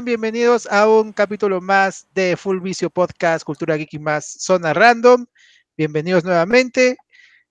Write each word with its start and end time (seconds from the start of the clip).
Bienvenidos 0.00 0.66
a 0.70 0.88
un 0.88 1.12
capítulo 1.12 1.60
más 1.60 2.06
de 2.14 2.38
Full 2.38 2.60
Vicio 2.60 2.88
Podcast, 2.88 3.44
Cultura 3.44 3.76
Geek 3.76 4.00
más 4.00 4.24
Zona 4.24 4.72
Random. 4.72 5.26
Bienvenidos 5.76 6.24
nuevamente. 6.24 6.96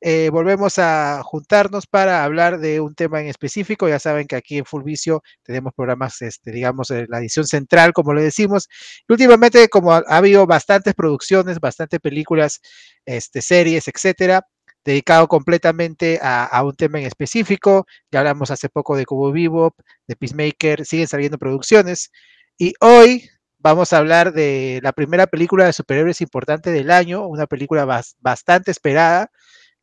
Eh, 0.01 0.31
volvemos 0.31 0.79
a 0.79 1.21
juntarnos 1.23 1.85
para 1.85 2.23
hablar 2.23 2.59
de 2.59 2.81
un 2.81 2.95
tema 2.95 3.21
en 3.21 3.27
específico. 3.27 3.87
Ya 3.87 3.99
saben 3.99 4.25
que 4.25 4.35
aquí 4.35 4.57
en 4.57 4.65
Full 4.65 4.83
Vicio 4.83 5.21
tenemos 5.43 5.71
programas, 5.75 6.19
este, 6.23 6.51
digamos, 6.51 6.89
la 6.89 7.19
edición 7.19 7.45
central, 7.45 7.93
como 7.93 8.11
le 8.11 8.23
decimos. 8.23 8.67
Y 9.07 9.13
últimamente, 9.13 9.69
como 9.69 9.93
ha, 9.93 10.03
ha 10.07 10.17
habido 10.17 10.47
bastantes 10.47 10.95
producciones, 10.95 11.59
bastantes 11.59 11.99
películas, 11.99 12.59
este, 13.05 13.43
series, 13.43 13.87
etcétera, 13.87 14.47
dedicado 14.83 15.27
completamente 15.27 16.19
a, 16.21 16.63
un 16.63 16.75
tema 16.75 16.99
en 16.99 17.05
específico. 17.05 17.85
Ya 18.11 18.19
hablamos 18.19 18.51
hace 18.51 18.69
poco 18.69 18.95
de 18.95 19.05
Cubo 19.05 19.31
Vivo, 19.31 19.75
de 20.07 20.15
Peacemaker, 20.15 20.85
siguen 20.85 21.07
saliendo 21.07 21.37
producciones. 21.37 22.11
Y 22.57 22.73
hoy 22.79 23.29
vamos 23.59 23.93
a 23.93 23.97
hablar 23.97 24.33
de 24.33 24.79
la 24.83 24.91
primera 24.93 25.27
película 25.27 25.65
de 25.65 25.73
superhéroes 25.73 26.21
importante 26.21 26.71
del 26.71 26.91
año, 26.91 27.27
una 27.27 27.47
película 27.47 27.85
bas 27.85 28.15
bastante 28.19 28.71
esperada, 28.71 29.31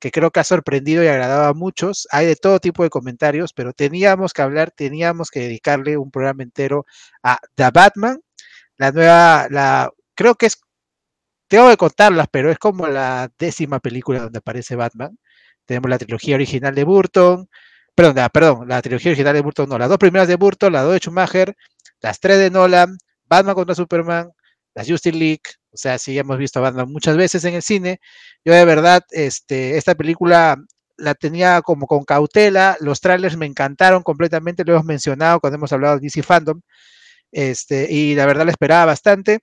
que 0.01 0.11
creo 0.11 0.31
que 0.31 0.41
ha 0.41 0.45
sorprendido 0.45 1.03
y 1.05 1.09
agradado 1.09 1.47
a 1.47 1.55
muchos. 1.55 2.07
Hay 2.11 2.27
de 2.27 2.37
todo 2.37 2.61
tipo 2.61 2.83
de 2.83 2.91
comentarios, 2.91 3.53
pero 3.53 3.73
teníamos 3.73 4.33
que 4.33 4.43
hablar, 4.43 4.71
teníamos 4.71 5.31
que 5.31 5.41
dedicarle 5.41 5.97
un 5.97 6.11
programa 6.11 6.43
entero 6.43 6.87
a 7.23 7.39
The 7.55 7.71
Batman, 7.73 8.21
la 8.77 8.93
nueva, 8.93 9.49
la, 9.51 9.91
creo 10.15 10.35
que 10.37 10.47
es, 10.47 10.61
tengo 11.49 11.69
que 11.71 11.77
contarlas, 11.77 12.29
pero 12.31 12.51
es 12.51 12.59
como 12.59 12.87
la 12.87 13.31
décima 13.39 13.81
película 13.81 14.21
donde 14.21 14.39
aparece 14.39 14.77
Batman. 14.77 15.19
Tenemos 15.67 15.91
la 15.91 15.99
trilogía 15.99 16.37
original 16.37 16.75
de 16.75 16.85
Burton, 16.85 17.49
perdón, 17.95 18.17
la, 18.17 18.29
perdón, 18.29 18.69
la 18.69 18.83
trilogía 18.83 19.11
original 19.11 19.35
de 19.35 19.43
Burton, 19.43 19.69
no, 19.69 19.79
las 19.79 19.89
dos 19.89 19.99
primeras 19.99 20.29
de 20.29 20.37
Burton, 20.37 20.73
las 20.73 20.85
dos 20.85 20.93
de 20.95 20.99
Schumacher, 21.01 21.57
las 22.01 22.21
tres 22.21 22.39
de 22.39 22.51
Nolan, 22.51 22.97
Batman 23.27 23.55
contra 23.55 23.75
Superman, 23.75 24.31
la 24.75 24.85
Justice 24.85 25.17
League, 25.17 25.43
o 25.73 25.77
sea, 25.77 25.99
sí 25.99 26.19
hemos 26.19 26.39
visto 26.39 26.59
a 26.61 26.63
Batman 26.63 26.91
muchas 26.91 27.17
veces 27.17 27.45
en 27.45 27.55
el 27.55 27.63
cine. 27.63 28.01
Yo 28.45 28.55
de 28.55 28.65
verdad, 28.65 29.03
este, 29.11 29.77
esta 29.77 29.95
película 29.95 30.57
la 30.97 31.15
tenía 31.15 31.63
como 31.63 31.87
con 31.87 32.05
cautela, 32.05 32.77
los 32.81 33.01
trailers 33.01 33.37
me 33.37 33.47
encantaron 33.47 34.03
completamente, 34.03 34.65
lo 34.65 34.75
hemos 34.75 34.85
mencionado 34.85 35.41
cuando 35.41 35.57
hemos 35.57 35.73
hablado 35.73 35.97
de 35.97 36.03
DC 36.03 36.23
Fandom, 36.23 36.61
este, 37.33 37.93
y 37.93 38.15
la 38.15 38.27
verdad 38.27 38.45
la 38.47 38.53
esperaba 38.53 38.87
bastante. 38.87 39.41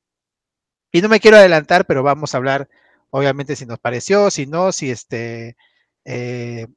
Y 0.96 1.02
no 1.02 1.10
me 1.10 1.20
quiero 1.20 1.36
adelantar, 1.36 1.86
pero 1.86 2.04
vamos 2.04 2.34
a 2.34 2.38
hablar, 2.38 2.70
obviamente, 3.10 3.58
si 3.58 3.66
nos 3.66 3.80
pareció, 3.80 4.32
si 4.32 4.48
no, 4.48 4.72
si 4.72 4.92
este 4.92 5.58
eh, 6.06 6.68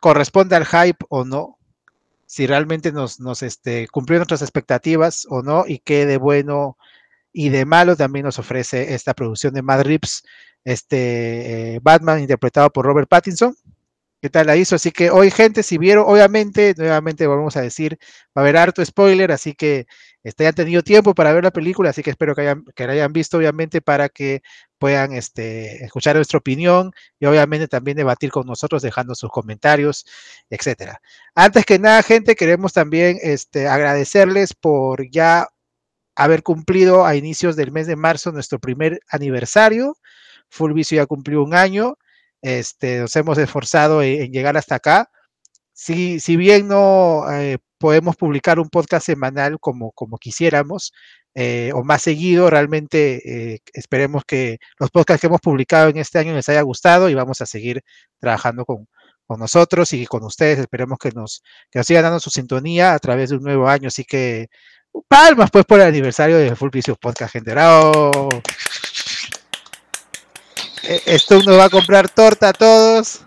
corresponde 0.00 0.54
al 0.54 0.64
hype 0.64 1.04
o 1.08 1.24
no, 1.24 1.58
si 2.24 2.46
realmente 2.46 2.92
nos, 2.92 3.18
nos 3.18 3.42
este, 3.42 3.88
cumplió 3.88 4.20
nuestras 4.20 4.42
expectativas 4.42 5.26
o 5.28 5.42
no, 5.42 5.64
y 5.66 5.80
qué 5.80 6.06
de 6.06 6.18
bueno 6.18 6.78
y 7.32 7.48
de 7.48 7.64
malo 7.64 7.96
también 7.96 8.26
nos 8.26 8.38
ofrece 8.38 8.94
esta 8.94 9.12
producción 9.12 9.54
de 9.54 9.62
Mad 9.62 9.82
Rips, 9.82 10.22
este 10.62 11.74
eh, 11.74 11.80
Batman 11.82 12.20
interpretado 12.20 12.70
por 12.70 12.86
Robert 12.86 13.08
Pattinson. 13.08 13.56
¿Qué 14.24 14.30
tal 14.30 14.46
la 14.46 14.56
hizo? 14.56 14.76
Así 14.76 14.90
que 14.90 15.10
hoy, 15.10 15.30
gente, 15.30 15.62
si 15.62 15.76
vieron, 15.76 16.06
obviamente, 16.08 16.74
nuevamente 16.78 17.26
volvemos 17.26 17.58
a 17.58 17.60
decir, 17.60 17.98
va 18.28 18.40
a 18.40 18.40
haber 18.40 18.56
harto 18.56 18.82
spoiler, 18.82 19.30
así 19.30 19.52
que 19.52 19.86
este, 20.22 20.46
han 20.46 20.54
tenido 20.54 20.82
tiempo 20.82 21.14
para 21.14 21.30
ver 21.34 21.44
la 21.44 21.50
película, 21.50 21.90
así 21.90 22.02
que 22.02 22.08
espero 22.08 22.34
que, 22.34 22.40
hayan, 22.40 22.64
que 22.74 22.86
la 22.86 22.94
hayan 22.94 23.12
visto, 23.12 23.36
obviamente, 23.36 23.82
para 23.82 24.08
que 24.08 24.40
puedan 24.78 25.12
este, 25.12 25.84
escuchar 25.84 26.16
nuestra 26.16 26.38
opinión 26.38 26.92
y 27.20 27.26
obviamente 27.26 27.68
también 27.68 27.98
debatir 27.98 28.30
con 28.30 28.46
nosotros 28.46 28.80
dejando 28.80 29.14
sus 29.14 29.30
comentarios, 29.30 30.06
etcétera. 30.48 31.02
Antes 31.34 31.66
que 31.66 31.78
nada, 31.78 32.02
gente, 32.02 32.34
queremos 32.34 32.72
también 32.72 33.18
este, 33.20 33.68
agradecerles 33.68 34.54
por 34.54 35.06
ya 35.10 35.50
haber 36.16 36.42
cumplido 36.42 37.04
a 37.04 37.14
inicios 37.14 37.56
del 37.56 37.72
mes 37.72 37.86
de 37.86 37.96
marzo 37.96 38.32
nuestro 38.32 38.58
primer 38.58 39.00
aniversario. 39.06 39.98
Full 40.48 40.72
Vicio 40.72 40.96
ya 40.96 41.04
cumplió 41.04 41.42
un 41.44 41.52
año. 41.54 41.98
Este, 42.44 42.98
nos 42.98 43.16
hemos 43.16 43.38
esforzado 43.38 44.02
en, 44.02 44.24
en 44.24 44.32
llegar 44.32 44.56
hasta 44.58 44.74
acá. 44.74 45.08
Si, 45.72 46.20
si 46.20 46.36
bien 46.36 46.68
no 46.68 47.24
eh, 47.32 47.56
podemos 47.78 48.16
publicar 48.16 48.58
un 48.58 48.68
podcast 48.68 49.06
semanal 49.06 49.58
como, 49.58 49.92
como 49.92 50.18
quisiéramos, 50.18 50.92
eh, 51.34 51.72
o 51.74 51.82
más 51.82 52.02
seguido, 52.02 52.50
realmente 52.50 53.54
eh, 53.54 53.58
esperemos 53.72 54.24
que 54.26 54.58
los 54.78 54.90
podcasts 54.90 55.22
que 55.22 55.26
hemos 55.28 55.40
publicado 55.40 55.88
en 55.88 55.96
este 55.96 56.18
año 56.18 56.34
les 56.34 56.48
haya 56.50 56.60
gustado 56.60 57.08
y 57.08 57.14
vamos 57.14 57.40
a 57.40 57.46
seguir 57.46 57.80
trabajando 58.20 58.66
con, 58.66 58.88
con 59.26 59.40
nosotros 59.40 59.94
y 59.94 60.04
con 60.06 60.22
ustedes. 60.22 60.58
Esperemos 60.58 60.98
que 60.98 61.12
nos, 61.12 61.42
que 61.70 61.82
sigan 61.82 62.02
dando 62.02 62.20
su 62.20 62.28
sintonía 62.30 62.92
a 62.92 62.98
través 62.98 63.30
de 63.30 63.36
un 63.36 63.42
nuevo 63.42 63.66
año. 63.68 63.88
Así 63.88 64.04
que 64.04 64.48
palmas 65.08 65.50
pues 65.50 65.64
por 65.64 65.80
el 65.80 65.86
aniversario 65.86 66.36
de 66.36 66.54
Full 66.54 66.70
Vicious 66.70 66.98
Podcast, 66.98 67.32
gente. 67.32 67.54
Esto 71.06 71.42
nos 71.42 71.58
va 71.58 71.64
a 71.64 71.70
comprar 71.70 72.08
torta 72.08 72.50
a 72.50 72.52
todos, 72.52 73.20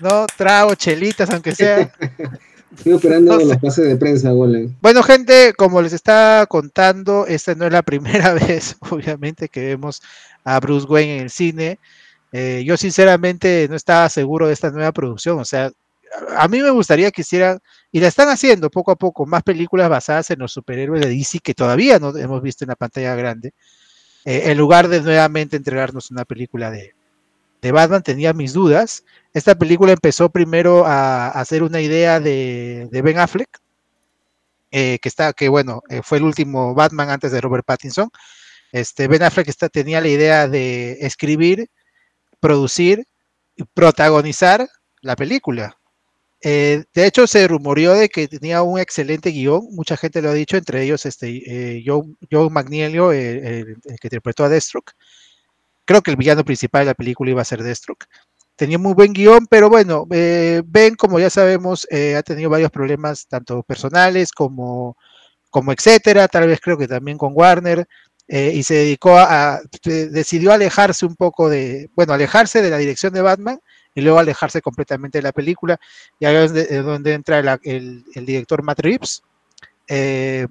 ¿no? 0.00 0.26
Trago, 0.36 0.74
chelitas, 0.74 1.30
aunque 1.30 1.54
sea. 1.54 1.92
Estoy 2.76 2.94
esperando 2.94 3.32
no 3.32 3.40
sé. 3.40 3.46
los 3.46 3.56
pases 3.56 3.88
de 3.88 3.96
prensa, 3.96 4.30
Golem. 4.30 4.74
Bueno, 4.80 5.02
gente, 5.02 5.52
como 5.56 5.82
les 5.82 5.92
estaba 5.92 6.46
contando, 6.46 7.26
esta 7.26 7.54
no 7.54 7.66
es 7.66 7.72
la 7.72 7.82
primera 7.84 8.34
vez, 8.34 8.76
obviamente, 8.90 9.48
que 9.48 9.60
vemos 9.60 10.02
a 10.44 10.60
Bruce 10.60 10.86
Wayne 10.86 11.16
en 11.16 11.22
el 11.24 11.30
cine. 11.30 11.78
Eh, 12.30 12.62
yo 12.64 12.76
sinceramente 12.76 13.66
no 13.68 13.76
estaba 13.76 14.08
seguro 14.08 14.46
de 14.46 14.52
esta 14.52 14.70
nueva 14.70 14.92
producción, 14.92 15.38
o 15.40 15.44
sea, 15.44 15.72
a 16.36 16.48
mí 16.48 16.60
me 16.60 16.70
gustaría 16.70 17.10
que 17.10 17.22
hicieran, 17.22 17.58
y 17.90 18.00
la 18.00 18.08
están 18.08 18.28
haciendo 18.28 18.70
poco 18.70 18.90
a 18.90 18.96
poco, 18.96 19.26
más 19.26 19.42
películas 19.42 19.88
basadas 19.88 20.30
en 20.30 20.38
los 20.40 20.52
superhéroes 20.52 21.00
de 21.02 21.08
DC 21.08 21.38
que 21.40 21.54
todavía 21.54 21.98
no 21.98 22.14
hemos 22.16 22.42
visto 22.42 22.64
en 22.64 22.68
la 22.68 22.76
pantalla 22.76 23.14
grande, 23.14 23.54
eh, 24.28 24.50
en 24.50 24.58
lugar 24.58 24.88
de 24.88 25.00
nuevamente 25.00 25.56
entregarnos 25.56 26.10
una 26.10 26.26
película 26.26 26.70
de, 26.70 26.92
Batman, 27.72 28.02
tenía 28.02 28.34
mis 28.34 28.52
dudas. 28.52 29.02
Esta 29.32 29.54
película 29.54 29.92
empezó 29.92 30.28
primero 30.28 30.84
a, 30.84 31.28
hacer 31.28 31.62
una 31.62 31.80
idea 31.80 32.20
de, 32.20 32.88
de 32.90 33.00
Ben 33.00 33.18
Affleck, 33.18 33.48
eh, 34.70 34.98
que 35.00 35.08
está, 35.08 35.32
que 35.32 35.48
bueno, 35.48 35.82
eh, 35.88 36.02
fue 36.04 36.18
el 36.18 36.24
último 36.24 36.74
Batman 36.74 37.08
antes 37.08 37.32
de 37.32 37.40
Robert 37.40 37.64
Pattinson. 37.64 38.10
Este, 38.70 39.08
ben 39.08 39.22
Affleck 39.22 39.48
está, 39.48 39.70
tenía 39.70 40.02
la 40.02 40.08
idea 40.08 40.46
de 40.46 40.98
escribir, 41.00 41.70
producir 42.38 43.06
y 43.56 43.64
protagonizar 43.64 44.68
la 45.00 45.16
película. 45.16 45.78
Eh, 46.40 46.84
de 46.94 47.06
hecho, 47.06 47.26
se 47.26 47.48
rumoreó 47.48 47.94
de 47.94 48.08
que 48.08 48.28
tenía 48.28 48.62
un 48.62 48.78
excelente 48.78 49.30
guion, 49.30 49.62
mucha 49.72 49.96
gente 49.96 50.22
lo 50.22 50.30
ha 50.30 50.34
dicho, 50.34 50.56
entre 50.56 50.82
ellos 50.82 51.04
este, 51.06 51.78
eh, 51.78 51.84
Joe 51.84 52.50
Magnelio, 52.50 53.12
el, 53.12 53.76
que 53.82 54.06
interpretó 54.08 54.44
a 54.44 54.48
Deathstroke. 54.48 54.92
Creo 55.84 56.02
que 56.02 56.10
el 56.12 56.16
villano 56.16 56.44
principal 56.44 56.82
de 56.82 56.86
la 56.86 56.94
película 56.94 57.30
iba 57.30 57.42
a 57.42 57.44
ser 57.44 57.62
Deathstroke. 57.62 58.06
Tenía 58.56 58.78
muy 58.78 58.94
buen 58.94 59.12
guion, 59.12 59.46
pero 59.46 59.68
bueno, 59.68 60.06
eh, 60.12 60.62
Ben, 60.66 60.94
como 60.96 61.18
ya 61.20 61.30
sabemos, 61.30 61.86
eh, 61.90 62.16
ha 62.16 62.22
tenido 62.22 62.50
varios 62.50 62.70
problemas, 62.70 63.26
tanto 63.28 63.62
personales 63.62 64.32
como, 64.32 64.96
como 65.50 65.72
etcétera, 65.72 66.28
tal 66.28 66.48
vez 66.48 66.60
creo 66.60 66.78
que 66.78 66.88
también 66.88 67.18
con 67.18 67.32
Warner, 67.34 67.86
y 68.30 68.62
se 68.62 68.74
dedicó 68.74 69.16
a, 69.16 69.54
a, 69.54 69.60
decidió 69.84 70.52
alejarse 70.52 71.06
un 71.06 71.16
poco 71.16 71.48
de, 71.48 71.88
bueno, 71.94 72.12
alejarse 72.12 72.60
de 72.60 72.68
la 72.68 72.76
dirección 72.76 73.14
de 73.14 73.22
Batman 73.22 73.58
y 73.98 74.00
luego 74.00 74.20
alejarse 74.20 74.62
completamente 74.62 75.18
de 75.18 75.22
la 75.22 75.32
película. 75.32 75.80
Y 76.20 76.26
ahí 76.26 76.36
es 76.36 76.84
donde, 76.84 77.12
entra 77.14 77.58
el, 77.64 78.04
director 78.14 78.62
Matt 78.62 78.78
Reeves, 78.78 79.24
eh, 79.88 80.46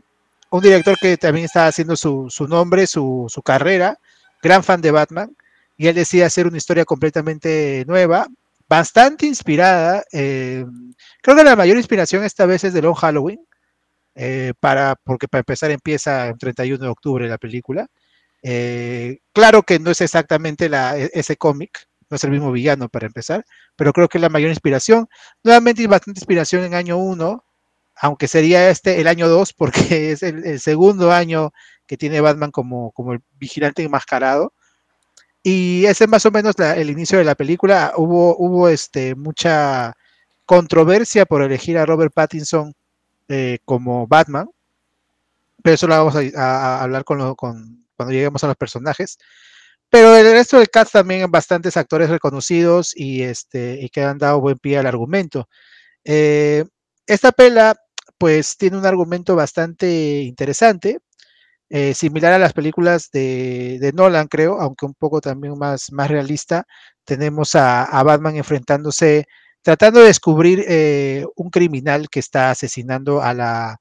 un 0.50 0.62
director 0.62 0.98
que 1.00 1.16
también 1.16 1.46
está 1.46 1.66
haciendo 1.66 1.96
su, 1.96 2.30
nombre, 2.50 2.88
su, 2.88 3.42
carrera, 3.46 3.98
gran 4.44 4.66
fan 4.66 4.82
de 4.82 4.92
Batman, 4.92 5.34
y 5.78 5.88
él 5.88 5.96
decide 5.96 6.26
hacer 6.26 6.46
una 6.46 6.58
historia 6.58 6.84
completamente 6.84 7.86
nueva, 7.88 8.28
bastante 8.68 9.26
inspirada. 9.26 10.04
Creo 10.12 11.36
que 11.38 11.44
la 11.46 11.56
mayor 11.56 11.78
inspiración 11.78 12.26
esta 12.26 12.46
vez 12.46 12.66
es 12.66 12.74
de 12.74 12.82
Long 12.82 12.96
Halloween, 12.96 13.40
eh, 14.14 14.54
para, 14.60 14.96
porque 15.02 15.30
para 15.30 15.40
empezar 15.40 15.72
empieza 15.72 16.28
el 16.28 16.38
31 16.38 16.84
de 16.84 16.90
octubre 16.90 17.30
la 17.30 17.38
película. 17.38 17.88
Eh, 18.44 19.20
claro 19.32 19.64
que 19.64 19.80
no 19.80 19.92
es 19.92 20.02
exactamente 20.02 20.68
la, 20.68 21.00
e, 21.00 21.10
ese 21.14 21.38
cómic, 21.38 21.88
no 22.10 22.16
es 22.16 22.24
el 22.24 22.32
mismo 22.32 22.52
villano 22.52 22.90
para 22.90 23.08
empezar, 23.08 23.46
pero 23.76 23.94
creo 23.94 24.08
que 24.08 24.18
es 24.18 24.22
la 24.22 24.30
mayor 24.30 24.50
inspiración. 24.50 25.08
Nuevamente 25.44 25.86
bastante 25.88 26.20
inspiración 26.20 26.64
en 26.64 26.74
año 26.74 26.98
1, 26.98 27.44
aunque 28.02 28.28
sería 28.28 28.70
este 28.70 29.02
el 29.02 29.08
año 29.08 29.28
2, 29.28 29.54
porque 29.54 30.12
es 30.12 30.24
el, 30.24 30.60
segundo 30.60 31.12
año 31.12 31.52
que 31.86 31.98
tiene 31.98 32.22
Batman 32.22 32.52
como, 32.52 32.92
como 32.92 33.14
el 33.14 33.22
vigilante 33.40 33.84
enmascarado. 33.84 34.54
Y 35.44 35.86
ese 35.86 36.06
es 36.06 36.10
más 36.10 36.26
o 36.26 36.32
menos 36.32 36.56
el 36.60 36.90
inicio 36.90 37.18
de 37.20 37.24
la 37.24 37.36
película. 37.36 37.94
Hubo, 37.96 38.36
hubo 38.38 38.68
este, 38.68 39.16
mucha 39.16 39.96
controversia 40.46 41.26
por 41.26 41.42
elegir 41.42 41.78
a 41.78 41.86
Robert 41.86 42.14
Pattinson 42.14 42.74
eh, 43.30 43.60
como 43.66 44.08
Batman, 44.08 44.50
pero 45.64 45.76
eso 45.76 45.88
lo 45.88 45.96
vamos 45.96 46.16
a, 46.36 46.82
hablar 46.82 47.04
con, 47.04 47.36
con, 47.36 47.86
cuando 47.96 48.14
lleguemos 48.14 48.44
a 48.44 48.48
los 48.48 48.56
personajes. 48.56 49.18
Pero 49.90 50.16
el 50.16 50.32
resto 50.34 50.58
del 50.58 50.70
cast 50.70 50.94
también 50.94 51.30
bastantes 51.32 51.78
actores 51.78 52.10
reconocidos 52.10 52.94
y, 52.96 53.24
este, 53.24 53.80
y 53.82 53.90
que 53.90 54.04
han 54.04 54.18
dado 54.18 54.42
buen 54.42 54.58
pie 54.58 54.78
al 54.78 54.86
argumento. 54.88 55.48
Eh, 56.04 56.66
esta 57.06 57.32
pela 57.32 57.76
pues 58.18 58.58
tiene 58.58 58.78
un 58.78 58.86
argumento 58.86 59.36
bastante 59.36 60.22
interesante, 60.24 61.00
eh, 61.70 61.94
similar 61.94 62.34
a 62.34 62.40
las 62.40 62.54
películas 62.54 63.10
de, 63.12 63.92
Nolan, 63.94 64.28
creo, 64.28 64.60
aunque 64.62 64.86
un 64.86 64.94
poco 64.96 65.22
también 65.22 65.58
más, 65.58 65.92
más 65.92 66.10
realista. 66.10 66.66
Tenemos 67.06 67.56
a, 67.56 68.04
Batman 68.04 68.38
enfrentándose, 68.38 69.26
tratando 69.62 70.00
de 70.02 70.08
descubrir 70.08 70.64
eh, 70.68 71.26
un 71.36 71.50
criminal 71.50 72.10
que 72.10 72.20
está 72.20 72.52
asesinando 72.52 73.22
a 73.22 73.34
la, 73.34 73.78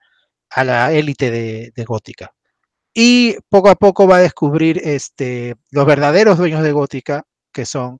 a 0.50 0.64
la 0.64 0.92
élite 0.92 1.30
de, 1.30 1.84
Gótica. 1.84 2.32
Y 2.98 3.36
poco 3.50 3.68
a 3.68 3.74
poco 3.74 4.08
va 4.08 4.16
a 4.16 4.20
descubrir 4.20 4.80
este, 4.82 5.54
los 5.70 5.84
verdaderos 5.84 6.38
dueños 6.38 6.62
de 6.62 6.72
Gótica, 6.72 7.24
que 7.52 7.66
son 7.66 7.98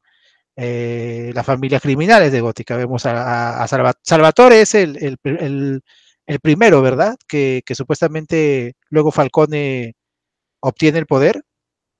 eh, 0.57 1.33
las 1.35 1.45
familias 1.47 1.83
criminales 1.83 2.33
de 2.33 2.41
Gótica. 2.41 2.77
Vemos 2.79 3.05
a, 3.07 3.63
a 3.63 3.69
Salvat 3.69 3.99
Salvatore, 4.03 4.63
es 4.63 4.75
el, 4.75 4.97
el, 4.97 5.19
el, 5.25 5.83
el 6.27 6.41
primero, 6.41 6.81
¿verdad? 6.83 7.17
Que, 7.29 7.63
que, 7.67 7.75
supuestamente 7.75 8.75
luego 8.89 9.13
Falcone 9.13 9.95
obtiene 10.61 10.99
el 11.01 11.07
poder. 11.07 11.43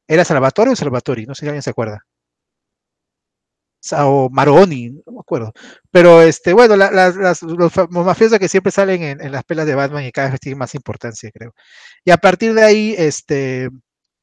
¿Era 0.09 0.25
Salvatore 0.25 0.73
o 0.73 0.77
Salvatori? 0.77 1.27
No 1.27 1.35
sé 1.35 1.43
si 1.43 1.47
alguien 1.49 1.63
se 1.63 1.71
acuerda. 1.71 2.06
O 3.93 4.29
Maroni, 4.31 4.91
no 4.91 5.13
me 5.13 5.21
acuerdo. 5.21 5.53
Pero 5.91 6.23
este, 6.23 6.53
bueno, 6.53 6.77
la, 6.77 6.91
la, 6.91 7.11
las, 7.11 7.43
los, 7.43 7.73
mafiosos 7.91 8.39
que 8.39 8.49
siempre 8.49 8.73
salen 8.73 9.03
en, 9.03 9.21
en, 9.21 9.33
las 9.33 9.45
pelas 9.45 9.67
de 9.67 9.75
Batman 9.75 10.05
y 10.05 10.13
cada 10.13 10.31
vez 10.31 10.41
tienen 10.41 10.59
más 10.59 10.75
importancia, 10.75 11.31
creo. 11.33 11.55
Y 12.05 12.11
a 12.11 12.17
partir 12.17 12.55
de 12.55 12.65
ahí, 12.65 12.95
este, 12.99 13.71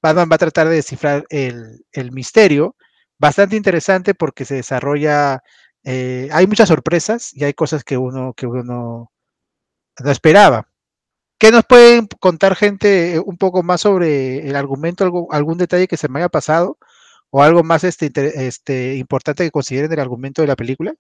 Batman 0.02 0.30
va 0.32 0.36
a 0.36 0.40
tratar 0.40 0.68
de 0.68 0.76
descifrar 0.76 1.26
el, 1.30 1.86
el 1.94 2.12
misterio. 2.12 2.76
Bastante 3.20 3.56
interesante 3.56 4.14
porque 4.16 4.46
se 4.46 4.56
desarrolla. 4.56 5.42
Eh, 5.86 6.30
hay 6.32 6.48
muchas 6.48 6.70
sorpresas 6.70 7.34
y 7.34 7.46
hay 7.46 7.54
cosas 7.54 7.84
que 7.84 7.98
uno, 7.98 8.34
que 8.34 8.48
uno 8.48 9.12
no 10.04 10.12
esperaba. 10.12 10.68
¿Qué 11.40 11.52
nos 11.52 11.66
pueden 11.66 12.08
contar, 12.20 12.56
gente, 12.56 13.20
un 13.26 13.38
poco 13.38 13.64
más 13.64 13.82
sobre 13.82 14.48
el 14.48 14.56
argumento, 14.56 15.04
algo, 15.04 15.28
algún 15.32 15.58
detalle 15.58 15.88
que 15.88 15.98
se 15.98 16.10
me 16.10 16.20
haya 16.20 16.30
pasado 16.30 16.78
o 17.36 17.42
algo 17.42 17.64
más 17.64 17.84
este, 17.84 18.12
este, 18.46 18.96
importante 18.96 19.44
que 19.44 19.50
consideren 19.50 19.90
del 19.90 20.00
argumento 20.00 20.44
de 20.44 20.48
la 20.48 20.56
película? 20.56 20.94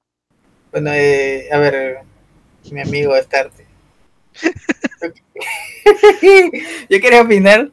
Bueno, 0.71 0.89
eh, 0.91 1.47
a 1.51 1.59
ver, 1.59 1.99
mi 2.71 2.81
amigo 2.81 3.15
Estarte. 3.15 3.67
Yo 6.89 6.99
quería 6.99 7.21
opinar 7.21 7.69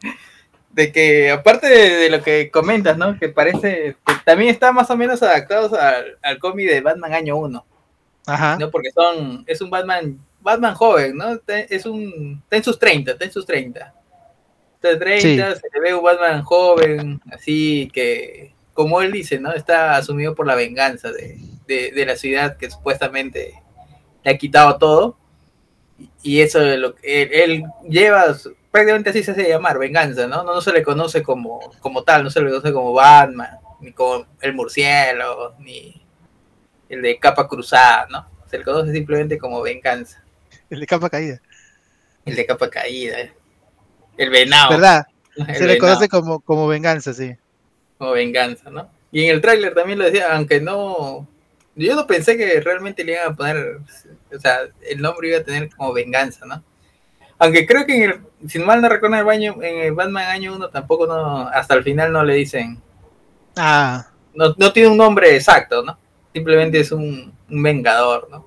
de 0.73 0.93
que, 0.93 1.31
aparte 1.31 1.69
de, 1.69 1.91
de, 1.97 2.11
lo 2.11 2.23
que 2.23 2.51
comentas, 2.51 2.99
¿no? 2.99 3.19
Que 3.19 3.31
parece 3.31 3.97
que 4.07 4.13
también 4.27 4.51
está 4.51 4.73
más 4.73 4.91
o 4.91 4.97
menos 4.97 5.23
adaptados 5.23 5.73
al, 5.73 6.19
al 6.21 6.39
cómic 6.39 6.69
de 6.69 6.83
Batman 6.83 7.15
año 7.15 7.37
1. 7.39 7.65
Ajá. 8.27 8.59
¿no? 8.59 8.71
Porque 8.71 8.91
son, 8.91 9.43
es 9.47 9.63
un 9.63 9.71
Batman 9.71 10.21
Batman 10.43 10.75
joven, 10.75 11.17
¿no? 11.17 11.41
Es 11.47 11.87
un. 11.87 12.43
Está 12.45 12.57
en 12.57 12.65
sus 12.65 12.79
30, 12.79 13.13
está 13.13 13.25
en 13.25 13.33
sus 13.33 13.47
30. 13.47 13.95
En 14.83 14.99
30, 14.99 15.55
sí. 15.55 15.61
se 15.61 15.69
le 15.73 15.81
ve 15.81 15.95
un 15.95 16.03
Batman 16.03 16.43
joven, 16.43 17.21
así 17.31 17.91
que, 17.93 18.55
como 18.73 19.03
él 19.03 19.13
dice, 19.13 19.39
¿no? 19.39 19.53
Está 19.53 19.97
asumido 19.97 20.35
por 20.35 20.47
la 20.47 20.55
venganza 20.55 21.13
de, 21.13 21.39
de, 21.67 21.93
de 21.93 22.07
la 22.07 22.17
ciudad 22.17 22.57
que 22.57 22.71
supuestamente 22.71 23.55
le 24.25 24.31
ha 24.31 24.39
quitado 24.39 24.79
todo. 24.79 25.17
Y 26.23 26.41
eso 26.41 26.61
lo, 26.61 26.95
él, 27.03 27.29
él 27.33 27.65
lleva, 27.89 28.35
prácticamente 28.71 29.11
así 29.11 29.23
se 29.23 29.33
hace 29.33 29.49
llamar, 29.49 29.79
venganza, 29.79 30.27
¿no? 30.27 30.43
No, 30.45 30.55
no 30.55 30.61
se 30.61 30.73
le 30.73 30.83
conoce 30.83 31.23
como, 31.23 31.61
como 31.81 32.03
tal, 32.05 32.25
no 32.25 32.31
se 32.31 32.41
le 32.41 32.49
conoce 32.49 32.73
como 32.73 32.93
Batman, 32.93 33.59
ni 33.81 33.93
como 33.93 34.27
el 34.41 34.55
murciélago, 34.55 35.55
ni 35.59 36.01
el 36.89 37.03
de 37.03 37.19
capa 37.19 37.47
cruzada, 37.47 38.07
¿no? 38.11 38.27
Se 38.47 38.59
le 38.59 38.65
conoce 38.65 38.93
simplemente 38.93 39.39
como 39.39 39.61
venganza. 39.61 40.25
El 40.69 40.81
de 40.81 40.87
capa 40.87 41.11
caída. 41.11 41.41
El 42.25 42.37
de 42.37 42.47
capa 42.47 42.71
caída. 42.71 43.17
El 44.21 44.29
venado. 44.29 44.71
¿Verdad? 44.73 45.07
El 45.37 45.47
Se 45.47 45.53
venado. 45.53 45.67
le 45.69 45.79
conoce 45.79 46.09
como, 46.11 46.41
como 46.41 46.69
venganza, 46.69 47.15
sí. 47.15 47.35
Como 47.97 48.13
venganza, 48.13 48.69
¿no? 48.69 48.91
Y 49.11 49.25
en 49.25 49.31
el 49.31 49.41
tráiler 49.41 49.75
también 49.75 49.99
lo 49.99 50.05
decía, 50.05 50.37
aunque 50.37 50.61
no... 50.61 51.27
Yo 51.75 51.97
no 51.97 52.07
pensé 52.07 52.37
que 52.37 52.61
realmente 52.61 53.03
le 53.03 53.13
iban 53.13 53.33
a 53.33 53.35
poner... 53.35 53.79
O 54.31 54.39
sea, 54.39 54.59
el 54.83 55.01
nombre 55.01 55.29
iba 55.29 55.39
a 55.39 55.43
tener 55.43 55.75
como 55.75 55.95
venganza, 55.95 56.45
¿no? 56.45 56.63
Aunque 57.39 57.67
creo 57.67 57.87
que 57.87 57.97
en 57.97 58.11
el, 58.11 58.21
si 58.47 58.59
mal 58.59 58.83
no 58.83 58.91
recuerdo 58.91 59.17
el, 59.17 59.25
baño, 59.25 59.57
en 59.63 59.79
el 59.79 59.93
Batman 59.93 60.27
año 60.27 60.55
1 60.55 60.69
tampoco 60.69 61.07
no... 61.07 61.49
Hasta 61.49 61.73
el 61.75 61.83
final 61.83 62.13
no 62.13 62.23
le 62.23 62.35
dicen... 62.35 62.79
Ah. 63.57 64.07
No, 64.35 64.55
no 64.59 64.73
tiene 64.75 64.91
un 64.91 64.99
nombre 64.99 65.35
exacto, 65.35 65.83
¿no? 65.83 65.99
Simplemente 66.35 66.79
es 66.79 66.93
un, 66.93 67.33
un 67.49 67.63
vengador, 67.63 68.29
¿no? 68.31 68.47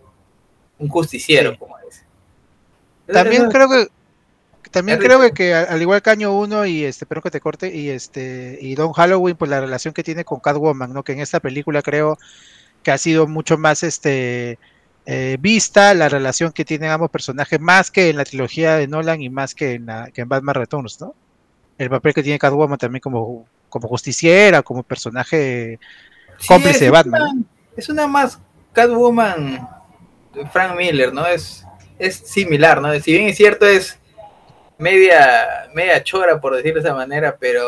Un 0.77 0.87
justiciero, 0.87 1.51
sí. 1.51 1.57
como 1.57 1.77
dice. 1.79 2.03
También 3.11 3.49
creo 3.49 3.67
que 3.67 3.87
también 4.73 4.99
creo 4.99 5.21
que, 5.21 5.31
que, 5.31 5.53
al 5.53 5.81
igual 5.81 6.01
que 6.01 6.09
año 6.09 6.37
1 6.37 6.65
y 6.65 6.83
este, 6.83 7.05
espero 7.05 7.21
que 7.21 7.31
te 7.31 7.39
corte, 7.39 7.73
y 7.73 7.89
este, 7.89 8.57
y 8.61 8.75
Don 8.75 8.91
Halloween, 8.91 9.37
pues 9.37 9.49
la 9.49 9.61
relación 9.61 9.93
que 9.93 10.03
tiene 10.03 10.25
con 10.25 10.39
Catwoman, 10.39 10.91
¿no? 10.91 11.03
Que 11.03 11.13
en 11.13 11.21
esta 11.21 11.39
película 11.39 11.81
creo 11.81 12.17
que 12.83 12.91
ha 12.91 12.97
sido 12.97 13.27
mucho 13.27 13.57
más 13.57 13.83
este 13.83 14.59
eh, 15.05 15.37
vista 15.39 15.93
la 15.93 16.09
relación 16.09 16.51
que 16.51 16.65
tienen 16.65 16.89
ambos 16.89 17.09
personajes, 17.09 17.59
más 17.59 17.91
que 17.91 18.09
en 18.09 18.17
la 18.17 18.25
trilogía 18.25 18.75
de 18.75 18.87
Nolan 18.87 19.21
y 19.21 19.29
más 19.29 19.55
que 19.55 19.73
en, 19.73 19.85
la, 19.85 20.11
que 20.11 20.21
en 20.21 20.29
Batman 20.29 20.55
Returns, 20.55 20.99
¿no? 20.99 21.15
El 21.77 21.89
papel 21.89 22.13
que 22.13 22.23
tiene 22.23 22.39
Catwoman 22.39 22.77
también 22.77 23.01
como, 23.01 23.45
como 23.69 23.87
justiciera, 23.87 24.61
como 24.61 24.83
personaje 24.83 25.79
sí, 26.37 26.47
cómplice 26.47 26.85
de 26.85 26.91
Batman. 26.91 27.21
Una, 27.21 27.33
¿no? 27.33 27.45
Es 27.77 27.89
una 27.89 28.07
más 28.07 28.39
Catwoman 28.73 29.67
Frank 30.51 30.75
Miller, 30.75 31.13
¿no? 31.13 31.25
Es 31.25 31.63
es 31.99 32.15
similar, 32.15 32.81
¿no? 32.81 32.93
Si 32.99 33.11
bien 33.11 33.27
es 33.27 33.37
cierto, 33.37 33.65
es 33.65 33.99
media, 34.77 35.69
media 35.73 36.03
chora, 36.03 36.39
por 36.39 36.55
decirlo 36.55 36.81
de 36.81 36.87
esa 36.87 36.95
manera, 36.95 37.37
pero 37.39 37.61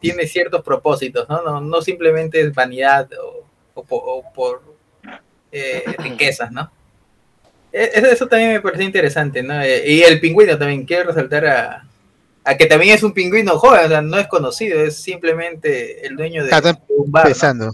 tiene 0.00 0.26
ciertos 0.26 0.62
propósitos, 0.62 1.28
¿no? 1.28 1.42
No, 1.42 1.60
no 1.60 1.82
simplemente 1.82 2.40
es 2.40 2.54
vanidad 2.54 3.08
o, 3.14 3.44
o, 3.74 3.84
o 3.88 4.32
por 4.32 4.62
eh, 5.52 5.84
riquezas, 5.98 6.50
¿no? 6.52 6.70
Eso, 7.70 8.06
eso, 8.06 8.26
también 8.26 8.52
me 8.52 8.60
pareció 8.60 8.86
interesante, 8.86 9.42
¿no? 9.42 9.60
Eh, 9.60 9.82
y 9.86 10.02
el 10.02 10.20
pingüino 10.20 10.56
también, 10.56 10.86
quiero 10.86 11.08
resaltar 11.10 11.46
a, 11.46 11.88
a, 12.44 12.56
que 12.56 12.66
también 12.66 12.94
es 12.94 13.02
un 13.02 13.12
pingüino 13.12 13.58
joven, 13.58 13.84
o 13.84 13.88
sea, 13.88 14.00
no 14.00 14.18
es 14.18 14.26
conocido, 14.26 14.80
es 14.80 14.96
simplemente 14.96 16.06
el 16.06 16.16
dueño 16.16 16.44
de, 16.44 16.50
de 16.50 16.76
un 16.96 17.12
bar. 17.12 17.30
¿no? 17.54 17.72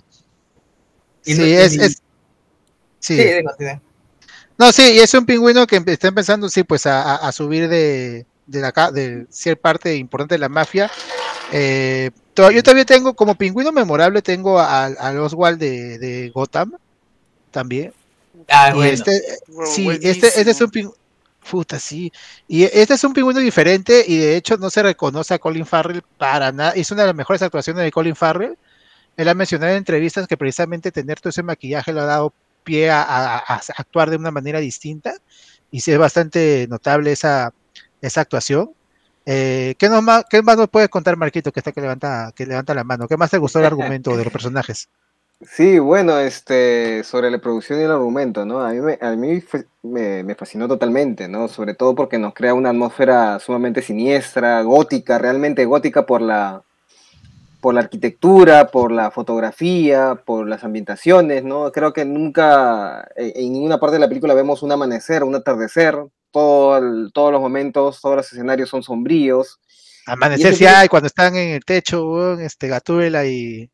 Y 1.24 1.34
sí, 1.34 1.40
no, 1.40 1.46
es, 1.46 1.74
y, 1.74 1.80
es, 1.80 2.02
Sí, 2.98 3.16
sí 3.16 3.22
de, 3.22 3.80
no, 4.56 4.72
sí, 4.72 4.94
y 4.94 5.00
es 5.00 5.12
un 5.12 5.26
pingüino 5.26 5.66
que 5.66 5.82
está 5.86 6.08
empezando, 6.08 6.48
sí, 6.48 6.64
pues 6.64 6.86
a, 6.86 7.16
a 7.16 7.32
subir 7.32 7.68
de, 7.68 8.24
de, 8.46 8.60
la, 8.60 8.90
de 8.92 9.26
ser 9.30 9.58
parte 9.58 9.96
importante 9.96 10.34
de 10.34 10.38
la 10.38 10.48
mafia. 10.48 10.90
Eh, 11.52 12.10
yo 12.36 12.62
también 12.62 12.86
tengo, 12.86 13.14
como 13.14 13.34
pingüino 13.36 13.70
memorable, 13.72 14.22
tengo 14.22 14.58
al 14.58 15.18
Oswald 15.18 15.58
de, 15.58 15.98
de, 15.98 16.30
Gotham, 16.30 16.72
también. 17.50 17.92
Ah, 18.48 18.70
y 18.70 18.74
bueno. 18.74 18.92
Este, 18.92 19.22
sí, 19.66 19.88
este, 20.02 20.28
este, 20.28 20.50
es 20.50 20.60
un 20.60 20.70
pingüino. 20.70 20.96
Puta, 21.48 21.78
sí. 21.78 22.10
Y 22.48 22.64
este 22.64 22.94
es 22.94 23.04
un 23.04 23.12
pingüino 23.12 23.38
diferente 23.38 24.02
y 24.06 24.16
de 24.16 24.34
hecho 24.34 24.56
no 24.56 24.70
se 24.70 24.82
reconoce 24.82 25.34
a 25.34 25.38
Colin 25.38 25.66
Farrell 25.66 26.02
para 26.16 26.50
nada. 26.52 26.70
Es 26.70 26.90
una 26.90 27.02
de 27.02 27.08
las 27.08 27.16
mejores 27.16 27.42
actuaciones 27.42 27.84
de 27.84 27.92
Colin 27.92 28.16
Farrell. 28.16 28.56
Él 29.16 29.28
ha 29.28 29.34
mencionado 29.34 29.72
en 29.72 29.78
entrevistas 29.78 30.26
que 30.26 30.38
precisamente 30.38 30.90
tener 30.90 31.20
todo 31.20 31.28
ese 31.28 31.42
maquillaje 31.42 31.92
le 31.92 32.00
ha 32.00 32.04
dado 32.04 32.32
pie 32.64 32.90
a, 32.90 33.02
a, 33.02 33.36
a, 33.36 33.60
actuar 33.76 34.08
de 34.08 34.16
una 34.16 34.30
manera 34.30 34.58
distinta 34.58 35.12
y 35.70 35.80
sí 35.80 35.92
es 35.92 35.98
bastante 35.98 36.66
notable 36.70 37.12
esa, 37.12 37.52
esa 38.06 38.20
actuación. 38.20 38.70
Eh, 39.26 39.74
¿qué, 39.78 39.88
más, 39.88 40.24
¿Qué 40.28 40.42
más 40.42 40.56
nos 40.56 40.68
puedes 40.68 40.88
contar, 40.88 41.16
Marquito, 41.16 41.50
que 41.52 41.60
está 41.60 41.72
que 41.72 41.80
levanta, 41.80 42.32
que 42.34 42.46
levanta 42.46 42.74
la 42.74 42.84
mano? 42.84 43.08
¿Qué 43.08 43.16
más 43.16 43.30
te 43.30 43.38
gustó 43.38 43.58
el 43.58 43.64
argumento 43.64 44.16
de 44.16 44.24
los 44.24 44.32
personajes? 44.32 44.88
Sí, 45.40 45.78
bueno, 45.78 46.18
este, 46.18 47.02
sobre 47.04 47.30
la 47.30 47.38
producción 47.38 47.80
y 47.80 47.82
el 47.82 47.90
argumento, 47.90 48.46
¿no? 48.46 48.60
A 48.60 48.70
mí, 48.70 48.80
me, 48.80 48.98
a 49.00 49.16
mí 49.16 49.42
me, 49.82 50.22
me, 50.22 50.34
fascinó 50.34 50.68
totalmente, 50.68 51.28
¿no? 51.28 51.48
Sobre 51.48 51.74
todo 51.74 51.94
porque 51.94 52.18
nos 52.18 52.34
crea 52.34 52.54
una 52.54 52.70
atmósfera 52.70 53.38
sumamente 53.40 53.82
siniestra, 53.82 54.62
gótica, 54.62 55.18
realmente 55.18 55.64
gótica 55.64 56.06
por 56.06 56.22
la, 56.22 56.62
por 57.60 57.74
la 57.74 57.80
arquitectura, 57.80 58.68
por 58.68 58.92
la 58.92 59.10
fotografía, 59.10 60.20
por 60.24 60.48
las 60.48 60.64
ambientaciones, 60.64 61.44
¿no? 61.44 61.72
Creo 61.72 61.92
que 61.92 62.04
nunca, 62.04 63.08
en 63.16 63.52
ninguna 63.52 63.78
parte 63.78 63.94
de 63.94 64.00
la 64.00 64.08
película 64.08 64.34
vemos 64.34 64.62
un 64.62 64.72
amanecer, 64.72 65.24
un 65.24 65.34
atardecer, 65.34 65.96
todo 66.34 66.76
el, 66.78 67.12
todos 67.14 67.30
los 67.30 67.40
momentos, 67.40 68.00
todos 68.00 68.16
los 68.16 68.32
escenarios 68.32 68.68
son 68.68 68.82
sombríos. 68.82 69.60
Amanecer 70.04 70.54
sí 70.56 70.66
hay, 70.66 70.88
cuando 70.88 71.06
están 71.06 71.36
en 71.36 71.50
el 71.50 71.64
techo, 71.64 72.38
este, 72.40 72.66
Gatúbela 72.66 73.24
y... 73.24 73.70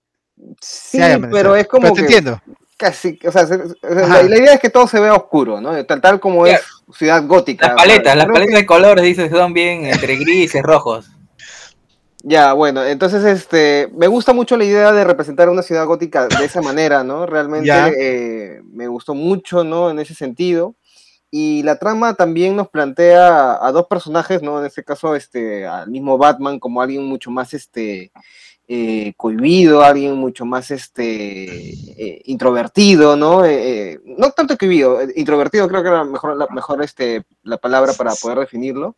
Sí, 0.61 0.99
sí 0.99 1.23
pero 1.31 1.57
es 1.57 1.67
como 1.67 1.83
pero 1.83 1.95
te 1.95 2.01
que 2.01 2.07
entiendo. 2.07 2.41
casi, 2.77 3.19
o 3.27 3.33
sea, 3.33 3.47
la, 3.83 4.23
la, 4.23 4.39
idea 4.39 4.55
es 4.55 4.61
que 4.61 4.69
todo 4.69 4.87
se 4.87 5.01
vea 5.01 5.15
oscuro, 5.15 5.61
¿no? 5.61 5.85
Tal, 5.87 6.01
tal 6.01 6.21
como 6.21 6.47
yeah. 6.47 6.57
es 6.57 6.63
ciudad 6.95 7.27
gótica. 7.27 7.69
Las 7.69 7.77
paletas, 7.77 8.17
las 8.17 8.27
paletas 8.27 8.49
que... 8.49 8.57
de 8.57 8.67
colores, 8.67 9.05
dices, 9.05 9.31
son 9.31 9.55
bien 9.55 9.87
entre 9.87 10.17
grises, 10.17 10.63
rojos. 10.63 11.07
Ya, 12.23 12.53
bueno, 12.53 12.85
entonces 12.85 13.25
este, 13.25 13.89
me 13.95 14.07
gusta 14.07 14.35
mucho 14.35 14.59
la 14.59 14.65
idea 14.65 14.93
de 14.93 15.05
representar 15.05 15.49
una 15.49 15.63
ciudad 15.63 15.87
gótica 15.87 16.29
de 16.29 16.45
esa 16.45 16.61
manera, 16.61 17.03
¿no? 17.03 17.25
Realmente 17.25 17.71
eh, 17.99 18.61
me 18.75 18.89
gustó 18.89 19.15
mucho, 19.15 19.65
¿no? 19.65 19.89
En 19.89 19.99
ese 19.99 20.15
sentido. 20.15 20.75
Y 21.31 21.63
la 21.63 21.79
trama 21.79 22.15
también 22.15 22.57
nos 22.57 22.69
plantea 22.69 23.65
a 23.65 23.73
dos 23.73 23.87
personajes, 23.87 24.43
¿no? 24.43 24.59
En 24.59 24.67
este 24.67 24.85
caso, 24.85 25.15
este, 25.15 25.67
al 25.67 25.91
mismo 25.91 26.19
Batman 26.19 26.59
como 26.59 26.83
alguien 26.83 27.05
mucho 27.05 27.31
más, 27.31 27.55
este, 27.55 28.11
eh, 28.73 29.15
cohibido, 29.17 29.83
alguien 29.83 30.15
mucho 30.15 30.45
más 30.45 30.71
este, 30.71 31.71
eh, 31.71 32.23
introvertido, 32.27 33.17
¿no? 33.17 33.45
Eh, 33.45 33.99
no 34.05 34.31
tanto 34.31 34.57
cohibido, 34.57 35.01
introvertido 35.17 35.67
creo 35.67 35.83
que 35.83 35.89
era 35.89 36.05
mejor, 36.05 36.37
la, 36.37 36.47
mejor 36.55 36.81
este, 36.85 37.25
la 37.43 37.59
palabra 37.59 37.95
para 37.95 38.13
poder 38.15 38.39
definirlo. 38.39 38.95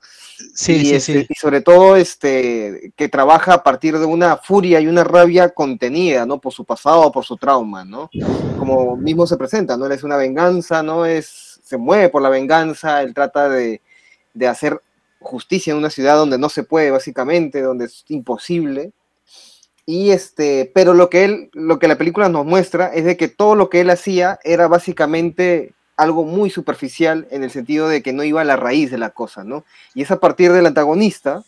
Sí, 0.55 0.75
y, 0.75 0.85
sí, 0.85 0.95
este, 0.95 1.21
sí. 1.21 1.27
y 1.27 1.35
sobre 1.37 1.63
todo 1.63 1.97
este, 1.97 2.93
que 2.97 3.09
trabaja 3.09 3.55
a 3.55 3.63
partir 3.63 3.99
de 3.99 4.05
una 4.05 4.37
furia 4.37 4.79
y 4.79 4.89
una 4.89 5.05
rabia 5.05 5.49
contenida, 5.49 6.27
¿no? 6.27 6.39
Por 6.39 6.53
su 6.53 6.67
pasado 6.67 7.11
por 7.11 7.25
su 7.25 7.39
trauma, 7.39 7.83
¿no? 7.83 8.11
Como 8.59 8.95
mismo 8.99 9.27
se 9.27 9.39
presenta, 9.39 9.79
¿no? 9.79 9.87
Él 9.87 9.93
es 9.93 10.03
una 10.03 10.19
venganza, 10.19 10.83
¿no? 10.83 11.07
Es, 11.07 11.52
se 11.63 11.79
mueve 11.79 12.09
por 12.11 12.23
la 12.23 12.29
venganza, 12.29 13.03
él 13.03 13.15
trata 13.15 13.49
de, 13.49 13.81
de 14.35 14.49
hacer 14.49 14.81
justicia 15.21 15.73
en 15.73 15.79
una 15.79 15.91
ciudad 15.91 16.17
donde 16.17 16.39
no 16.39 16.49
se 16.49 16.65
puede, 16.65 16.91
básicamente, 16.91 17.63
donde 17.63 17.87
es 17.87 18.05
imposible 18.09 18.93
y 19.85 20.11
este, 20.11 20.71
pero 20.75 20.95
lo 20.95 21.11
que 21.11 21.25
él, 21.25 21.51
lo 21.53 21.79
que 21.79 21.89
la 21.89 21.99
película 21.99 22.29
nos 22.29 22.47
muestra 22.47 22.89
es 22.89 23.05
de 23.05 23.17
que 23.17 23.29
todo 23.29 23.55
lo 23.57 23.69
que 23.69 23.81
él 23.81 23.91
hacía 23.91 24.39
era 24.45 24.69
básicamente 24.69 25.75
algo 25.97 26.25
muy 26.25 26.51
superficial 26.51 27.27
en 27.31 27.43
el 27.43 27.51
sentido 27.51 27.89
de 27.89 28.03
que 28.03 28.13
no 28.13 28.23
iba 28.23 28.41
a 28.41 28.45
la 28.45 28.57
raíz 28.57 28.91
de 28.91 28.99
la 28.99 29.11
cosa, 29.11 29.45
¿no? 29.45 29.65
Y 29.95 30.03
es 30.03 30.11
a 30.11 30.21
partir 30.21 30.53
del 30.53 30.67
antagonista 30.67 31.45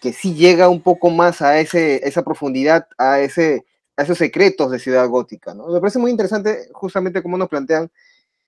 que 0.00 0.12
sí 0.12 0.34
llega 0.34 0.68
un 0.68 0.82
poco 0.82 1.10
más 1.10 1.42
a 1.42 1.58
ese, 1.58 2.06
esa 2.06 2.22
profundidad, 2.22 2.86
a, 2.98 3.20
ese, 3.20 3.64
a 3.96 4.02
esos 4.02 4.18
secretos 4.18 4.70
de 4.70 4.78
Ciudad 4.78 5.08
Gótica, 5.08 5.54
¿no? 5.54 5.66
Me 5.68 5.80
parece 5.80 5.98
muy 5.98 6.10
interesante 6.10 6.68
justamente 6.72 7.22
cómo 7.22 7.38
nos 7.38 7.48
plantean 7.48 7.90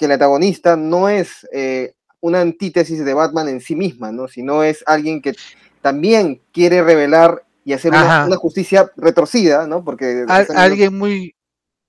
que 0.01 0.07
el 0.07 0.13
antagonista 0.13 0.77
no 0.77 1.11
es 1.11 1.47
eh, 1.53 1.93
una 2.21 2.41
antítesis 2.41 3.05
de 3.05 3.13
Batman 3.13 3.51
en 3.51 3.61
sí 3.61 3.77
misma, 3.77 4.11
¿no? 4.11 4.29
Sino 4.29 4.63
es 4.63 4.83
alguien 4.87 5.21
que 5.21 5.35
también 5.83 6.41
quiere 6.53 6.83
revelar 6.83 7.45
y 7.67 7.75
hacer 7.75 7.93
una, 7.93 8.25
una, 8.25 8.37
justicia 8.37 8.91
retorcida, 8.97 9.67
¿no? 9.67 9.85
Porque 9.85 10.25
Al, 10.27 10.47
alguien 10.57 10.97
muy, 10.97 11.35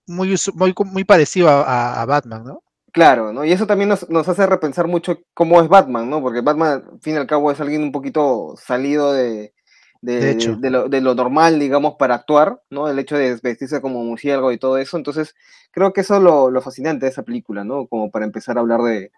muy, 0.05 0.35
muy, 0.55 0.73
muy 0.91 1.05
parecido 1.05 1.47
a, 1.47 2.01
a, 2.01 2.05
Batman, 2.05 2.43
¿no? 2.43 2.63
Claro, 2.91 3.31
¿no? 3.31 3.45
Y 3.45 3.53
eso 3.53 3.65
también 3.65 3.87
nos, 3.87 4.09
nos, 4.09 4.27
hace 4.27 4.45
repensar 4.45 4.87
mucho 4.87 5.19
cómo 5.33 5.61
es 5.61 5.69
Batman, 5.69 6.09
¿no? 6.09 6.21
Porque 6.21 6.41
Batman, 6.41 6.83
al 6.91 6.99
fin 6.99 7.13
y 7.13 7.17
al 7.17 7.27
cabo, 7.27 7.49
es 7.49 7.61
alguien 7.61 7.81
un 7.81 7.93
poquito 7.93 8.55
salido 8.61 9.13
de, 9.13 9.53
de, 10.01 10.20
de, 10.20 10.31
hecho. 10.31 10.55
de, 10.55 10.70
lo, 10.70 10.89
de, 10.89 11.01
lo, 11.01 11.15
normal, 11.15 11.60
digamos, 11.60 11.96
para 11.96 12.15
actuar, 12.15 12.62
¿no? 12.70 12.89
El 12.89 13.00
hecho 13.00 13.17
de 13.17 13.39
vestirse 13.41 13.81
como 13.81 14.03
murciélago 14.03 14.51
y 14.51 14.58
todo 14.58 14.77
eso. 14.77 14.98
Entonces, 14.98 15.36
creo 15.72 15.93
que 15.93 16.01
eso 16.01 16.17
es 16.17 16.24
lo, 16.24 16.50
lo 16.50 16.62
fascinante 16.62 17.05
de 17.05 17.12
esa 17.12 17.24
película, 17.24 17.63
¿no? 17.63 17.88
Como 17.88 18.10
para 18.12 18.25
empezar 18.25 18.58
a 18.58 18.62
hablar 18.62 18.81
de, 18.81 19.12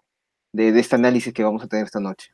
de 0.52 0.78
este 0.78 0.96
análisis 0.96 1.32
que 1.32 1.44
vamos 1.44 1.62
a 1.64 1.68
tener 1.68 1.86
esta 1.86 2.00
noche. 2.00 2.32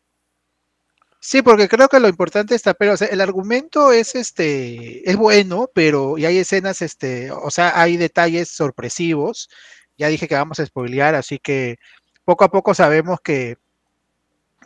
Sí, 1.22 1.42
porque 1.42 1.68
creo 1.68 1.88
que 1.88 2.00
lo 2.00 2.08
importante 2.08 2.54
está, 2.54 2.72
pero 2.72 2.94
o 2.94 2.96
sea, 2.96 3.08
el 3.08 3.20
argumento 3.20 3.92
es 3.92 4.14
este, 4.14 5.08
es 5.08 5.16
bueno, 5.16 5.68
pero 5.74 6.16
y 6.16 6.24
hay 6.24 6.38
escenas, 6.38 6.80
este, 6.80 7.30
o 7.30 7.50
sea, 7.50 7.78
hay 7.78 7.98
detalles 7.98 8.48
sorpresivos. 8.48 9.50
Ya 9.98 10.08
dije 10.08 10.26
que 10.26 10.34
vamos 10.34 10.60
a 10.60 10.66
spoilear, 10.66 11.14
así 11.14 11.38
que 11.38 11.78
poco 12.24 12.44
a 12.44 12.50
poco 12.50 12.72
sabemos 12.74 13.20
que 13.20 13.58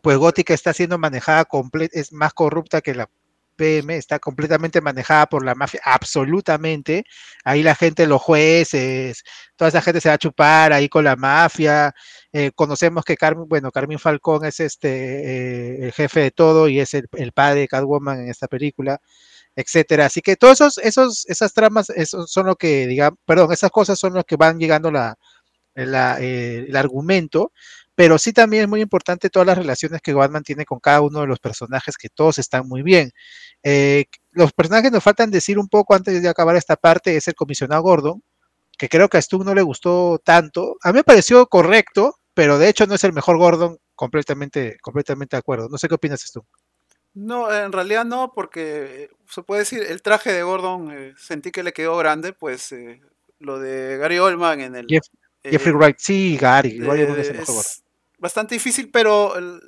pues 0.02 0.16
Gótica 0.18 0.54
está 0.54 0.72
siendo 0.72 0.98
manejada 0.98 1.48
es 1.92 2.12
más 2.12 2.34
corrupta 2.34 2.82
que 2.82 2.94
la 2.94 3.08
PM, 3.54 3.96
está 3.96 4.18
completamente 4.18 4.80
manejada 4.80 5.26
por 5.26 5.44
la 5.44 5.54
mafia, 5.54 5.80
absolutamente. 5.84 7.04
Ahí 7.44 7.62
la 7.62 7.74
gente, 7.74 8.06
los 8.06 8.20
jueces, 8.22 9.22
toda 9.56 9.68
esa 9.68 9.82
gente 9.82 10.00
se 10.00 10.08
va 10.08 10.14
a 10.16 10.18
chupar 10.18 10.72
ahí 10.72 10.88
con 10.88 11.04
la 11.04 11.16
mafia. 11.16 11.94
Eh, 12.32 12.50
conocemos 12.54 13.04
que 13.04 13.16
Carmen, 13.16 13.48
bueno, 13.48 13.70
Carmen 13.70 13.98
Falcón 13.98 14.44
es 14.44 14.60
este 14.60 14.88
eh, 14.88 15.84
el 15.86 15.92
jefe 15.92 16.20
de 16.20 16.30
todo 16.30 16.68
y 16.68 16.80
es 16.80 16.94
el, 16.94 17.08
el, 17.12 17.32
padre 17.32 17.60
de 17.60 17.68
Catwoman 17.68 18.20
en 18.20 18.28
esta 18.30 18.48
película, 18.48 19.00
etcétera. 19.56 20.06
Así 20.06 20.20
que 20.22 20.36
todos 20.36 20.60
esos, 20.60 20.78
esos, 20.78 21.26
esas 21.28 21.54
tramas 21.54 21.90
esos 21.90 22.30
son 22.30 22.46
lo 22.46 22.56
que, 22.56 22.86
digamos, 22.86 23.18
perdón, 23.24 23.52
esas 23.52 23.70
cosas 23.70 23.98
son 23.98 24.14
los 24.14 24.24
que 24.24 24.36
van 24.36 24.58
llegando 24.58 24.90
la, 24.90 25.16
la 25.74 26.18
eh, 26.20 26.66
el 26.68 26.76
argumento, 26.76 27.52
pero 27.94 28.18
sí 28.18 28.32
también 28.32 28.64
es 28.64 28.68
muy 28.68 28.80
importante 28.80 29.30
todas 29.30 29.46
las 29.46 29.58
relaciones 29.58 30.00
que 30.02 30.12
Batman 30.14 30.42
tiene 30.42 30.64
con 30.64 30.80
cada 30.80 31.00
uno 31.00 31.20
de 31.20 31.26
los 31.26 31.38
personajes, 31.38 31.96
que 31.96 32.08
todos 32.08 32.38
están 32.38 32.66
muy 32.66 32.82
bien. 32.82 33.12
Eh, 33.62 34.06
los 34.32 34.52
personajes 34.52 34.90
nos 34.90 35.04
faltan 35.04 35.30
decir 35.30 35.58
un 35.58 35.68
poco 35.68 35.94
antes 35.94 36.20
de 36.20 36.28
acabar 36.28 36.56
esta 36.56 36.76
parte, 36.76 37.16
es 37.16 37.28
el 37.28 37.34
comisionado 37.34 37.82
Gordon, 37.82 38.22
que 38.76 38.88
creo 38.88 39.08
que 39.08 39.18
a 39.18 39.22
Stu 39.22 39.44
no 39.44 39.54
le 39.54 39.62
gustó 39.62 40.20
tanto. 40.24 40.76
A 40.82 40.92
mí 40.92 40.98
me 40.98 41.04
pareció 41.04 41.46
correcto, 41.46 42.18
pero 42.34 42.58
de 42.58 42.68
hecho 42.68 42.86
no 42.86 42.94
es 42.94 43.04
el 43.04 43.12
mejor 43.12 43.38
Gordon, 43.38 43.78
completamente, 43.94 44.76
completamente 44.82 45.36
de 45.36 45.38
acuerdo. 45.38 45.68
No 45.68 45.78
sé 45.78 45.88
qué 45.88 45.94
opinas 45.94 46.30
tú. 46.32 46.44
No, 47.14 47.54
en 47.54 47.70
realidad 47.70 48.04
no, 48.04 48.32
porque 48.34 49.08
se 49.30 49.42
puede 49.42 49.60
decir, 49.60 49.84
el 49.88 50.02
traje 50.02 50.32
de 50.32 50.42
Gordon 50.42 50.90
eh, 50.90 51.14
sentí 51.16 51.52
que 51.52 51.62
le 51.62 51.72
quedó 51.72 51.96
grande, 51.96 52.32
pues 52.32 52.72
eh, 52.72 53.00
lo 53.38 53.60
de 53.60 53.98
Gary 53.98 54.18
Oldman 54.18 54.60
en 54.60 54.74
el... 54.74 54.86
Jeff, 54.88 55.04
Jeffrey 55.44 55.74
Wright, 55.74 55.96
sí, 55.98 56.36
Gary, 56.36 56.78
Gary 56.78 57.02
es, 57.02 57.28
el 57.28 57.38
mejor 57.38 57.60
es 57.60 57.83
bastante 58.24 58.54
difícil, 58.54 58.90
pero 58.90 59.36
el, 59.36 59.60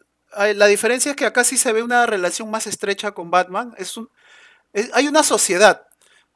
la 0.59 0.67
diferencia 0.67 1.11
es 1.11 1.17
que 1.17 1.27
acá 1.27 1.45
sí 1.45 1.59
se 1.59 1.73
ve 1.73 1.83
una 1.83 2.07
relación 2.07 2.51
más 2.51 2.67
estrecha 2.67 3.13
con 3.13 3.31
Batman. 3.31 3.75
Es 3.77 3.99
un, 3.99 4.09
es, 4.73 4.91
hay 4.95 5.09
una 5.09 5.23
sociedad 5.23 5.87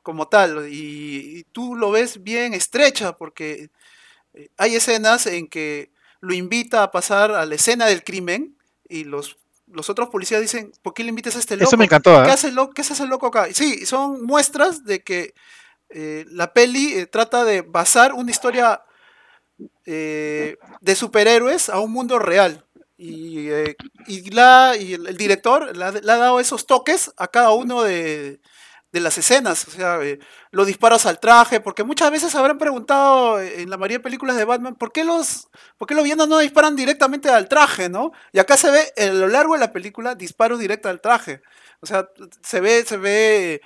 como 0.03 0.29
tal 0.29 0.69
y, 0.69 1.39
y, 1.39 1.45
tú 1.45 1.75
lo 1.77 1.91
ves 1.91 2.23
bien 2.23 2.53
estrecha 2.53 3.17
porque 3.17 3.71
eh, 4.35 4.51
hay 4.59 4.77
escenas 4.77 5.27
en 5.27 5.49
que 5.49 5.93
lo 6.21 6.35
invita 6.35 6.83
a 6.83 6.91
pasar 6.91 7.31
a 7.33 7.47
la 7.47 7.55
escena 7.55 7.87
del 7.87 8.05
crimen 8.05 8.55
y 8.87 9.05
los, 9.05 9.39
los 9.67 9.89
otros 9.89 10.11
policías 10.11 10.43
dicen, 10.43 10.73
¿por 10.83 10.93
qué 10.93 11.05
le 11.05 11.09
invitas 11.09 11.37
a 11.37 11.39
este 11.39 11.57
loco? 11.57 11.71
Eso 11.71 11.79
me 11.79 11.87
encantó. 11.87 12.21
¿eh? 12.21 12.27
¿Qué, 12.27 12.33
hace 12.33 12.53
lo, 12.53 12.69
¿Qué 12.71 12.83
hace 12.83 12.93
ese 12.93 13.07
loco 13.07 13.29
acá? 13.29 13.49
Y 13.49 13.55
sí, 13.55 13.87
son 13.87 14.27
muestras 14.27 14.85
de 14.85 15.03
que 15.03 15.33
eh, 15.89 16.27
la 16.29 16.53
peli 16.53 16.93
eh, 16.93 17.07
trata 17.07 17.45
de 17.45 17.63
basar 17.63 18.13
una 18.13 18.31
historia 18.31 18.83
eh, 19.87 20.57
de 20.81 20.95
superhéroes 20.95 21.69
a 21.69 21.81
un 21.81 21.93
mundo 21.93 22.19
real. 22.19 22.65
Y, 22.97 23.49
eh, 23.49 23.77
y, 24.07 24.31
la, 24.31 24.77
y 24.79 24.93
el, 24.93 25.17
director 25.17 25.75
le 25.77 25.85
ha, 25.85 25.91
dado 25.91 26.39
esos 26.39 26.67
toques 26.67 27.11
a 27.17 27.29
cada 27.29 27.53
uno 27.53 27.83
de, 27.83 28.41
de 28.93 29.01
las 29.01 29.17
escenas, 29.17 29.67
o 29.69 29.71
sea, 29.71 30.03
eh, 30.03 30.19
los 30.51 30.67
disparos 30.67 31.07
al 31.07 31.19
traje, 31.19 31.61
porque 31.61 31.83
muchas 31.83 32.11
veces 32.11 32.35
habrán 32.35 32.59
preguntado 32.59 33.41
en 33.41 33.71
la 33.71 33.79
mayoría 33.79 33.99
de 33.99 34.05
películas 34.05 34.37
de 34.37 34.45
Batman, 34.45 34.75
¿por 34.75 34.93
qué 34.93 35.05
los, 35.05 35.49
por 35.79 35.89
qué 35.89 35.95
los 35.95 36.05
villanos 36.05 36.29
no 36.29 36.39
disparan 36.39 36.77
directamente 36.77 37.31
al 37.31 37.49
traje, 37.49 37.89
no? 37.89 38.13
Y 38.33 38.39
acá 38.39 38.59
se 38.59 38.71
ve 38.71 38.93
a 38.99 39.13
lo 39.13 39.29
largo 39.29 39.55
de 39.55 39.61
la 39.61 39.73
película 39.73 40.15
disparos 40.15 40.59
directos 40.59 40.91
al 40.91 41.01
traje, 41.01 41.41
o 41.81 41.87
sea, 41.87 42.11
se 42.43 42.61
ve, 42.61 42.85
se 42.85 42.99
ve 42.99 43.63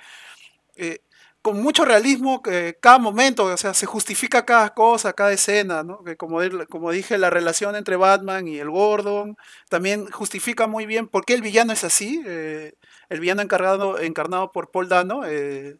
con 1.45 1.61
mucho 1.61 1.85
realismo 1.85 2.41
eh, 2.49 2.75
cada 2.81 2.97
momento, 2.97 3.45
o 3.45 3.55
sea, 3.55 3.75
se 3.75 3.85
justifica 3.85 4.47
cada 4.47 4.73
cosa, 4.73 5.13
cada 5.13 5.31
escena, 5.31 5.83
¿no? 5.83 6.03
Que 6.03 6.17
como, 6.17 6.39
como 6.67 6.89
dije, 6.89 7.19
la 7.19 7.29
relación 7.29 7.75
entre 7.75 7.97
Batman 7.97 8.47
y 8.47 8.57
el 8.57 8.71
Gordon 8.71 9.37
también 9.69 10.09
justifica 10.09 10.65
muy 10.65 10.87
bien 10.87 11.07
por 11.07 11.23
qué 11.23 11.35
el 11.35 11.43
villano 11.43 11.71
es 11.71 11.83
así. 11.83 12.19
Eh, 12.25 12.73
el 13.09 13.19
villano 13.19 13.43
encargado, 13.43 13.99
encarnado 13.99 14.51
por 14.51 14.71
Paul 14.71 14.89
Dano, 14.89 15.21
eh, 15.23 15.77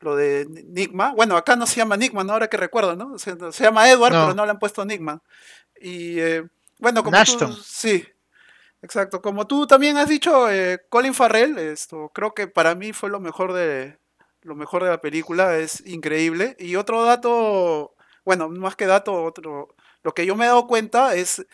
lo 0.00 0.14
de 0.14 0.46
Nigma. 0.66 1.14
Bueno, 1.14 1.38
acá 1.38 1.56
no 1.56 1.66
se 1.66 1.76
llama 1.76 1.96
Nigma, 1.96 2.22
¿no? 2.22 2.34
Ahora 2.34 2.48
que 2.48 2.58
recuerdo, 2.58 2.94
¿no? 2.94 3.18
Se, 3.18 3.34
se 3.50 3.64
llama 3.64 3.88
Edward, 3.88 4.12
no. 4.12 4.24
pero 4.24 4.34
no 4.34 4.44
le 4.44 4.50
han 4.50 4.58
puesto 4.58 4.84
Nigma. 4.84 5.22
Y 5.80 6.20
eh, 6.20 6.44
bueno, 6.80 7.02
como 7.02 7.16
Nashton. 7.16 7.54
tú, 7.54 7.62
sí, 7.64 8.06
exacto. 8.82 9.22
Como 9.22 9.46
tú 9.46 9.66
también 9.66 9.96
has 9.96 10.10
dicho, 10.10 10.48
Colin 10.90 11.14
Farrell, 11.14 11.56
esto 11.56 12.10
creo 12.12 12.34
que 12.34 12.46
para 12.46 12.74
mí 12.74 12.92
fue 12.92 13.08
lo 13.08 13.20
mejor 13.20 13.54
de 13.54 13.96
lo 14.48 14.56
mejor 14.56 14.82
de 14.82 14.90
la 14.90 15.00
película, 15.00 15.58
es 15.58 15.86
increíble. 15.86 16.56
Y 16.58 16.76
otro 16.76 17.04
dato, 17.04 17.94
bueno, 18.24 18.48
más 18.48 18.74
que 18.74 18.86
dato, 18.86 19.22
otro, 19.22 19.68
lo 20.02 20.14
que 20.14 20.26
yo 20.26 20.34
me 20.34 20.44
he 20.44 20.48
dado 20.48 20.66
cuenta 20.66 21.14
es 21.14 21.46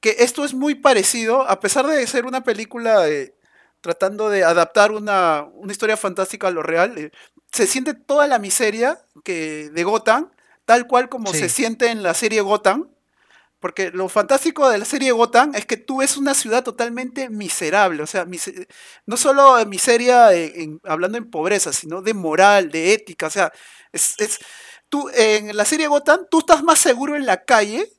que 0.00 0.16
esto 0.18 0.44
es 0.44 0.54
muy 0.54 0.74
parecido, 0.74 1.48
a 1.48 1.60
pesar 1.60 1.86
de 1.86 2.06
ser 2.06 2.26
una 2.26 2.42
película 2.42 3.00
de, 3.00 3.34
tratando 3.80 4.28
de 4.30 4.44
adaptar 4.44 4.92
una, 4.92 5.46
una, 5.54 5.72
historia 5.72 5.96
fantástica 5.96 6.48
a 6.48 6.50
lo 6.50 6.62
real, 6.62 6.96
eh, 6.98 7.10
se 7.52 7.66
siente 7.66 7.94
toda 7.94 8.26
la 8.26 8.38
miseria 8.38 9.00
que 9.24 9.70
de 9.70 9.84
Gotham, 9.84 10.30
tal 10.64 10.86
cual 10.86 11.08
como 11.08 11.32
sí. 11.32 11.40
se 11.40 11.48
siente 11.48 11.90
en 11.90 12.02
la 12.02 12.14
serie 12.14 12.40
Gotham. 12.40 12.88
Porque 13.58 13.90
lo 13.90 14.08
fantástico 14.08 14.68
de 14.68 14.78
la 14.78 14.84
serie 14.84 15.12
Gotham 15.12 15.54
es 15.54 15.64
que 15.66 15.76
tú 15.76 15.98
ves 15.98 16.16
una 16.16 16.34
ciudad 16.34 16.62
totalmente 16.62 17.30
miserable, 17.30 18.02
o 18.02 18.06
sea, 18.06 18.26
no 19.06 19.16
solo 19.16 19.64
miseria 19.66 20.32
en, 20.34 20.60
en, 20.60 20.80
hablando 20.84 21.16
en 21.18 21.30
pobreza, 21.30 21.72
sino 21.72 22.02
de 22.02 22.14
moral, 22.14 22.70
de 22.70 22.92
ética, 22.92 23.26
o 23.28 23.30
sea, 23.30 23.52
es, 23.92 24.14
es, 24.18 24.38
tú 24.88 25.08
en 25.14 25.56
la 25.56 25.64
serie 25.64 25.88
Gotham 25.88 26.26
tú 26.30 26.40
estás 26.40 26.62
más 26.62 26.78
seguro 26.78 27.16
en 27.16 27.26
la 27.26 27.44
calle 27.44 27.90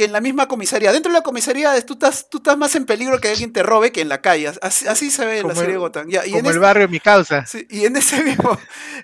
que 0.00 0.06
en 0.06 0.12
la 0.12 0.22
misma 0.22 0.48
comisaría. 0.48 0.92
Dentro 0.92 1.12
de 1.12 1.18
la 1.18 1.22
comisaría 1.22 1.78
tú 1.84 1.92
estás, 1.92 2.30
tú 2.30 2.38
estás 2.38 2.56
más 2.56 2.74
en 2.74 2.86
peligro 2.86 3.20
que 3.20 3.28
alguien 3.28 3.52
te 3.52 3.62
robe 3.62 3.92
que 3.92 4.00
en 4.00 4.08
la 4.08 4.22
calle. 4.22 4.50
Así, 4.62 4.88
así 4.88 5.10
se 5.10 5.26
ve 5.26 5.36
en 5.36 5.42
como 5.42 5.52
la 5.52 5.60
serie 5.60 5.74
el, 5.74 5.78
Gotham. 5.80 6.08
Ya, 6.08 6.24
y 6.24 6.30
como 6.30 6.38
en 6.38 6.46
el 6.46 6.50
este, 6.52 6.58
barrio 6.58 6.88
mi 6.88 7.00
causa. 7.00 7.44
Sí, 7.44 7.66
y, 7.68 7.84
en 7.84 7.96
ese 7.96 8.24
mismo, 8.24 8.58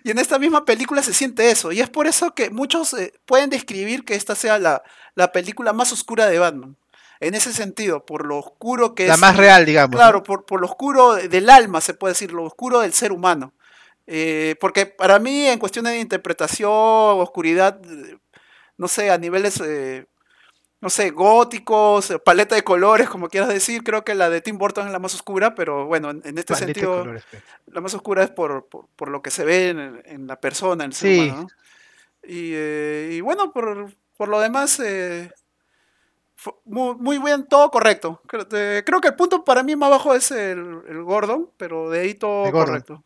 y 0.05 0.11
en 0.11 0.19
esta 0.19 0.39
misma 0.39 0.65
película 0.65 1.03
se 1.03 1.13
siente 1.13 1.51
eso. 1.51 1.71
Y 1.71 1.81
es 1.81 1.91
por 1.91 2.07
eso 2.07 2.35
que 2.35 2.49
muchos 2.49 2.95
eh, 2.95 3.13
pueden 3.27 3.51
describir 3.51 4.07
que 4.07 4.15
esta 4.15 4.35
sea 4.35 4.59
la, 4.59 4.83
la 5.15 5.33
película 5.33 5.75
más 5.75 5.93
oscura 5.93 6.25
de 6.31 6.39
Batman. 6.39 6.79
en 7.21 7.35
ese 7.35 7.53
sentido, 7.53 8.07
por 8.07 8.25
lo 8.25 8.39
oscuro 8.39 8.95
que 8.95 9.07
La 9.07 9.17
es. 9.17 9.21
más 9.21 9.37
real, 9.37 9.67
digamos. 9.67 9.95
Claro, 9.95 10.21
¿no? 10.21 10.25
por, 10.25 10.47
por 10.47 10.63
lo 10.63 10.67
oscuro 10.67 11.17
del 11.17 11.51
alma, 11.51 11.83
se 11.83 11.93
puede 11.93 12.13
decir, 12.13 12.33
lo 12.33 12.45
oscuro 12.45 12.81
del 12.81 12.95
ser 12.95 13.13
humano. 13.13 13.53
Eh, 14.07 14.57
porque 14.61 14.87
para 14.87 15.19
mí, 15.19 15.47
en 15.47 15.59
cuestiones 15.59 15.93
de 15.93 16.01
interpretación, 16.01 16.71
oscuridad, 16.71 17.79
eh, 17.85 18.17
no 18.79 18.89
sé, 18.89 19.11
a 19.11 19.19
niveles, 19.19 19.61
eh, 19.61 20.07
no 20.81 20.91
sé, 20.91 21.11
góticos, 21.11 22.13
paleta 22.25 22.55
de 22.55 22.63
colores, 22.63 23.09
como 23.09 23.29
quieras 23.29 23.49
decir, 23.49 23.83
creo 23.83 24.05
que 24.05 24.15
la 24.15 24.29
de 24.31 24.41
Tim 24.41 24.59
Burton 24.59 24.87
es 24.87 24.93
la 24.93 24.99
más 24.99 25.15
oscura, 25.15 25.55
pero 25.55 25.87
bueno, 25.87 26.11
en, 26.11 26.21
en 26.25 26.39
este 26.39 26.53
Paleta 26.55 26.67
sentido, 26.67 26.99
colores, 26.99 27.25
pues. 27.31 27.43
la 27.67 27.81
más 27.81 27.95
oscura 27.95 28.23
es 28.23 28.31
por, 28.31 28.67
por, 28.67 28.87
por 28.95 29.09
lo 29.09 29.23
que 29.23 29.31
se 29.31 29.45
ve 29.45 29.71
en, 29.71 30.03
en 30.05 30.27
la 30.27 30.39
persona, 30.41 30.85
en 30.85 30.91
el 30.91 30.95
ser 30.95 31.11
Sí. 31.11 31.29
humano, 31.31 31.43
¿no? 31.43 31.49
Y, 32.29 32.53
eh, 32.55 33.11
y 33.13 33.21
bueno, 33.21 33.53
por, 33.53 33.91
por 34.17 34.29
lo 34.29 34.39
demás, 34.41 34.79
eh, 34.81 35.31
muy, 36.65 36.95
muy 36.97 37.19
bien, 37.19 37.47
todo 37.49 37.71
correcto. 37.71 38.21
Creo, 38.27 38.47
eh, 38.53 38.83
creo 38.85 39.01
que 39.01 39.09
el 39.09 39.15
punto 39.17 39.45
para 39.45 39.63
mí 39.63 39.75
más 39.77 39.91
bajo 39.91 40.15
es 40.15 40.31
el, 40.31 40.83
el 40.89 41.03
Gordon, 41.03 41.51
pero 41.57 41.89
de 41.91 42.01
ahí 42.01 42.15
todo 42.15 42.51
correcto. 42.53 43.03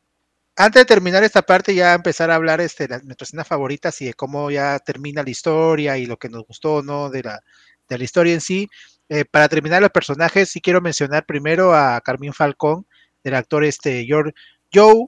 Antes 0.62 0.82
de 0.82 0.84
terminar 0.84 1.24
esta 1.24 1.40
parte, 1.40 1.74
ya 1.74 1.94
empezar 1.94 2.30
a 2.30 2.34
hablar 2.34 2.60
este, 2.60 2.86
las, 2.86 3.02
nuestras 3.02 3.30
escenas 3.30 3.48
favoritas 3.48 3.98
y 4.02 4.04
de 4.04 4.12
cómo 4.12 4.50
ya 4.50 4.78
termina 4.78 5.22
la 5.22 5.30
historia 5.30 5.96
y 5.96 6.04
lo 6.04 6.18
que 6.18 6.28
nos 6.28 6.46
gustó 6.46 6.82
no 6.82 7.08
de 7.08 7.22
la, 7.22 7.40
de 7.88 7.96
la 7.96 8.04
historia 8.04 8.34
en 8.34 8.42
sí. 8.42 8.68
Eh, 9.08 9.24
para 9.24 9.48
terminar 9.48 9.80
los 9.80 9.90
personajes, 9.90 10.50
sí 10.50 10.60
quiero 10.60 10.82
mencionar 10.82 11.24
primero 11.24 11.74
a 11.74 11.98
Carmín 12.02 12.34
Falcón, 12.34 12.86
del 13.24 13.36
actor 13.36 13.64
este, 13.64 14.04
George, 14.04 14.34
Joe 14.70 15.06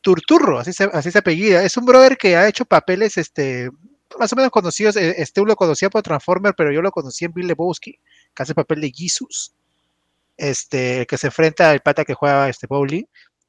Turturro, 0.00 0.60
así 0.60 0.72
se, 0.72 0.84
así 0.84 1.10
se 1.10 1.18
apellida. 1.18 1.62
Es 1.62 1.76
un 1.76 1.84
brother 1.84 2.16
que 2.16 2.34
ha 2.34 2.48
hecho 2.48 2.64
papeles 2.64 3.18
este, 3.18 3.68
más 4.18 4.32
o 4.32 4.36
menos 4.36 4.50
conocidos. 4.50 4.96
eh, 4.96 5.16
Este 5.18 5.42
lo 5.42 5.56
conocía 5.56 5.90
por 5.90 6.00
Transformer, 6.04 6.54
pero 6.56 6.72
yo 6.72 6.80
lo 6.80 6.90
conocí 6.90 7.26
en 7.26 7.34
Bill 7.34 7.48
Lebowski, 7.48 8.00
que 8.34 8.42
hace 8.42 8.52
el 8.52 8.56
papel 8.56 8.80
de 8.80 8.90
Jesus, 8.96 9.52
este, 10.38 11.04
que 11.06 11.18
se 11.18 11.26
enfrenta 11.26 11.70
al 11.70 11.80
pata 11.82 12.02
que 12.06 12.14
juega 12.14 12.48
este 12.48 12.66
bowling. 12.66 13.04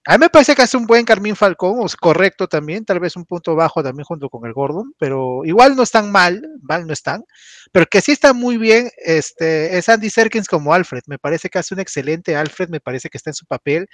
A 0.09 0.13
mí 0.13 0.19
me 0.21 0.29
parece 0.29 0.55
que 0.55 0.61
hace 0.61 0.77
un 0.77 0.87
buen 0.87 1.03
Carmín 1.03 1.35
Falcón, 1.35 1.85
es 1.85 1.97
correcto 1.97 2.47
también, 2.47 2.85
tal 2.85 3.01
vez 3.01 3.17
un 3.17 3.25
punto 3.25 3.55
bajo 3.55 3.83
también 3.83 4.05
junto 4.05 4.29
con 4.29 4.47
el 4.47 4.53
Gordon, 4.53 4.93
pero 4.97 5.41
igual 5.43 5.75
no 5.75 5.83
están 5.83 6.13
mal, 6.13 6.41
mal 6.61 6.87
no 6.87 6.93
están, 6.93 7.25
pero 7.73 7.87
que 7.87 7.99
sí 7.99 8.13
está 8.13 8.31
muy 8.31 8.57
bien 8.57 8.89
este, 9.03 9.77
es 9.77 9.89
Andy 9.89 10.09
Serkins 10.09 10.47
como 10.47 10.73
Alfred, 10.73 11.01
me 11.07 11.19
parece 11.19 11.49
que 11.49 11.59
hace 11.59 11.73
un 11.73 11.81
excelente 11.81 12.37
Alfred, 12.37 12.69
me 12.69 12.79
parece 12.79 13.09
que 13.09 13.17
está 13.17 13.31
en 13.31 13.33
su 13.33 13.45
papel. 13.45 13.87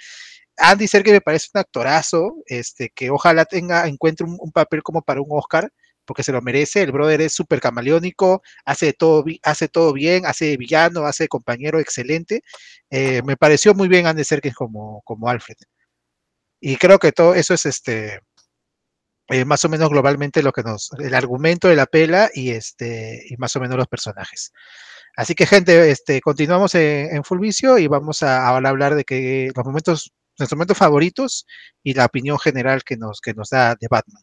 Andy 0.56 0.86
Serkins 0.86 1.14
me 1.14 1.20
parece 1.20 1.48
un 1.52 1.60
actorazo, 1.60 2.36
este, 2.46 2.90
que 2.94 3.10
ojalá 3.10 3.44
tenga, 3.44 3.88
encuentre 3.88 4.24
un, 4.24 4.52
papel 4.52 4.84
como 4.84 5.02
para 5.02 5.20
un 5.20 5.26
Oscar, 5.30 5.72
porque 6.04 6.22
se 6.22 6.30
lo 6.30 6.40
merece, 6.42 6.82
el 6.82 6.92
brother 6.92 7.22
es 7.22 7.34
súper 7.34 7.60
camaleónico, 7.60 8.40
hace 8.64 8.92
todo, 8.92 9.24
hace 9.42 9.68
todo 9.68 9.92
bien, 9.92 10.26
hace 10.26 10.44
de 10.46 10.56
villano, 10.58 11.06
hace 11.06 11.24
de 11.24 11.28
compañero 11.28 11.80
excelente, 11.80 12.42
eh, 12.90 13.20
me 13.24 13.36
pareció 13.36 13.74
muy 13.74 13.88
bien 13.88 14.06
Andy 14.06 14.22
Serkins 14.22 14.54
como, 14.54 15.02
como 15.04 15.28
Alfred. 15.28 15.56
Y 16.66 16.76
creo 16.76 16.98
que 16.98 17.12
todo 17.12 17.34
eso 17.34 17.52
es 17.52 17.66
este 17.66 18.20
eh, 19.28 19.44
más 19.44 19.62
o 19.66 19.68
menos 19.68 19.90
globalmente 19.90 20.42
lo 20.42 20.50
que 20.50 20.62
nos, 20.62 20.90
el 20.98 21.14
argumento 21.14 21.68
de 21.68 21.76
la 21.76 21.84
pela 21.84 22.30
y 22.32 22.52
este, 22.52 23.22
y 23.28 23.36
más 23.36 23.54
o 23.56 23.60
menos 23.60 23.76
los 23.76 23.86
personajes. 23.86 24.50
Así 25.14 25.34
que, 25.34 25.44
gente, 25.44 25.90
este, 25.90 26.22
continuamos 26.22 26.74
en, 26.74 27.14
en 27.14 27.22
Full 27.22 27.40
Vicio 27.40 27.76
y 27.76 27.86
vamos 27.86 28.22
a, 28.22 28.48
a 28.48 28.56
hablar 28.56 28.94
de 28.94 29.04
que 29.04 29.50
los 29.54 29.66
momentos, 29.66 30.12
nuestros 30.38 30.56
momentos 30.56 30.78
favoritos 30.78 31.46
y 31.82 31.92
la 31.92 32.06
opinión 32.06 32.38
general 32.38 32.82
que 32.82 32.96
nos, 32.96 33.20
que 33.20 33.34
nos 33.34 33.50
da 33.50 33.74
de 33.78 33.86
Batman. 33.90 34.22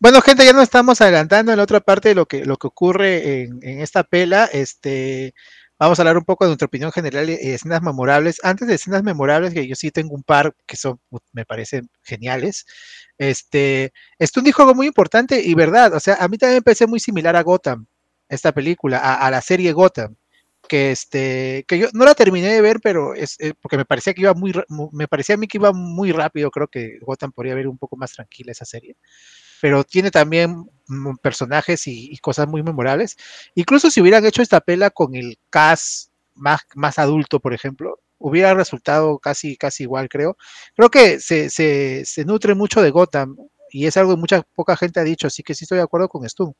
Bueno, 0.00 0.22
gente, 0.22 0.44
ya 0.46 0.52
nos 0.54 0.62
estamos 0.64 1.00
adelantando 1.02 1.52
en 1.52 1.58
la 1.58 1.64
otra 1.64 1.80
parte 1.80 2.08
de 2.10 2.14
lo 2.14 2.26
que, 2.26 2.44
lo 2.46 2.56
que 2.56 2.66
ocurre 2.68 3.42
en, 3.42 3.58
en 3.62 3.80
esta 3.80 4.02
pela. 4.02 4.46
Este, 4.46 5.34
vamos 5.78 5.98
a 5.98 6.02
hablar 6.02 6.16
un 6.16 6.24
poco 6.24 6.44
de 6.44 6.48
nuestra 6.50 6.66
opinión 6.66 6.90
general 6.90 7.28
y 7.28 7.34
escenas 7.34 7.82
memorables. 7.82 8.40
Antes 8.42 8.66
de 8.68 8.74
escenas 8.76 9.02
memorables, 9.02 9.52
que 9.52 9.66
yo 9.68 9.74
sí 9.76 9.90
tengo 9.90 10.14
un 10.14 10.22
par 10.22 10.54
que 10.66 10.76
son, 10.76 10.98
me 11.32 11.44
parecen 11.44 11.90
geniales. 12.02 12.64
Este, 13.18 13.92
Stone 14.18 14.46
dijo 14.46 14.62
algo 14.62 14.74
muy 14.74 14.86
importante 14.86 15.42
y 15.42 15.54
verdad, 15.54 15.92
o 15.94 16.00
sea, 16.00 16.14
a 16.20 16.28
mí 16.28 16.38
también 16.38 16.58
me 16.58 16.62
parece 16.62 16.86
muy 16.86 17.00
similar 17.00 17.36
a 17.36 17.42
Gotham, 17.42 17.86
esta 18.28 18.52
película, 18.52 18.98
a, 18.98 19.30
la 19.30 19.42
serie 19.42 19.72
Gotham, 19.72 20.16
que 20.68 20.92
este, 20.92 21.64
que 21.68 21.78
yo 21.78 21.88
no 21.92 22.04
la 22.06 22.14
terminé 22.14 22.48
de 22.48 22.60
ver, 22.62 22.78
pero 22.82 23.14
es 23.14 23.36
eh, 23.40 23.52
porque 23.60 23.76
me 23.76 23.84
parecía 23.84 24.14
que 24.14 24.22
iba 24.22 24.32
muy, 24.34 24.52
ra- 24.52 24.64
mu- 24.68 24.88
me 24.92 25.08
parecía 25.08 25.34
a 25.34 25.38
mí 25.38 25.46
que 25.48 25.58
iba 25.58 25.72
muy 25.72 26.12
rápido, 26.12 26.50
creo 26.50 26.68
que 26.68 26.98
Gotham 27.02 27.32
podría 27.32 27.54
ver 27.54 27.66
un 27.68 27.76
poco 27.78 27.96
más 27.96 28.12
tranquila 28.12 28.52
esa 28.52 28.64
serie 28.64 28.96
pero 29.60 29.84
tiene 29.84 30.10
también 30.10 30.66
mm, 30.88 31.16
personajes 31.22 31.86
y, 31.86 32.16
cosas 32.18 32.48
muy 32.48 32.62
memorables. 32.62 33.16
Incluso 33.54 33.90
si 33.90 34.00
hubieran 34.00 34.24
hecho 34.24 34.42
esta 34.42 34.60
pela 34.60 34.90
con 34.90 35.14
el 35.14 35.38
cast 35.50 36.10
más, 36.34 36.60
más 36.74 36.98
adulto, 36.98 37.40
por 37.40 37.54
ejemplo, 37.54 38.00
hubiera 38.18 38.54
resultado 38.54 39.18
casi, 39.18 39.56
casi 39.56 39.84
igual, 39.84 40.08
creo. 40.08 40.36
Creo 40.74 40.90
que 40.90 41.20
se, 41.20 41.50
se, 41.50 42.04
se 42.04 42.24
nutre 42.24 42.54
mucho 42.54 42.82
de 42.82 42.90
Gotham 42.90 43.36
y 43.70 43.86
es 43.86 43.96
algo 43.96 44.14
que 44.14 44.20
mucha 44.20 44.42
poca 44.54 44.76
gente 44.76 45.00
ha 45.00 45.04
dicho, 45.04 45.26
así 45.26 45.42
que 45.42 45.54
sí 45.54 45.64
estoy 45.64 45.78
de 45.78 45.84
acuerdo 45.84 46.08
con 46.08 46.28
Stu. 46.28 46.54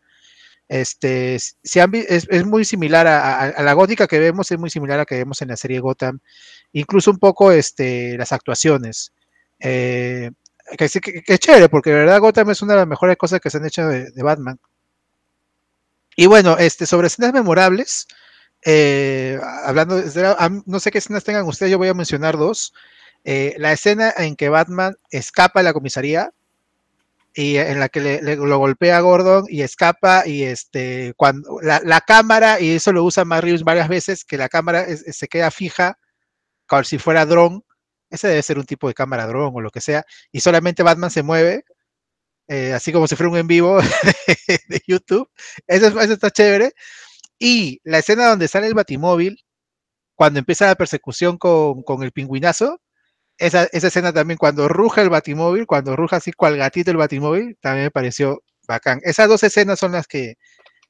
Este, 0.68 1.38
si 1.40 1.80
han 1.80 1.92
es, 1.94 2.28
es 2.30 2.46
muy 2.46 2.64
similar 2.64 3.06
a 3.08 3.60
la 3.60 3.72
gótica 3.72 4.06
que 4.06 4.20
vemos, 4.20 4.52
es 4.52 4.58
muy 4.58 4.70
similar 4.70 4.94
a 4.94 5.02
la 5.02 5.04
que 5.04 5.16
vemos 5.16 5.42
en 5.42 5.48
la 5.48 5.56
serie 5.56 5.80
Gotham, 5.80 6.20
incluso 6.72 7.10
un 7.10 7.18
poco 7.18 7.50
este, 7.50 8.16
las 8.16 8.32
actuaciones. 8.32 9.12
Eh, 9.58 10.30
que, 10.76 10.85
es 11.26 11.38
chévere, 11.38 11.68
porque 11.68 11.90
de 11.90 11.96
verdad 11.96 12.20
Gotham 12.20 12.50
es 12.50 12.62
una 12.62 12.74
de 12.74 12.80
las 12.80 12.88
mejores 12.88 13.16
cosas 13.16 13.40
que 13.40 13.50
se 13.50 13.59
han 13.59 13.66
hecho 13.66 13.87
de, 13.87 14.22
Batman. 14.22 14.59
Y 16.16 16.26
bueno, 16.26 16.59
este, 16.59 16.87
sobre 16.87 17.06
escenas 17.06 17.33
memorables, 17.33 18.06
eh, 18.64 19.38
hablando, 19.64 19.96
de- 19.96 20.62
no 20.66 20.80
sé 20.80 20.90
qué 20.90 20.98
escenas 20.98 21.24
tengan 21.24 21.46
ustedes, 21.46 21.72
yo 21.72 21.78
voy 21.78 21.88
a 21.88 21.94
mencionar 21.94 22.37
dos. 22.37 22.72
Eh, 23.24 23.54
la 23.59 23.72
escena 23.72 24.12
en 24.16 24.37
que 24.37 24.48
Batman 24.48 24.96
escapa 25.11 25.61
de 25.61 25.64
la 25.64 25.72
comisaría 25.72 26.33
y 27.35 27.56
en 27.56 27.78
la 27.78 27.88
que 27.88 28.00
le, 28.00 28.37
lo 28.37 28.59
golpea 28.59 28.96
a 28.96 29.00
Gordon 29.00 29.44
y 29.48 29.62
escapa 29.62 30.26
y 30.26 30.42
este 30.42 31.14
cuando 31.16 31.61
la, 31.62 31.80
la 31.85 32.00
cámara 32.00 32.61
y 32.61 32.70
eso 32.70 32.92
lo 32.92 33.04
usa 33.04 33.24
Reeves 33.24 33.62
varias 33.62 33.88
veces 33.88 34.24
que 34.24 34.37
la 34.37 34.48
cámara 34.48 34.87
se 34.96 35.28
queda 35.28 35.50
fija 35.50 35.98
como 36.66 36.83
si 36.85 36.98
fuera 36.98 37.26
dron 37.26 37.64
ese 38.11 38.29
debe 38.29 38.42
ser 38.42 38.59
un 38.59 38.66
tipo 38.66 38.88
de 38.88 38.94
cámara 38.94 39.27
dron 39.27 39.53
o 39.55 39.61
lo 39.61 39.70
que 39.70 39.81
sea 39.81 40.05
y 40.33 40.40
solamente 40.40 40.83
Batman 40.83 41.11
se 41.11 41.23
mueve 41.23 41.64
eh, 42.49 42.73
así 42.75 42.92
como 42.92 43.07
si 43.07 43.16
fuera 43.16 43.31
un 43.31 43.38
en 43.38 43.46
vivo 43.46 43.81
de, 44.68 44.83
YouTube 44.87 45.29
eso, 45.66 45.87
es- 45.88 45.96
eso 45.96 46.12
está 46.14 46.31
chévere 46.31 46.73
y 47.38 47.81
la 47.85 47.99
escena 48.01 48.29
donde 48.29 48.49
sale 48.49 48.66
el 48.68 48.75
batimóvil 48.75 49.38
cuando 50.14 50.38
empieza 50.38 50.66
la 50.66 50.75
persecución 50.77 51.38
con, 51.38 51.83
con 51.83 52.03
el 52.03 52.12
pingüinazo 52.12 52.81
esa, 53.38 53.64
esa 53.73 53.88
escena 53.88 54.12
también, 54.12 54.38
cuando 54.38 54.68
ruja 54.68 55.03
el 55.03 55.11
batimóvil, 55.11 55.66
cuando 55.66 55.96
ruja 55.96 56.16
así 56.16 56.33
cual 56.33 56.57
gatito 56.59 56.90
el 56.92 56.99
batimóvil, 56.99 57.59
también 57.61 57.87
me 57.87 57.90
pareció 57.92 58.42
bacán. 58.68 59.01
Esas 59.05 59.29
dos 59.29 59.42
escenas 59.44 59.79
son 59.81 59.92
las 59.92 60.07
que, 60.07 60.35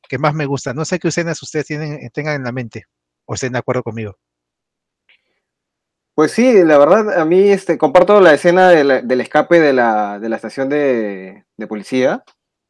que 0.08 0.18
más 0.18 0.34
me 0.34 0.46
gustan. 0.46 0.76
No 0.76 0.84
sé 0.86 0.98
qué 1.00 1.08
escenas 1.08 1.42
ustedes 1.42 1.66
tienen, 1.66 2.10
tengan 2.12 2.36
en 2.36 2.44
la 2.44 2.52
mente 2.52 2.84
o 3.26 3.34
estén 3.34 3.52
de 3.54 3.58
acuerdo 3.60 3.82
conmigo. 3.84 4.18
Pues 6.20 6.32
sí, 6.32 6.52
la 6.64 6.76
verdad, 6.76 7.18
a 7.18 7.24
mí 7.24 7.48
este, 7.48 7.78
comparto 7.78 8.20
la 8.20 8.34
escena 8.34 8.68
de 8.68 8.84
la- 8.84 9.00
del 9.00 9.22
escape 9.22 9.58
de 9.58 9.72
la, 9.72 10.18
de 10.18 10.28
la 10.28 10.36
estación 10.36 10.68
de, 10.68 11.46
de 11.56 11.66
policía. 11.66 12.22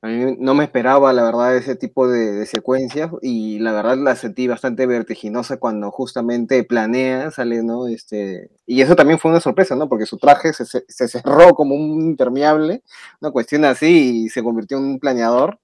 A 0.03 0.07
mí 0.07 0.37
no 0.39 0.55
me 0.55 0.63
esperaba, 0.63 1.13
la 1.13 1.25
verdad, 1.25 1.57
ese 1.57 1.75
tipo 1.75 2.07
de, 2.09 2.31
de 2.31 2.47
secuencias 2.47 3.11
y 3.23 3.59
la 3.59 3.73
verdad 3.73 3.97
la 3.99 4.15
sentí 4.15 4.47
bastante 4.47 4.87
vertiginosa 4.87 5.57
cuando 5.57 5.91
justamente 5.91 6.63
planea, 6.63 7.33
sale, 7.33 7.65
¿no? 7.65 7.89
Este, 7.89 8.51
y 8.67 8.83
eso 8.83 8.95
también 8.95 9.19
fue 9.19 9.33
una 9.33 9.41
sorpresa, 9.41 9.75
¿no? 9.75 9.89
Porque 9.89 10.07
su 10.07 10.17
traje 10.17 10.53
se, 10.53 10.65
se- 10.65 11.09
cerró 11.09 11.53
como 11.55 11.75
un 11.75 12.03
impermeable, 12.03 12.85
una 13.21 13.33
cuestión 13.33 13.65
así, 13.65 14.27
y 14.27 14.29
se 14.29 14.45
convirtió 14.45 14.79
en 14.79 14.85
un 14.85 15.01
planeador. 15.01 15.59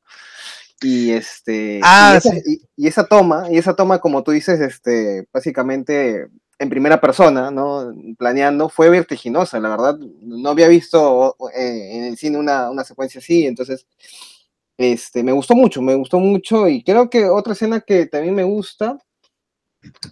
Y 0.82 1.12
este 1.12 1.80
Ah, 1.84 2.14
y, 2.14 2.16
esa, 2.16 2.30
sí. 2.32 2.42
y- 2.76 2.84
y 2.84 2.88
esa 2.88 3.06
toma, 3.06 3.46
y 3.48 3.58
esa 3.58 3.74
toma, 3.76 4.00
como 4.00 4.24
tú 4.24 4.32
dices, 4.32 4.60
este, 4.60 5.28
básicamente 5.32 6.26
en 6.58 6.70
primera 6.70 7.00
persona, 7.00 7.50
¿no? 7.50 7.94
Planeando, 8.18 8.68
fue 8.68 8.88
vertiginosa, 8.88 9.60
la 9.60 9.68
verdad. 9.70 9.98
No 10.22 10.50
había 10.50 10.68
visto 10.68 11.36
eh, 11.54 11.90
en 11.92 12.04
el 12.04 12.16
cine 12.16 12.38
una, 12.38 12.70
una 12.70 12.84
secuencia 12.84 13.18
así, 13.18 13.46
entonces, 13.46 13.86
este, 14.78 15.22
me 15.22 15.32
gustó 15.32 15.54
mucho, 15.54 15.82
me 15.82 15.94
gustó 15.94 16.18
mucho, 16.18 16.68
y 16.68 16.82
creo 16.82 17.10
que 17.10 17.26
otra 17.26 17.52
escena 17.52 17.80
que 17.80 18.06
también 18.06 18.34
me 18.34 18.44
gusta 18.44 18.98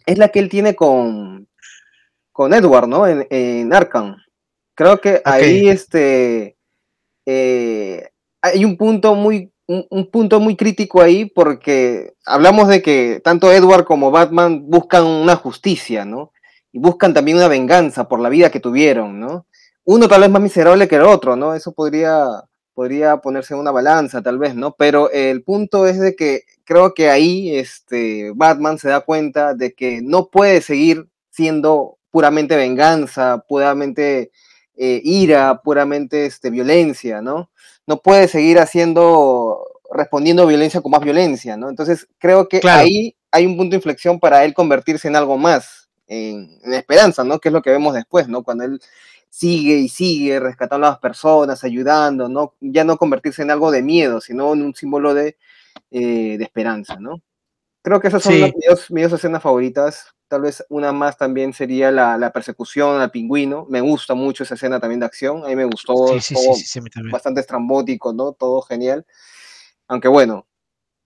es 0.07 0.19
la 0.19 0.29
que 0.29 0.39
él 0.39 0.49
tiene 0.49 0.75
con, 0.75 1.49
con 2.33 2.53
Edward, 2.53 2.89
¿no? 2.89 3.07
En, 3.07 3.27
en 3.31 3.73
Arkham. 3.73 4.17
Creo 4.75 5.01
que 5.01 5.23
ahí, 5.25 5.69
este, 5.69 6.57
eh, 7.27 8.09
hay 8.43 8.65
un 8.65 8.77
punto 8.77 9.15
muy 9.15 9.53
un, 9.67 9.87
un 9.91 10.11
punto 10.11 10.41
muy 10.41 10.57
crítico 10.57 11.01
ahí 11.01 11.27
porque 11.27 12.15
hablamos 12.27 12.69
de 12.69 12.83
que 12.83 13.21
tanto 13.25 13.53
Edward 13.53 13.85
como 13.85 14.11
Batman 14.11 14.65
buscan 14.69 15.05
una 15.05 15.37
justicia, 15.37 16.05
¿no? 16.05 16.33
y 16.75 16.81
buscan 16.81 17.15
también 17.15 17.37
una 17.37 17.47
venganza 17.47 18.09
por 18.09 18.19
la 18.19 18.29
vida 18.29 18.51
que 18.51 18.59
tuvieron, 18.59 19.21
¿no? 19.21 19.47
Uno 19.85 20.09
tal 20.09 20.23
vez 20.23 20.31
más 20.31 20.43
miserable 20.43 20.89
que 20.89 20.97
el 20.97 21.03
otro, 21.03 21.37
¿no? 21.37 21.55
Eso 21.55 21.73
podría, 21.73 22.27
podría 22.75 23.19
ponerse 23.19 23.55
en 23.55 23.61
una 23.61 23.71
balanza, 23.71 24.23
tal 24.23 24.39
vez, 24.39 24.57
¿no? 24.57 24.75
Pero 24.77 25.09
el 25.13 25.45
punto 25.45 25.87
es 25.87 26.01
de 26.01 26.17
que 26.17 26.43
creo 26.65 26.93
que 26.93 27.11
ahí 27.11 27.57
este, 27.57 28.33
Batman 28.35 28.79
se 28.79 28.89
da 28.89 29.03
cuenta 29.03 29.55
de 29.55 29.73
que 29.73 30.03
no 30.03 30.31
puede 30.31 30.61
seguir 30.63 31.07
siendo 31.31 31.99
puramente 32.11 32.57
venganza, 32.57 33.45
puramente 33.49 34.33
eh, 34.77 35.01
ira, 35.05 35.61
puramente 35.63 36.27
este, 36.27 36.51
violencia, 36.51 37.21
¿no? 37.23 37.51
No 37.87 37.99
puede 38.03 38.29
seguir 38.29 38.59
haciendo, 38.59 39.65
respondiendo 39.93 40.47
violencia 40.47 40.81
con 40.81 40.91
más 40.91 41.01
violencia, 41.03 41.57
¿no? 41.57 41.69
Entonces 41.69 42.09
creo 42.19 42.49
que 42.49 42.61
Claro. 42.61 42.83
ahí 42.83 43.15
hay 43.31 43.47
un 43.47 43.57
punto 43.57 43.71
de 43.73 43.77
inflexión 43.77 44.19
para 44.21 44.45
él 44.45 44.55
convertirse 44.55 45.09
en 45.09 45.17
algo 45.17 45.37
más, 45.39 45.89
en, 46.07 46.59
en 46.65 46.75
esperanza, 46.75 47.25
¿no? 47.25 47.39
Que 47.39 47.49
es 47.49 47.53
lo 47.53 47.63
que 47.63 47.71
vemos 47.71 47.95
después, 47.95 48.29
¿no? 48.29 48.43
Cuando 48.43 48.65
él 48.65 48.81
sigue 49.29 49.75
y 49.79 49.89
sigue 49.89 50.39
rescatando 50.39 50.87
a 50.87 50.91
las 50.91 50.99
personas, 51.01 51.65
ayudando, 51.65 52.29
¿no? 52.29 52.55
Ya 52.61 52.85
no 52.85 52.97
convertirse 52.97 53.43
en 53.43 53.51
algo 53.51 53.71
de 53.73 53.83
miedo, 53.83 54.21
sino 54.21 54.53
en 54.53 54.63
un 54.63 54.75
símbolo 54.75 55.13
de, 55.15 55.37
eh, 55.91 56.37
de 56.39 56.45
esperanza, 56.45 56.97
¿no? 57.01 57.21
Creo 57.83 58.01
que 58.01 58.09
esas 58.09 58.23
son 58.23 58.33
Sí. 58.33 58.55
mis 58.91 59.05
dos 59.05 59.13
escenas 59.19 59.43
favoritas. 59.43 60.14
Tal 60.35 60.43
vez 60.43 60.65
una 60.69 60.91
más 60.91 61.17
también 61.17 61.53
sería 61.53 61.93
la, 61.93 62.19
la 62.19 62.33
persecución 62.33 63.01
al 63.01 63.13
pingüino. 63.13 63.67
Me 63.71 63.81
gusta 63.81 64.15
mucho 64.15 64.43
esa 64.43 64.55
escena 64.57 64.81
también 64.81 64.99
de 64.99 65.07
acción. 65.07 65.45
A 65.45 65.47
mí 65.47 65.55
me 65.55 65.65
gustó, 65.65 66.09
Sí, 66.09 66.21
sí, 66.21 66.35
sí, 66.35 66.45
todo 66.45 66.55
sí, 66.57 66.81
bastante 67.13 67.41
estrambótico, 67.41 68.13
¿no? 68.13 68.33
Todo 68.33 68.61
genial. 68.63 69.07
Aunque 69.87 70.09
bueno, 70.09 70.45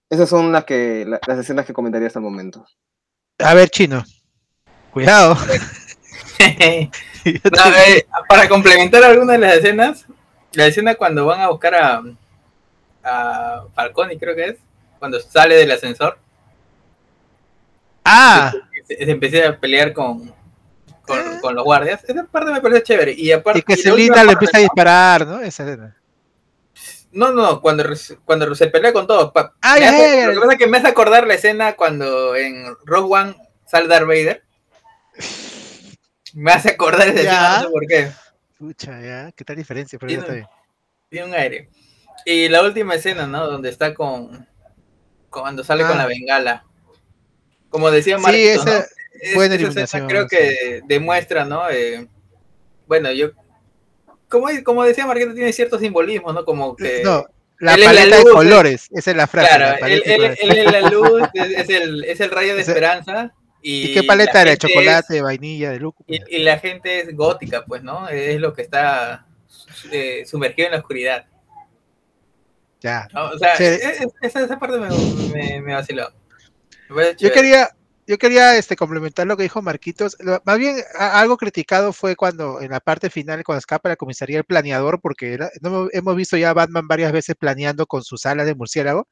esas 0.08 0.30
son 0.30 0.50
las, 0.50 0.64
que, 0.64 1.04
la- 1.06 1.20
las 1.26 1.40
escenas 1.40 1.66
que 1.66 1.74
comentaría 1.74 2.06
hasta 2.06 2.20
el 2.20 2.24
momento. 2.24 2.64
A 3.40 3.52
ver, 3.52 3.68
chino. 3.68 4.02
Cuidado. 4.94 5.36
No, 6.38 7.74
eh, 7.86 8.06
para 8.28 8.48
complementar 8.48 9.04
algunas 9.04 9.38
de 9.38 9.46
las 9.46 9.56
escenas, 9.56 10.06
la 10.52 10.66
escena 10.68 10.94
cuando 10.94 11.26
van 11.26 11.40
a 11.42 11.48
buscar 11.50 11.74
a, 11.74 12.02
a 13.04 13.64
Falcone, 13.74 14.16
creo 14.16 14.34
que 14.34 14.44
es, 14.46 14.56
cuando 14.98 15.20
sale 15.20 15.56
del 15.56 15.70
ascensor, 15.70 16.18
ah, 18.06 18.52
se, 18.88 19.10
empieza 19.10 19.48
a 19.48 19.58
pelear 19.60 19.92
con, 19.92 20.34
con, 21.02 21.38
con 21.40 21.54
los 21.54 21.64
guardias. 21.64 22.02
Esa 22.08 22.24
parte 22.24 22.50
me 22.52 22.60
parece 22.60 22.82
chévere. 22.82 23.12
Y 23.16 23.30
aparte, 23.30 23.60
y 23.60 23.62
que 23.62 23.76
Selina 23.76 24.24
le 24.24 24.32
empieza 24.32 24.58
a 24.58 24.60
disparar, 24.60 25.26
¿no? 25.26 25.40
Esa 25.40 25.64
escena. 25.64 25.94
No, 27.12 27.32
no, 27.32 27.60
cuando, 27.62 27.84
cuando 28.24 28.54
se 28.54 28.66
pelea 28.66 28.92
con 28.92 29.06
todos. 29.06 29.32
pa- 29.32 29.54
Ay, 29.62 29.82
hace- 29.82 29.96
ay, 30.04 30.18
ay. 30.20 30.26
lo 30.26 30.32
que 30.32 30.40
pasa 30.40 30.52
es 30.52 30.58
que 30.58 30.66
me 30.66 30.78
hace 30.78 30.88
acordar 30.88 31.26
la 31.26 31.34
escena 31.34 31.74
cuando 31.74 32.34
en 32.36 32.76
Rogue 32.84 33.14
One 33.20 33.36
sale 33.66 33.88
Darth 33.88 34.06
Vader. 34.06 34.42
Me 36.34 36.52
hace 36.52 36.70
acordar 36.70 37.08
esa 37.08 37.22
Ya. 37.22 37.30
escena, 37.30 37.56
no 37.56 37.62
sé 37.64 37.68
por 37.70 37.86
qué. 37.86 38.10
Pucha, 38.58 39.00
ya, 39.00 39.32
qué 39.32 39.44
tal 39.44 39.56
diferencia, 39.56 39.98
pero 39.98 40.10
ya 40.12 40.18
Tiene- 40.18 40.22
está 40.22 40.34
bien. 40.34 40.46
Tiene 41.08 41.26
un 41.26 41.34
aire. 41.34 41.70
Y 42.26 42.48
la 42.48 42.62
última 42.62 42.94
escena, 42.94 43.26
¿no? 43.26 43.46
Donde 43.46 43.70
está 43.70 43.94
con. 43.94 44.46
Cuando 45.30 45.64
sale 45.64 45.84
con 45.84 45.92
Ah. 45.92 46.02
la 46.02 46.06
bengala. 46.06 46.64
Como 47.70 47.90
decía 47.90 48.18
eliminación, 49.56 50.06
creo 50.08 50.26
que 50.28 50.80
demuestra, 50.86 51.44
¿no? 51.44 51.68
Eh, 51.70 52.06
bueno, 52.86 53.10
yo. 53.12 53.30
Como, 54.28 54.48
como 54.64 54.84
decía 54.84 55.06
Marquito, 55.06 55.34
tiene 55.34 55.52
cierto 55.52 55.78
simbolismo, 55.78 56.32
¿no? 56.32 56.44
Como 56.44 56.76
que. 56.76 57.02
no, 57.02 57.24
la 57.60 57.76
paleta 57.76 58.16
de 58.18 58.24
colores, 58.24 58.88
esa 58.92 59.10
es 59.10 59.16
la 59.16 59.26
frase. 59.26 59.48
Claro, 59.56 59.76
la 59.80 59.88
él, 59.88 60.02
es 60.06 60.72
la 60.72 60.80
luz, 60.90 61.22
es, 61.34 61.68
el, 61.70 62.04
es 62.04 62.20
el 62.20 62.30
rayo 62.30 62.54
de 62.54 62.60
esperanza. 62.62 63.32
¿Y, 63.60 63.90
¿Y 63.90 63.94
qué 63.94 64.02
paleta 64.04 64.42
era? 64.42 64.56
¿Chocolate, 64.56 65.16
es- 65.16 65.22
vainilla, 65.22 65.70
de 65.70 65.80
lúcuma? 65.80 66.06
y, 66.08 66.36
y 66.36 66.38
la 66.40 66.58
gente 66.58 67.00
es 67.00 67.16
gótica, 67.16 67.64
pues, 67.64 67.82
¿no? 67.82 68.08
Es 68.08 68.38
lo 68.40 68.54
que 68.54 68.62
está 68.62 69.26
eh, 69.90 70.24
sumergido 70.26 70.66
en 70.66 70.72
la 70.72 70.78
oscuridad. 70.78 71.26
Ya. 72.80 73.08
¿no? 73.12 73.30
O 73.30 73.38
sea, 73.38 73.56
Sí. 73.56 73.64
esa, 74.22 74.44
esa 74.44 74.58
parte 74.58 74.78
me, 74.78 74.88
me, 75.34 75.60
me 75.60 75.74
vaciló. 75.74 76.12
Yo 77.28 77.32
quería, 77.32 77.68
yo 78.06 78.18
quería 78.18 78.56
este, 78.56 78.76
complementar 78.76 79.26
lo 79.26 79.36
que 79.36 79.42
dijo 79.44 79.60
Marquitos. 79.62 80.16
Lo- 80.20 80.40
Más 80.44 80.58
bien, 80.58 80.76
a- 80.98 81.20
algo 81.20 81.36
criticado 81.36 81.92
fue 81.92 82.16
cuando 82.16 82.60
en 82.60 82.70
la 82.70 82.80
parte 82.80 83.10
final, 83.10 83.42
cuando 83.44 83.58
escapa 83.58 83.88
la 83.90 83.96
comisaría 83.96 84.38
el 84.38 84.44
planeador, 84.44 85.00
porque 85.00 85.34
era- 85.34 85.50
no 85.60 85.68
hemos- 85.68 85.88
hemos 85.94 86.16
visto 86.16 86.36
ya 86.36 86.50
a 86.50 86.54
Batman 86.54 86.88
varias 86.88 87.12
veces 87.12 87.36
planeando 87.38 87.86
con 87.86 88.02
sus 88.02 88.24
alas 88.26 88.46
de 88.46 88.54
murciélago, 88.54 89.08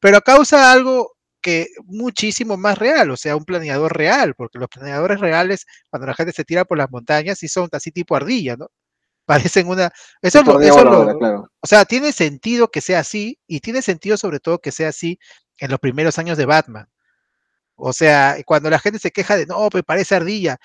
pero 0.00 0.20
causa 0.20 0.72
algo 0.72 1.12
que 1.40 1.66
muchísimo 1.84 2.56
más 2.56 2.78
real, 2.78 3.10
o 3.10 3.16
sea, 3.16 3.34
un 3.36 3.44
planeador 3.44 3.96
real, 3.96 4.34
porque 4.36 4.58
los 4.60 4.68
planeadores 4.68 5.18
reales, 5.20 5.66
cuando 5.90 6.06
la 6.06 6.14
gente 6.14 6.32
se 6.32 6.44
tira 6.44 6.64
por 6.64 6.78
las 6.78 6.88
montañas, 6.90 7.38
sí 7.38 7.48
son 7.48 7.68
así 7.72 7.90
tipo 7.90 8.14
ardilla, 8.16 8.56
¿no? 8.56 8.68
Parecen 9.54 9.68
una... 9.68 9.90
Eso, 10.20 10.40
es 10.40 10.46
lo- 10.46 10.60
eso 10.60 10.78
es 10.78 10.84
lo- 10.84 11.18
claro. 11.18 11.48
o 11.60 11.66
sea, 11.66 11.84
tiene 11.84 12.12
sentido 12.12 12.68
que 12.70 12.80
sea 12.80 13.00
así 13.00 13.38
y 13.48 13.60
tiene 13.60 13.82
sentido 13.82 14.16
sobre 14.16 14.38
todo 14.40 14.58
que 14.60 14.70
sea 14.72 14.88
así 14.88 15.18
en 15.58 15.70
los 15.70 15.78
primeros 15.80 16.18
años 16.18 16.36
de 16.38 16.46
Batman. 16.46 16.88
O 17.76 17.92
sea, 17.92 18.36
cuando 18.46 18.70
la 18.70 18.78
gente 18.78 18.98
se 18.98 19.10
queja 19.10 19.36
de, 19.36 19.46
no, 19.46 19.68
pues 19.70 19.84
parece 19.84 20.14
ardilla, 20.14 20.58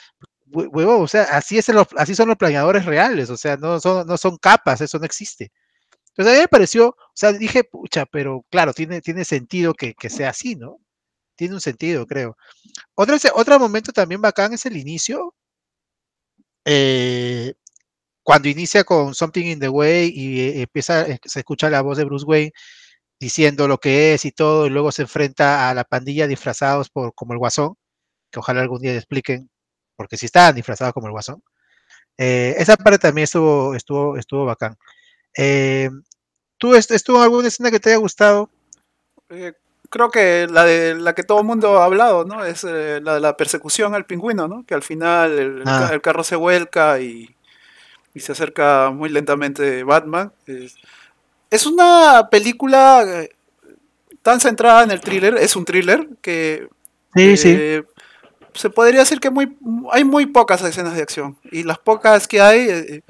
hue- 0.48 0.70
huevón, 0.72 1.04
o 1.04 1.08
sea, 1.08 1.24
así, 1.24 1.58
es 1.58 1.70
así 1.98 2.16
son 2.16 2.30
los 2.30 2.38
planeadores 2.38 2.86
reales, 2.86 3.30
o 3.30 3.38
sea, 3.38 3.58
no 3.58 3.80
son, 3.82 4.38
capas, 4.40 4.82
eso 4.82 5.00
no 5.00 5.06
existe. 5.06 5.52
Entonces 6.12 6.34
a 6.34 6.38
mí 6.38 6.42
me 6.44 6.48
pareció, 6.50 6.90
o 6.90 6.96
sea, 7.16 7.34
dije, 7.34 7.64
pucha, 7.66 8.06
pero 8.08 8.46
claro, 8.52 8.74
tiene, 8.74 9.02
sentido 9.26 9.74
que, 9.76 9.96
sea 10.10 10.30
así, 10.32 10.56
¿no? 10.56 10.78
Tiene 11.38 11.56
un 11.56 11.62
sentido, 11.62 12.08
creo. 12.08 12.38
Otro, 12.96 13.18
otro 13.36 13.60
momento 13.60 13.94
también 13.94 14.22
bacán 14.22 14.54
es 14.54 14.66
el 14.68 14.78
inicio, 14.78 15.36
eh, 16.66 17.54
cuando 18.24 18.50
inicia 18.50 18.84
con 18.84 19.16
Something 19.16 19.46
in 19.48 19.60
the 19.60 19.70
Way 19.70 20.12
y 20.16 20.42
eh, 20.42 20.62
empieza, 20.64 21.08
eh, 21.08 21.20
se 21.26 21.40
escucha 21.40 21.70
la 21.70 21.82
voz 21.82 21.98
de 21.98 22.06
Bruce 22.06 22.26
Wayne 22.26 22.52
diciendo 23.20 23.68
lo 23.68 23.80
que 23.80 24.14
es 24.14 24.26
y 24.26 24.32
todo, 24.32 24.66
y 24.68 24.70
luego 24.70 24.92
se 24.92 25.04
enfrenta 25.04 25.70
a 25.70 25.74
la 25.74 25.84
pandilla 25.84 26.28
disfrazados 26.28 26.90
por, 26.90 27.14
como 27.16 27.34
el 27.34 27.40
Guasón, 27.40 27.76
que 28.32 28.40
ojalá 28.40 28.62
algún 28.62 28.82
día 28.82 28.92
le 28.92 28.98
expliquen, 28.98 29.50
porque 29.96 30.18
si 30.18 30.26
estaban 30.28 30.56
disfrazados 30.56 30.94
como 30.94 31.08
el 31.08 31.14
Guasón. 31.14 31.42
Eh, 32.18 32.56
esa 32.58 32.76
parte 32.78 33.00
también 33.00 33.24
estuvo, 33.24 33.76
estuvo, 33.76 34.18
estuvo 34.18 34.46
bacán. 34.46 34.76
Eh, 35.36 35.90
¿Tú 36.58 36.74
est- 36.76 36.92
estuvo 36.92 37.22
alguna 37.22 37.48
escena 37.48 37.70
que 37.72 37.80
te 37.80 37.90
haya 37.90 37.98
gustado? 38.00 38.50
Eh, 39.30 39.54
creo 39.90 40.10
que 40.10 40.48
la 40.50 40.64
de 40.66 40.96
la 40.96 41.14
que 41.14 41.24
todo 41.24 41.40
el 41.40 41.46
mundo 41.46 41.80
ha 41.80 41.86
hablado, 41.86 42.26
¿no? 42.26 42.44
Es 42.44 42.64
eh, 42.64 43.00
la 43.04 43.16
de 43.16 43.20
la 43.20 43.38
persecución 43.38 43.94
al 43.94 44.06
pingüino, 44.06 44.48
¿no? 44.48 44.66
Que 44.66 44.74
al 44.74 44.82
final 44.84 45.38
el, 45.38 45.64
Ah. 45.66 45.90
el 45.94 46.02
carro 46.02 46.24
se 46.24 46.36
vuelca 46.36 47.00
y, 47.00 47.36
y 48.16 48.20
se 48.20 48.32
acerca 48.32 48.90
muy 48.90 49.10
lentamente 49.10 49.84
Batman. 49.84 50.34
Es, 50.48 50.76
es 51.50 51.66
una 51.66 52.28
película 52.30 53.04
eh, 53.06 53.30
tan 54.22 54.40
centrada 54.40 54.84
en 54.84 54.92
el 54.92 55.02
thriller, 55.02 55.36
es 55.38 55.56
un 55.56 55.66
thriller 55.66 56.08
que 56.22 56.68
Sí, 57.16 57.38
sí. 57.38 57.50
eh, 57.58 57.84
se 58.54 58.70
podría 58.70 59.02
decir 59.02 59.20
que 59.20 59.30
muy, 59.30 59.56
hay 59.92 60.04
muy 60.04 60.26
pocas 60.26 60.62
escenas 60.64 60.96
de 60.96 61.02
acción 61.02 61.38
y 61.52 61.64
las 61.64 61.80
pocas 61.80 62.28
que 62.28 62.42
hay 62.42 62.60
eh, 62.70 63.02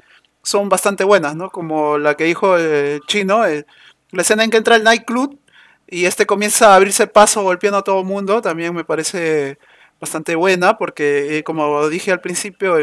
son 0.42 0.68
bastante 0.68 1.04
buenas, 1.04 1.34
¿no? 1.36 1.50
Como 1.50 1.98
la 1.98 2.16
que 2.16 2.24
dijo 2.24 2.56
eh, 2.58 3.00
Chino, 3.06 3.46
eh, 3.46 3.66
la 4.12 4.22
escena 4.22 4.44
en 4.44 4.50
que 4.50 4.58
entra 4.58 4.76
el 4.76 4.84
nightclub 4.84 5.38
y 5.86 6.04
este 6.04 6.26
comienza 6.26 6.72
a 6.72 6.76
abrirse 6.76 7.06
paso 7.06 7.42
golpeando 7.42 7.78
a 7.78 7.84
todo 7.84 8.00
el 8.00 8.06
mundo, 8.06 8.42
también 8.42 8.74
me 8.74 8.84
parece 8.84 9.58
bastante 10.00 10.34
buena 10.36 10.76
porque, 10.78 11.42
como 11.44 11.88
dije 11.88 12.12
al 12.12 12.20
principio, 12.20 12.76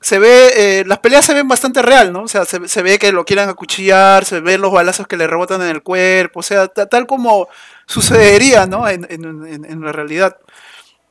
se 0.00 0.18
ve, 0.18 0.80
eh, 0.80 0.84
las 0.86 0.98
peleas 1.00 1.26
se 1.26 1.34
ven 1.34 1.46
bastante 1.48 1.82
real, 1.82 2.12
¿no? 2.12 2.22
O 2.22 2.28
sea, 2.28 2.44
se, 2.46 2.68
se 2.68 2.82
ve 2.82 2.98
que 2.98 3.12
lo 3.12 3.24
quieren 3.24 3.48
acuchillar, 3.48 4.24
se 4.24 4.40
ven 4.40 4.60
los 4.62 4.72
balazos 4.72 5.06
que 5.06 5.16
le 5.18 5.26
rebotan 5.26 5.60
en 5.62 5.68
el 5.68 5.82
cuerpo, 5.82 6.40
o 6.40 6.42
sea, 6.42 6.68
ta- 6.68 6.86
tal 6.88 7.06
como 7.06 7.48
sucedería, 7.86 8.66
¿no? 8.66 8.88
En, 8.88 9.06
en- 9.10 9.64
en- 9.64 9.80
la 9.82 9.92
realidad. 9.92 10.38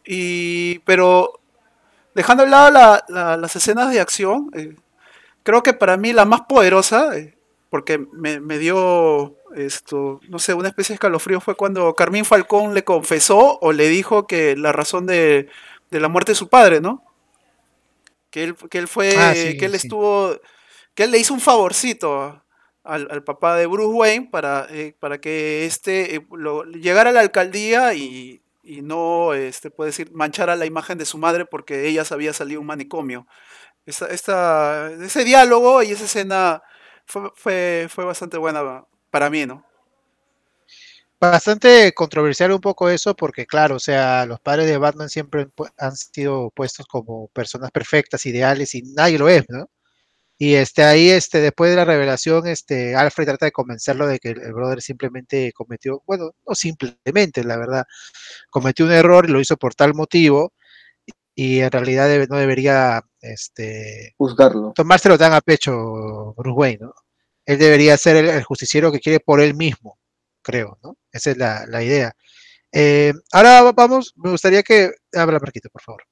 Y, 0.05 0.79
pero 0.79 1.39
dejando 2.15 2.43
de 2.43 2.49
lado 2.49 2.71
la- 2.71 3.05
la- 3.09 3.37
las 3.37 3.55
escenas 3.55 3.91
de 3.91 3.99
acción, 4.01 4.49
eh, 4.55 4.75
creo 5.43 5.63
que 5.63 5.73
para 5.73 5.97
mí 5.97 6.13
la 6.13 6.25
más 6.25 6.41
poderosa, 6.49 7.17
eh, 7.17 7.37
porque 7.69 7.99
me, 8.13 8.39
me 8.39 8.57
dio 8.59 9.35
esto, 9.55 10.21
no 10.29 10.39
sé, 10.39 10.53
una 10.55 10.69
especie 10.69 10.93
de 10.93 10.95
escalofrío 10.95 11.41
fue 11.41 11.55
cuando 11.55 11.95
Carmín 11.95 12.25
Falcón 12.25 12.73
le 12.73 12.83
confesó 12.83 13.59
o 13.61 13.71
le 13.73 13.89
dijo 13.89 14.27
que 14.27 14.55
la 14.57 14.71
razón 14.73 15.05
de, 15.07 15.49
de 15.91 15.99
la 15.99 16.09
muerte 16.09 16.33
de 16.33 16.37
su 16.37 16.49
padre, 16.49 16.81
¿no? 16.81 17.03
Que 18.31 18.43
él, 18.43 18.55
que 18.69 18.77
él 18.77 18.87
fue, 18.87 19.13
Ah, 19.17 19.33
sí, 19.35 19.57
que 19.57 19.65
él 19.65 19.71
sí. 19.71 19.77
estuvo, 19.87 20.39
que 20.95 21.03
él 21.03 21.11
le 21.11 21.17
hizo 21.19 21.33
un 21.33 21.39
favorcito 21.41 22.43
al, 22.83 23.07
al 23.11 23.23
papá 23.23 23.55
de 23.55 23.65
Bruce 23.65 23.93
Wayne 23.95 24.29
para, 24.31 24.67
eh, 24.69 24.95
para 24.99 25.19
que 25.19 25.65
este 25.65 26.15
eh, 26.15 26.27
lo- 26.31 26.63
llegara 26.65 27.09
a 27.09 27.13
la 27.13 27.21
alcaldía 27.21 27.93
y, 27.93 28.41
y 28.63 28.81
no, 28.81 29.33
este, 29.33 29.71
puede 29.71 29.89
decir, 29.89 30.11
manchara 30.13 30.55
la 30.55 30.65
imagen 30.65 30.97
de 30.97 31.05
su 31.05 31.17
madre 31.17 31.45
porque 31.45 31.87
ella 31.87 32.03
había 32.11 32.33
salido 32.33 32.61
un 32.61 32.67
manicomio. 32.67 33.25
Esta, 33.85 34.07
esta- 34.07 34.91
ese 34.93 35.23
diálogo 35.25 35.81
y 35.83 35.91
esa 35.91 36.05
escena 36.05 36.61
fue, 37.05 37.31
fue, 37.35 37.87
fue 37.89 38.05
bastante 38.05 38.37
buena 38.37 38.85
para 39.11 39.29
mí, 39.29 39.45
¿no? 39.45 39.65
Bastante 41.19 41.93
controversial 41.93 42.51
un 42.51 42.61
poco 42.61 42.89
eso, 42.89 43.15
porque 43.15 43.45
claro, 43.45 43.75
o 43.75 43.79
sea, 43.79 44.25
los 44.25 44.39
padres 44.39 44.67
de 44.67 44.77
Batman 44.77 45.09
siempre 45.09 45.47
han 45.77 45.95
sido 45.95 46.51
puestos 46.51 46.85
como 46.87 47.27
personas 47.29 47.71
perfectas, 47.71 48.25
ideales, 48.25 48.75
y 48.75 48.83
nadie 48.83 49.19
lo 49.19 49.29
es, 49.29 49.45
¿no? 49.49 49.69
Y 50.41 50.55
este, 50.55 50.83
ahí, 50.83 51.09
este, 51.09 51.41
después 51.41 51.69
de 51.69 51.75
la 51.75 51.85
revelación, 51.85 52.47
este, 52.47 52.95
Alfred 52.95 53.25
trata 53.25 53.45
de 53.45 53.51
convencerlo 53.51 54.07
de 54.07 54.19
que 54.19 54.29
el, 54.29 54.53
brother 54.53 54.81
simplemente 54.81 55.51
cometió, 55.53 56.01
bueno, 56.07 56.31
no 56.47 56.55
simplemente, 56.55 57.43
la 57.43 57.57
verdad, 57.57 57.85
cometió 58.49 58.85
un 58.85 58.93
error 58.93 59.25
y 59.27 59.33
lo 59.33 59.41
hizo 59.41 59.57
por 59.57 59.75
tal 59.75 59.93
motivo, 59.93 60.53
y 61.35 61.59
en 61.59 61.71
realidad 61.71 62.09
no 62.29 62.37
debería, 62.37 63.03
este, 63.21 64.13
juzgarlo. 64.17 64.73
Tomárselo 64.75 65.17
tan 65.17 65.33
a 65.33 65.41
pecho 65.41 66.33
Bruce 66.37 66.55
Wayne, 66.57 66.79
¿no? 66.83 66.93
Él 67.45 67.59
debería 67.59 67.97
ser 67.97 68.15
el, 68.17 68.43
justiciero 68.43 68.91
que 68.93 69.01
quiere 69.01 69.19
por 69.19 69.41
él 69.41 69.55
mismo, 69.55 69.98
creo, 70.49 70.77
¿no? 70.83 70.97
Esa 71.11 71.31
es 71.31 71.37
la, 71.37 71.83
idea. 71.83 72.13
Eh, 72.71 73.13
ahora 73.31 73.71
vamos, 73.71 74.13
me 74.17 74.31
gustaría 74.31 74.63
que 74.63 74.91
habla 75.13 75.39
Marquito, 75.39 75.69
por 75.71 75.81
favor. 75.81 76.03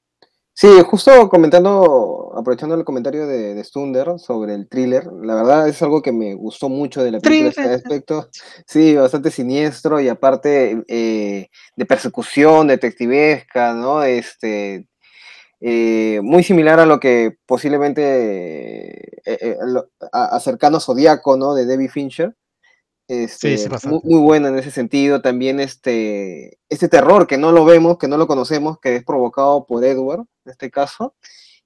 Sí, 0.53 0.67
justo 0.87 1.29
comentando, 1.29 2.33
aprovechando 2.35 2.73
el 2.73 2.83
comentario 2.83 3.27
de, 3.27 3.53
de, 3.53 3.63
Stunder 3.63 4.17
sobre 4.17 4.55
el 4.55 4.67
thriller, 4.67 5.05
la 5.21 5.35
verdad 5.35 5.67
es 5.67 5.79
algo 5.83 6.01
que 6.01 6.11
me 6.11 6.33
gustó 6.33 6.67
mucho 6.67 7.03
de 7.03 7.11
la 7.11 7.19
película 7.19 7.49
este 7.49 7.73
aspecto. 7.75 8.29
Sí, 8.65 8.95
bastante 8.95 9.29
siniestro 9.29 9.99
y 9.99 10.09
aparte 10.09 10.83
eh, 10.87 11.49
de 11.75 11.85
persecución 11.85 12.67
detectivesca, 12.67 13.73
¿no? 13.75 14.01
Este, 14.01 14.87
eh, 15.59 16.21
muy 16.23 16.43
similar 16.43 16.79
a 16.79 16.87
lo 16.87 16.99
que 16.99 17.37
posiblemente 17.45 19.21
eh, 19.25 19.57
acercando 20.11 20.79
a 20.79 20.81
Zodíaco, 20.81 21.37
¿no? 21.37 21.53
De 21.53 21.67
Debbie 21.67 21.89
Fincher. 21.89 22.35
Este, 23.07 23.69
muy, 23.85 24.01
muy, 24.03 24.19
buena 24.19 24.49
en 24.49 24.57
ese 24.57 24.71
sentido. 24.71 25.21
También 25.21 25.59
este, 25.59 26.59
este 26.67 26.89
terror 26.89 27.25
que 27.25 27.37
no 27.37 27.51
lo 27.51 27.63
vemos, 27.63 27.97
que 27.97 28.07
no 28.07 28.17
lo 28.17 28.27
conocemos, 28.27 28.79
que 28.79 28.97
es 28.97 29.03
provocado 29.03 29.65
por 29.65 29.83
Edward, 29.83 30.25
en 30.45 30.51
este 30.51 30.69
caso, 30.69 31.15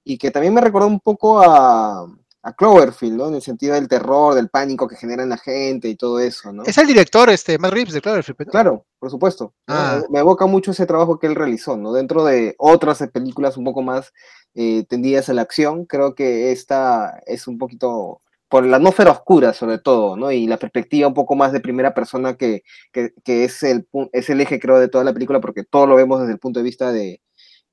y 0.04 0.18
que 0.18 0.30
también 0.30 0.54
me 0.54 0.60
recordó 0.60 0.86
un 0.86 1.00
poco 1.00 1.42
a, 1.42 2.06
a 2.42 2.52
Cloverfield, 2.52 3.16
¿no? 3.16 3.28
En 3.28 3.34
el 3.34 3.42
sentido 3.42 3.74
del 3.74 3.88
terror, 3.88 4.34
del 4.34 4.50
pánico 4.50 4.88
que 4.88 4.96
genera 4.96 5.22
en 5.22 5.28
la 5.28 5.36
gente 5.36 5.88
y 5.88 5.96
todo 5.96 6.18
eso, 6.18 6.52
¿no? 6.52 6.64
Es 6.64 6.76
el 6.76 6.86
director, 6.86 7.30
este, 7.30 7.58
Matt 7.58 7.72
Reeves 7.72 7.94
de 7.94 8.00
Cloverfield. 8.00 8.50
Claro, 8.50 8.84
por 8.98 9.10
supuesto. 9.10 9.54
Ah. 9.68 10.02
Me 10.10 10.18
evoca 10.18 10.46
mucho 10.46 10.72
ese 10.72 10.86
trabajo 10.86 11.18
que 11.18 11.28
él 11.28 11.36
realizó, 11.36 11.76
¿no? 11.76 11.92
Dentro 11.92 12.24
de 12.24 12.54
otras 12.58 12.98
películas 13.12 13.56
un 13.56 13.64
poco 13.64 13.82
más 13.82 14.12
eh, 14.54 14.84
tendidas 14.88 15.28
a 15.28 15.34
la 15.34 15.42
acción, 15.42 15.86
creo 15.86 16.14
que 16.14 16.50
esta 16.50 17.20
es 17.26 17.46
un 17.46 17.58
poquito 17.58 18.20
por 18.52 18.66
la 18.66 18.76
atmósfera 18.76 19.12
oscura 19.12 19.54
sobre 19.54 19.78
todo, 19.78 20.14
¿no? 20.14 20.30
Y 20.30 20.46
la 20.46 20.58
perspectiva 20.58 21.08
un 21.08 21.14
poco 21.14 21.34
más 21.34 21.54
de 21.54 21.60
primera 21.60 21.94
persona 21.94 22.36
que, 22.36 22.62
es, 22.92 23.62
el, 23.62 23.88
es 24.12 24.28
el 24.28 24.42
eje, 24.42 24.60
creo, 24.60 24.78
de 24.78 24.88
toda 24.88 25.04
la 25.04 25.14
película, 25.14 25.40
porque 25.40 25.64
todo 25.64 25.86
lo 25.86 25.94
vemos 25.94 26.20
desde 26.20 26.34
el 26.34 26.38
punto 26.38 26.60
de 26.60 26.64
vista 26.64 26.92
de, 26.92 27.22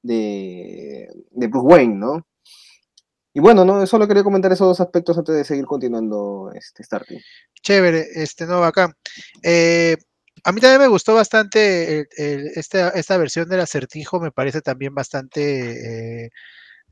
de, 0.01 1.09
Bruce 1.33 1.67
Wayne, 1.67 1.95
¿no? 1.95 2.25
Y 3.33 3.41
bueno, 3.41 3.65
no, 3.65 3.85
solo 3.87 4.07
quería 4.07 4.23
comentar 4.23 4.53
esos 4.53 4.69
dos 4.69 4.79
aspectos 4.79 5.17
antes 5.17 5.35
de 5.35 5.43
seguir 5.43 5.65
continuando 5.65 6.49
este 6.55 6.81
Starting. 6.81 7.19
Chévere, 7.61 8.05
este 8.15 8.45
no 8.45 8.63
acá. 8.63 8.95
Eh, 9.43 9.97
a 10.45 10.53
mí 10.53 10.61
también 10.61 10.79
me 10.79 10.87
gustó 10.87 11.13
bastante 11.13 12.07
esta, 12.55 13.17
versión 13.17 13.49
del 13.49 13.59
acertijo, 13.59 14.21
me 14.21 14.31
parece 14.31 14.61
también 14.61 14.95
bastante 14.95 16.23
eh, 16.23 16.29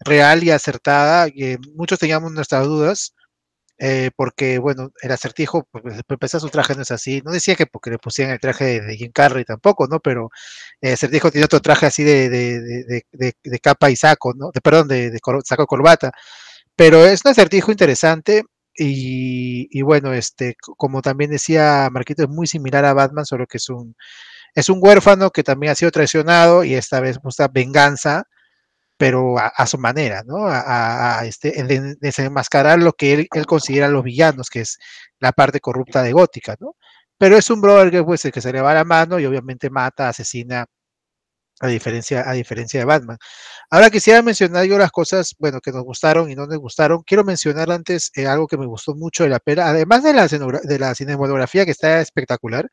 real 0.01 0.43
y 0.43 0.51
acertada. 0.51 1.27
muchos 1.73 1.99
teníamos 1.99 2.33
nuestras 2.33 2.65
dudas, 2.65 3.13
eh, 3.79 4.09
porque, 4.15 4.57
bueno, 4.57 4.91
el 5.01 5.11
acertijo, 5.11 5.67
pues, 5.71 5.83
empezar 6.07 6.41
su 6.41 6.49
traje 6.49 6.75
no 6.75 6.81
es 6.81 6.91
así. 6.91 7.21
No 7.23 7.31
decía 7.31 7.55
que 7.55 7.67
porque 7.67 7.91
le 7.91 7.99
pusieran 7.99 8.33
el 8.33 8.39
traje 8.39 8.81
de 8.81 8.97
Jim 8.97 9.11
Carrey 9.13 9.45
tampoco, 9.45 9.87
¿no? 9.87 9.99
Pero 9.99 10.29
el 10.81 10.93
acertijo 10.93 11.31
tiene 11.31 11.45
otro 11.45 11.61
traje 11.61 11.85
así 11.85 12.03
de, 12.03 12.29
de, 12.29 13.03
de, 13.11 13.59
capa 13.59 13.89
y 13.91 13.95
saco, 13.95 14.33
¿no? 14.35 14.51
De, 14.53 14.61
perdón, 14.61 14.87
de, 14.87 15.19
saco 15.45 15.63
y 15.63 15.65
corbata. 15.67 16.11
Pero 16.75 17.05
es 17.05 17.21
un 17.25 17.31
acertijo 17.31 17.71
interesante 17.71 18.43
y, 18.75 19.67
y, 19.71 19.81
bueno, 19.83 20.13
este, 20.13 20.55
como 20.77 21.01
también 21.01 21.31
decía 21.31 21.89
Marquito, 21.91 22.23
es 22.23 22.29
muy 22.29 22.47
similar 22.47 22.85
a 22.85 22.93
Batman, 22.93 23.25
solo 23.25 23.47
que 23.47 23.57
es 23.57 23.69
un, 23.69 23.95
es 24.55 24.69
un 24.69 24.79
huérfano 24.81 25.31
que 25.31 25.43
también 25.43 25.71
ha 25.71 25.75
sido 25.75 25.91
traicionado 25.91 26.63
y 26.63 26.75
esta 26.75 26.99
vez 27.01 27.19
busca 27.21 27.47
venganza 27.47 28.25
pero 28.97 29.35
a, 29.37 29.67
su 29.67 29.77
manera, 29.77 30.23
¿no? 30.25 30.47
A, 30.47 31.19
a 31.19 31.25
este, 31.25 31.53
desenmascarar 31.99 32.79
lo 32.79 32.93
que 32.93 33.13
él, 33.13 33.45
considera 33.45 33.87
los 33.89 34.03
villanos, 34.03 34.49
que 34.49 34.61
es 34.61 34.79
la 35.19 35.31
parte 35.31 35.59
corrupta 35.59 36.01
de 36.01 36.13
Gótica, 36.13 36.55
¿no? 36.59 36.75
Pero 37.17 37.37
es 37.37 37.49
un 37.49 37.61
brother 37.61 37.91
que, 37.91 38.03
pues, 38.03 38.25
el 38.25 38.31
que 38.31 38.41
se 38.41 38.51
le 38.51 38.61
va 38.61 38.73
la 38.73 38.83
mano 38.83 39.19
y 39.19 39.25
obviamente 39.25 39.69
mata, 39.69 40.09
asesina, 40.09 40.65
a 41.59 41.67
diferencia, 41.67 42.29
a 42.29 42.33
diferencia 42.33 42.79
de 42.79 42.85
Batman. 42.85 43.17
Ahora 43.69 43.89
quisiera 43.89 44.21
mencionar 44.21 44.65
yo 44.65 44.77
las 44.77 44.91
cosas, 44.91 45.35
bueno, 45.39 45.59
que 45.61 45.71
nos 45.71 45.83
gustaron 45.83 46.29
y 46.31 46.35
no 46.35 46.47
nos 46.47 46.57
gustaron. 46.57 47.03
Quiero 47.03 47.23
mencionar 47.23 47.71
antes 47.71 48.11
eh, 48.15 48.27
algo 48.27 48.47
que 48.47 48.57
me 48.57 48.65
gustó 48.67 48.95
mucho 48.95 49.23
de 49.23 49.29
la 49.29 49.39
pela, 49.39 49.69
además 49.69 50.03
de 50.03 50.13
la, 50.13 50.27
de 50.27 50.79
la 50.79 50.95
cinematografía 50.95 51.65
que 51.65 51.71
está 51.71 52.01
espectacular, 52.01 52.69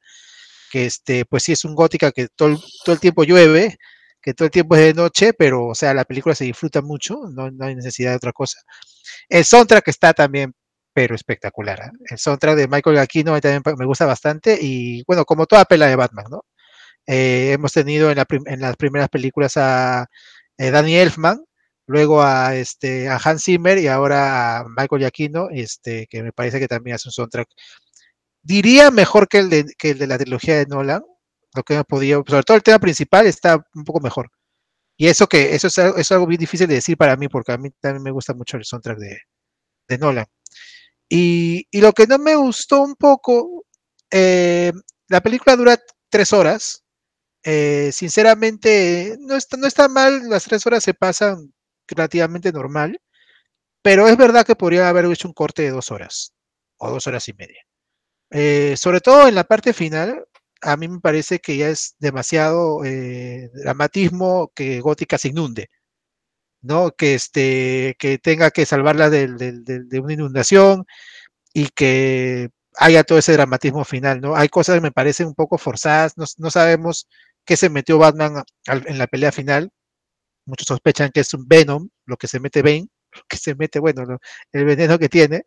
que 0.70 0.86
este, 0.86 1.24
pues 1.26 1.44
sí 1.44 1.52
es 1.52 1.64
un 1.64 1.74
gótica 1.74 2.12
que 2.12 2.28
todo, 2.28 2.58
todo 2.84 2.94
el 2.94 3.00
tiempo 3.00 3.24
llueve, 3.24 3.78
que 4.24 4.32
todo 4.32 4.46
el 4.46 4.50
tiempo 4.50 4.74
es 4.74 4.82
de 4.82 4.94
noche, 4.94 5.34
pero, 5.34 5.66
o 5.66 5.74
sea, 5.74 5.92
la 5.92 6.04
película 6.06 6.34
se 6.34 6.44
disfruta 6.44 6.80
mucho, 6.80 7.20
no, 7.30 7.50
hay 7.60 7.74
necesidad 7.76 8.12
de 8.12 8.16
otra 8.16 8.32
cosa. 8.32 8.58
El 9.28 9.44
soundtrack 9.44 9.88
está 9.88 10.14
también, 10.14 10.54
pero 10.94 11.14
espectacular. 11.14 11.80
¿eh? 11.80 11.90
El 12.10 12.18
soundtrack 12.18 12.56
de 12.56 12.68
Michael 12.68 12.96
Giacchino 12.96 13.38
también 13.40 13.62
me 13.78 13.84
gusta 13.84 14.06
bastante 14.06 14.58
y, 14.60 15.04
bueno, 15.06 15.26
como 15.26 15.46
toda 15.46 15.66
pela 15.66 15.88
de 15.88 15.96
Batman, 15.96 16.24
¿no? 16.30 16.44
Eh, 17.06 17.52
hemos 17.52 17.72
tenido 17.72 18.10
en, 18.10 18.16
las 18.60 18.76
primeras 18.76 19.10
películas 19.10 19.58
a 19.58 20.06
eh, 20.58 20.70
Danny 20.70 20.96
Elfman, 20.96 21.44
luego 21.86 22.22
a, 22.22 22.56
este, 22.56 23.08
a 23.10 23.18
Hans 23.22 23.44
Zimmer 23.44 23.76
y 23.78 23.88
ahora 23.88 24.60
a 24.60 24.64
Michael 24.64 25.02
Giacchino, 25.02 25.48
este, 25.50 26.06
que 26.08 26.22
me 26.22 26.32
parece 26.32 26.60
que 26.60 26.68
también 26.68 26.96
hace 26.96 27.08
un 27.08 27.12
soundtrack, 27.12 27.48
diría 28.42 28.90
mejor 28.90 29.28
que 29.28 29.38
el 29.40 29.50
de, 29.50 29.66
que 29.78 29.90
el 29.90 29.98
de 29.98 30.06
la 30.06 30.18
trilogía 30.18 30.56
de 30.56 30.66
Nolan, 30.66 31.02
lo 31.54 31.62
que 31.62 31.74
hemos 31.74 31.86
podido, 31.86 32.24
sobre 32.26 32.42
todo 32.42 32.56
el 32.56 32.62
tema 32.62 32.78
principal 32.78 33.26
está 33.26 33.64
un 33.74 33.84
poco 33.84 34.00
mejor. 34.00 34.30
Y 34.96 35.08
eso 35.08 35.26
que 35.26 35.54
eso 35.54 35.68
es, 35.68 36.12
algo 36.12 36.26
bien 36.26 36.38
difícil 36.38 36.68
de 36.68 36.76
decir 36.76 36.96
para 36.96 37.16
mí, 37.16 37.28
porque 37.28 37.52
a 37.52 37.58
mí 37.58 37.70
también 37.80 38.02
me 38.02 38.10
gusta 38.10 38.34
mucho 38.34 38.56
el 38.56 38.64
soundtrack 38.64 38.98
de, 38.98 39.18
de 39.88 39.98
Nolan. 39.98 40.26
Y, 41.08 41.66
y, 41.70 41.80
lo 41.80 41.92
que 41.92 42.06
no 42.06 42.18
me 42.18 42.36
gustó 42.36 42.82
un 42.82 42.94
poco, 42.96 43.66
eh, 44.10 44.72
la 45.08 45.20
película 45.20 45.56
dura 45.56 45.80
tres 46.08 46.32
horas. 46.32 46.82
Eh, 47.42 47.90
sinceramente, 47.92 49.16
no 49.20 49.36
está, 49.36 49.56
no 49.56 49.66
está 49.66 49.88
mal, 49.88 50.28
las 50.30 50.44
tres 50.44 50.66
horas 50.66 50.82
se 50.82 50.94
pasan 50.94 51.52
relativamente 51.86 52.52
normal, 52.52 52.98
pero 53.82 54.08
es 54.08 54.16
verdad 54.16 54.46
que 54.46 54.56
podría 54.56 54.88
haber 54.88 55.04
hecho 55.06 55.28
un 55.28 55.34
corte 55.34 55.62
de 55.62 55.70
dos 55.70 55.90
horas 55.90 56.32
o 56.78 56.90
dos 56.90 57.06
horas 57.06 57.28
y 57.28 57.34
media. 57.34 57.66
Eh, 58.30 58.76
sobre 58.78 59.00
todo 59.00 59.28
en 59.28 59.34
la 59.34 59.44
parte 59.44 59.72
final, 59.72 60.26
a 60.64 60.76
mí 60.76 60.88
me 60.88 61.00
parece 61.00 61.40
que 61.40 61.56
ya 61.56 61.68
es 61.68 61.96
demasiado 61.98 62.84
eh, 62.84 63.50
dramatismo 63.54 64.50
que 64.54 64.80
Gótica 64.80 65.18
se 65.18 65.28
inunde, 65.28 65.70
¿no? 66.62 66.92
Que, 66.92 67.14
este, 67.14 67.96
que 67.98 68.18
tenga 68.18 68.50
que 68.50 68.66
salvarla 68.66 69.10
de, 69.10 69.26
una 70.02 70.12
inundación 70.12 70.86
y 71.54 71.68
que 71.68 72.50
haya 72.76 73.04
todo 73.04 73.18
ese 73.18 73.34
dramatismo 73.34 73.84
final, 73.84 74.20
¿no? 74.20 74.36
Hay 74.36 74.48
cosas 74.48 74.76
que 74.76 74.80
me 74.82 74.92
parecen 74.92 75.28
un 75.28 75.34
poco 75.34 75.58
forzadas, 75.58 76.14
no, 76.16 76.50
sabemos 76.50 77.08
qué 77.44 77.56
se 77.56 77.70
metió 77.70 77.98
Batman 77.98 78.44
en 78.66 78.98
la 78.98 79.06
pelea 79.06 79.32
final. 79.32 79.70
Muchos 80.46 80.66
sospechan 80.68 81.10
que 81.12 81.20
es 81.20 81.34
un 81.34 81.46
Venom, 81.48 81.88
lo 82.06 82.16
que 82.16 82.28
se 82.28 82.40
mete 82.40 82.62
Bane, 82.62 82.88
lo 83.12 83.22
que 83.28 83.36
se 83.38 83.54
mete, 83.54 83.80
bueno, 83.80 84.18
el 84.52 84.64
veneno 84.64 84.98
que 84.98 85.08
tiene. 85.08 85.44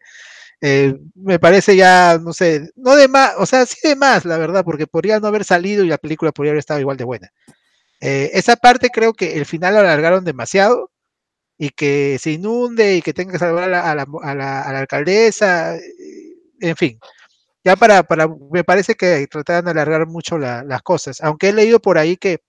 Eh, 0.60 0.98
me 1.16 1.38
parece 1.40 1.76
ya, 1.76 2.20
no 2.20 2.34
sé, 2.34 2.72
no 2.76 2.96
de 2.96 3.08
más, 3.08 3.34
o 3.38 3.46
sea, 3.46 3.66
sí 3.66 3.78
de 3.84 3.96
más, 3.96 4.26
la 4.26 4.38
verdad, 4.38 4.64
porque 4.66 4.88
podría 4.88 5.20
no 5.20 5.28
haber 5.28 5.44
salido 5.44 5.84
y 5.84 5.88
la 5.88 6.00
película 6.00 6.32
podría 6.32 6.52
haber 6.52 6.60
estado 6.60 6.80
igual 6.80 6.98
de 6.98 7.04
buena. 7.04 7.32
Eh, 8.02 8.32
esa 8.34 8.56
parte 8.56 8.90
creo 8.90 9.14
que 9.14 9.38
el 9.38 9.46
final 9.46 9.76
lo 9.76 9.82
alargaron 9.82 10.26
demasiado 10.26 10.92
y 11.58 11.70
que 11.72 12.18
se 12.22 12.32
inunde 12.32 12.98
y 12.98 13.02
que 13.02 13.14
tenga 13.14 13.34
que 13.34 13.40
salvar 13.40 13.66
a 13.66 13.96
la, 13.96 14.62
alcaldesa, 14.80 15.76
eh, 15.78 15.82
en 16.62 16.76
fin. 16.76 17.00
Ya 17.64 17.76
para, 17.76 18.04
para, 18.04 18.28
me 18.52 18.64
parece 18.64 18.96
que 18.96 19.28
trataron 19.28 19.66
de 19.66 19.72
alargar 19.72 20.08
mucho 20.08 20.38
las 20.40 20.82
cosas, 20.84 21.22
aunque 21.22 21.50
he 21.50 21.54
leído 21.54 21.80
por 21.82 21.98
ahí 21.98 22.18
que 22.18 22.40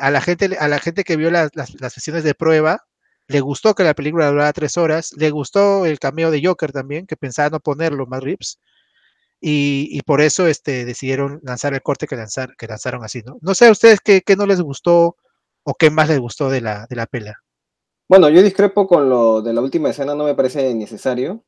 a, 0.00 0.10
la 0.10 0.20
gente, 0.20 0.56
a 0.58 0.68
la 0.68 0.78
gente 0.78 1.04
que 1.04 1.16
vio 1.16 1.30
las 1.30 1.50
sesiones 1.92 2.24
de 2.24 2.34
prueba, 2.34 2.84
le 3.26 3.40
gustó 3.40 3.74
que 3.74 3.84
la 3.84 3.94
película 3.94 4.28
durara 4.28 4.52
tres 4.52 4.76
horas, 4.76 5.12
le 5.16 5.30
gustó 5.30 5.86
el 5.86 5.98
cameo 5.98 6.30
de 6.30 6.44
Joker 6.44 6.72
también, 6.72 7.06
que 7.06 7.16
pensaba 7.16 7.50
no 7.50 7.60
ponerlo 7.60 8.06
más 8.06 8.22
rips, 8.22 8.58
y, 9.46 10.00
por 10.02 10.22
eso 10.22 10.46
este, 10.46 10.86
decidieron 10.86 11.38
lanzar 11.42 11.74
el 11.74 11.82
corte 11.82 12.06
que, 12.06 12.16
lanzar, 12.16 12.56
que 12.56 12.66
lanzaron 12.66 13.04
así, 13.04 13.20
¿no? 13.22 13.36
No 13.42 13.54
sé 13.54 13.66
a 13.66 13.72
ustedes 13.72 14.00
qué, 14.00 14.22
no 14.38 14.46
les 14.46 14.62
gustó 14.62 15.16
o 15.64 15.74
qué 15.74 15.90
más 15.90 16.08
les 16.08 16.18
gustó 16.18 16.48
de 16.48 16.62
la, 16.62 16.86
de 16.88 16.96
la 16.96 17.04
pela. 17.06 17.42
Bueno, 18.08 18.30
yo 18.30 18.42
discrepo 18.42 18.86
con 18.86 19.10
lo 19.10 19.42
de 19.42 19.52
la 19.52 19.60
última 19.60 19.90
escena, 19.90 20.14
no 20.14 20.24
me 20.24 20.34
parece 20.34 20.74
necesario. 20.74 21.44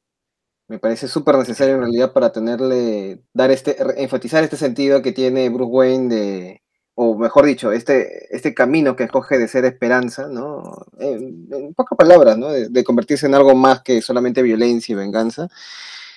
Me 0.68 0.78
parece 0.78 1.08
súper 1.08 1.36
necesario 1.36 1.76
en 1.76 1.80
realidad 1.80 2.12
para 2.12 2.32
tenerle, 2.32 3.22
dar 3.32 3.50
este, 3.50 3.76
enfatizar 4.02 4.44
este 4.44 4.58
sentido 4.58 5.00
que 5.00 5.12
tiene 5.12 5.48
Bruce 5.48 5.70
Wayne 5.70 6.14
de, 6.14 6.62
o 6.98 7.16
mejor 7.16 7.44
dicho, 7.44 7.72
este, 7.72 8.34
este 8.34 8.54
camino 8.54 8.96
que 8.96 9.04
escoge 9.04 9.38
de 9.38 9.48
ser 9.48 9.66
esperanza, 9.66 10.28
¿no? 10.28 10.86
En, 10.98 11.46
en 11.52 11.74
pocas 11.74 11.96
palabras, 11.96 12.38
¿no? 12.38 12.48
De, 12.48 12.70
de, 12.70 12.84
convertirse 12.84 13.26
en 13.26 13.34
algo 13.34 13.54
más 13.54 13.82
que 13.82 14.00
solamente 14.00 14.42
violencia 14.42 14.94
y 14.94 14.96
venganza. 14.96 15.48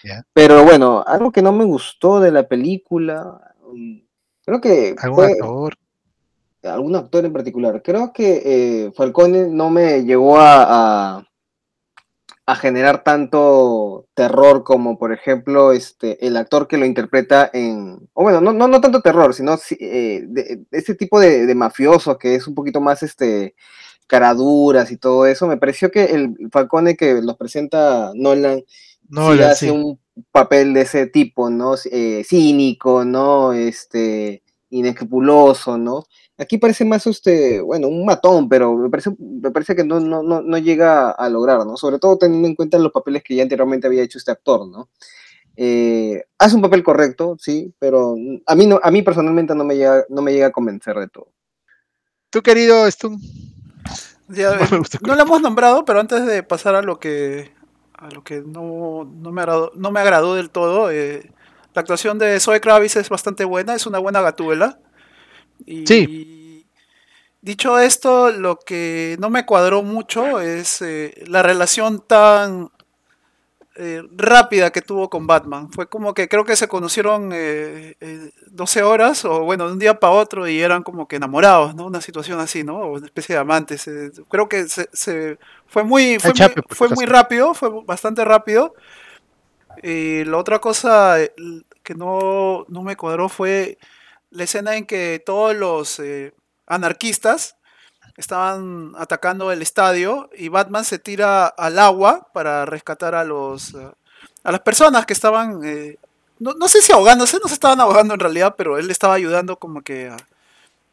Yeah. 0.04 0.26
Pero 0.34 0.63
bueno, 0.63 1.04
algo 1.06 1.34
que 1.34 1.42
no 1.42 1.52
me 1.52 1.65
gustó 1.65 2.22
de 2.22 2.32
la 2.32 2.48
película, 2.48 3.54
um, 3.62 4.02
creo 4.46 4.62
que... 4.62 4.96
¿Algún 4.98 5.15
fue, 5.18 5.32
actor? 5.34 5.76
algún 6.63 6.96
actor 6.96 7.26
en 7.26 7.34
particular. 7.34 7.82
Creo 7.84 8.12
que 8.13 8.42
eh, 8.46 8.92
Falcone 8.94 9.48
no 9.48 9.70
me 9.70 10.04
llegó 10.04 10.38
a, 10.38 11.18
a, 11.18 11.28
a, 12.52 12.56
generar 12.56 13.04
tanto 13.04 14.08
terror 14.14 14.64
como, 14.64 14.98
por 14.98 15.14
ejemplo, 15.14 15.72
este, 15.72 16.26
el 16.26 16.38
actor 16.38 16.68
que 16.68 16.78
lo 16.78 16.86
interpreta 16.86 17.50
en. 17.54 18.10
O 18.14 18.24
bueno, 18.24 18.42
no, 18.42 18.54
no, 18.54 18.68
no 18.68 18.82
tanto 18.82 19.02
terror, 19.02 19.34
sino 19.34 19.58
eh, 19.80 20.24
de, 20.28 20.44
de 20.58 20.66
este 20.72 20.96
tipo 20.96 21.20
de, 21.20 21.46
de, 21.46 21.56
mafioso 21.56 22.18
que 22.18 22.36
es 22.36 22.48
un 22.48 22.56
poquito 22.56 22.82
más 22.82 23.04
este 23.04 23.56
caraduras 24.10 24.92
y 24.92 24.98
todo 24.98 25.26
eso. 25.28 25.48
Me 25.48 25.58
pareció 25.58 25.92
que 25.92 26.06
el 26.06 26.36
Falcone 26.52 26.98
que 26.98 27.22
los 27.22 27.38
presenta 27.38 28.12
Nolan, 28.16 28.64
Nolan 29.08 29.38
sí 29.38 29.44
hace 29.44 29.66
sí. 29.68 29.72
un 29.72 30.00
papel 30.32 30.74
de 30.74 30.82
ese 30.82 31.08
tipo, 31.08 31.50
¿no? 31.50 31.76
Eh, 31.92 32.24
cínico, 32.28 33.06
¿no? 33.06 33.54
Este 33.54 34.44
inescrupuloso, 34.72 35.78
¿no? 35.78 36.06
Aquí 36.39 36.58
parece 36.58 36.86
más 36.86 37.06
este, 37.06 37.60
bueno, 37.62 37.88
un 37.88 38.06
matón, 38.06 38.47
pero 38.47 38.75
me 38.75 38.89
parece, 38.89 39.12
me 39.19 39.52
parece 39.52 39.75
que 39.75 39.84
no, 39.84 39.99
no, 39.99 40.23
no, 40.23 40.41
no 40.41 40.58
llega 40.58 41.12
a 41.12 41.30
lograr, 41.30 41.65
¿no? 41.65 41.75
Sobre 41.75 41.99
todo 41.99 42.17
teniendo 42.17 42.47
en 42.47 42.56
cuenta 42.56 42.80
los 42.80 42.91
papeles 42.91 43.23
que 43.23 43.36
ya 43.36 43.43
anteriormente 43.43 43.88
había 43.88 44.04
hecho 44.04 44.17
este 44.17 44.32
actor, 44.32 44.67
¿no? 44.67 44.89
Eh, 45.58 46.23
hace 46.38 46.56
un 46.56 46.62
papel 46.62 46.84
correcto, 46.84 47.36
sí, 47.38 47.73
pero 47.78 48.15
a 48.45 48.56
mí, 48.56 48.65
no, 48.65 48.80
a 48.82 48.89
mí 48.89 49.02
personalmente 49.02 49.54
no 49.54 49.65
me, 49.65 49.75
llega, 49.75 50.06
no 50.08 50.21
me 50.21 50.32
llega 50.32 50.47
a 50.47 50.52
convencer 50.52 50.95
de 50.95 51.10
todo. 51.10 51.28
¿Tú, 52.30 52.41
querido 52.41 52.89
Stun? 52.89 53.19
Ya, 54.30 54.56
no, 54.71 54.82
no 55.02 55.15
lo 55.15 55.21
hemos 55.21 55.41
nombrado, 55.41 55.84
pero 55.84 55.99
antes 55.99 56.25
de 56.25 56.43
pasar 56.43 56.75
a 56.75 56.82
lo 56.82 56.99
que 56.99 57.52
a 57.99 58.10
lo 58.12 58.23
que 58.23 58.41
no, 58.45 59.04
no, 59.04 59.32
me, 59.32 59.41
agradó, 59.41 59.71
no 59.75 59.91
me 59.91 59.99
agradó 59.99 60.36
del 60.36 60.49
todo, 60.49 60.89
eh, 60.89 61.30
la 61.73 61.82
actuación 61.82 62.17
de 62.17 62.39
Zoe 62.39 62.62
Kravitz 62.62 62.95
es 62.95 63.10
bastante 63.10 63.43
buena, 63.43 63.75
es 63.75 63.86
una 63.86 63.99
buena 63.99 64.21
gatuela. 64.21 64.80
Y 65.65 65.86
sí. 65.88 66.65
dicho 67.41 67.80
esto, 67.80 68.32
lo 68.32 68.58
que 68.60 69.17
no 69.19 69.30
me 69.30 69.45
cuadró 69.45 69.84
mucho 69.84 70.39
es 70.39 70.82
eh, 70.82 71.24
la 71.28 71.43
relación 71.43 72.04
tan 72.06 72.72
eh, 73.82 74.04
rápida 74.12 74.72
que 74.72 74.82
tuvo 74.82 75.10
con 75.10 75.26
Batman. 75.26 75.72
Fue 75.72 75.88
como 75.88 76.13
que 76.13 76.28
creo 76.28 76.43
que 76.43 76.58
se 76.58 76.67
conocieron 76.67 77.30
eh, 77.34 77.95
12 78.48 78.84
horas, 78.84 79.24
o 79.24 79.45
bueno, 79.45 79.67
de 79.67 79.72
un 79.72 79.80
día 79.80 79.98
para 79.98 80.12
otro, 80.12 80.50
y 80.50 80.60
eran 80.60 80.84
como 80.84 81.08
que 81.08 81.15
enamorados, 81.15 81.76
¿no? 81.76 81.86
Una 81.86 82.02
situación 82.02 82.41
así, 82.41 82.62
¿no? 82.62 82.78
O 82.80 82.98
una 82.98 83.06
especie 83.06 83.36
de 83.36 83.39
amantes. 83.39 83.88
Eh, 83.88 84.12
creo 84.28 84.50
que 84.50 84.67
se, 84.67 84.89
se, 84.91 85.38
fue 85.65 85.86
muy, 85.86 86.19
fue, 86.19 86.34
muy, 86.34 86.63
fue 86.67 86.89
muy 86.89 87.06
rápido, 87.06 87.54
fue 87.54 87.69
bastante 87.86 88.26
rápido. 88.26 88.74
Y 89.82 90.26
la 90.26 90.36
otra 90.36 90.60
cosa 90.60 91.22
eh, 91.22 91.32
que 91.82 91.95
no, 91.95 92.65
no 92.67 92.84
me 92.84 92.98
cuadró 92.98 93.30
fue 93.30 93.78
la 94.32 94.44
escena 94.44 94.76
en 94.76 94.86
que 94.86 95.22
todos 95.26 95.56
los 95.56 96.00
eh, 96.00 96.34
anarquistas 96.68 97.58
estaban 98.18 98.94
atacando 98.98 99.52
el 99.52 99.62
estadio 99.62 100.30
y 100.36 100.50
Batman 100.50 100.86
se 100.86 101.00
tira 101.00 101.48
al 101.48 101.80
agua 101.80 102.28
para 102.34 102.65
rescatar 102.65 103.15
a 103.15 103.24
los 103.24 103.74
uh, 103.74 103.94
a 104.44 104.52
las 104.52 104.62
personas 104.62 105.06
que 105.06 105.13
estaban 105.13 105.62
eh, 105.63 105.98
no, 106.39 106.54
no, 106.54 106.68
sé 106.68 106.82
si 106.82 106.94
ahogándose, 106.94 107.38
no 107.42 107.48
se 107.48 107.54
estaban 107.54 107.82
ahogando 107.82 108.13
en 108.13 108.20
realidad, 108.20 108.56
pero 108.58 108.78
él 108.78 108.89
estaba 108.89 109.13
ayudando 109.13 109.58
como 109.58 109.82
que 109.82 110.08
a, 110.08 110.18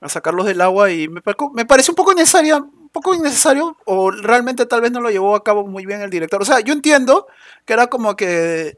a 0.01 0.09
sacarlos 0.09 0.46
del 0.46 0.61
agua 0.61 0.90
y 0.90 1.09
me, 1.09 1.22
me 1.55 1.64
parece 1.64 1.92
un 1.92 1.94
poco 1.94 2.14
necesaria, 2.14 2.57
un 2.57 2.88
poco 2.88 3.14
innecesario 3.14 3.77
o 3.85 4.11
realmente 4.11 4.66
tal 4.66 4.81
vez 4.81 4.90
no 4.90 5.01
lo 5.01 5.11
llevó 5.11 5.37
a 5.37 5.44
cabo 5.44 5.66
muy 5.66 5.87
bien 5.87 6.03
el 6.03 6.11
director. 6.11 6.42
O 6.42 6.44
sea, 6.44 6.61
yo 6.61 6.72
entiendo 6.72 7.27
que 7.64 7.72
era 7.72 7.87
como 7.87 8.16
que 8.16 8.77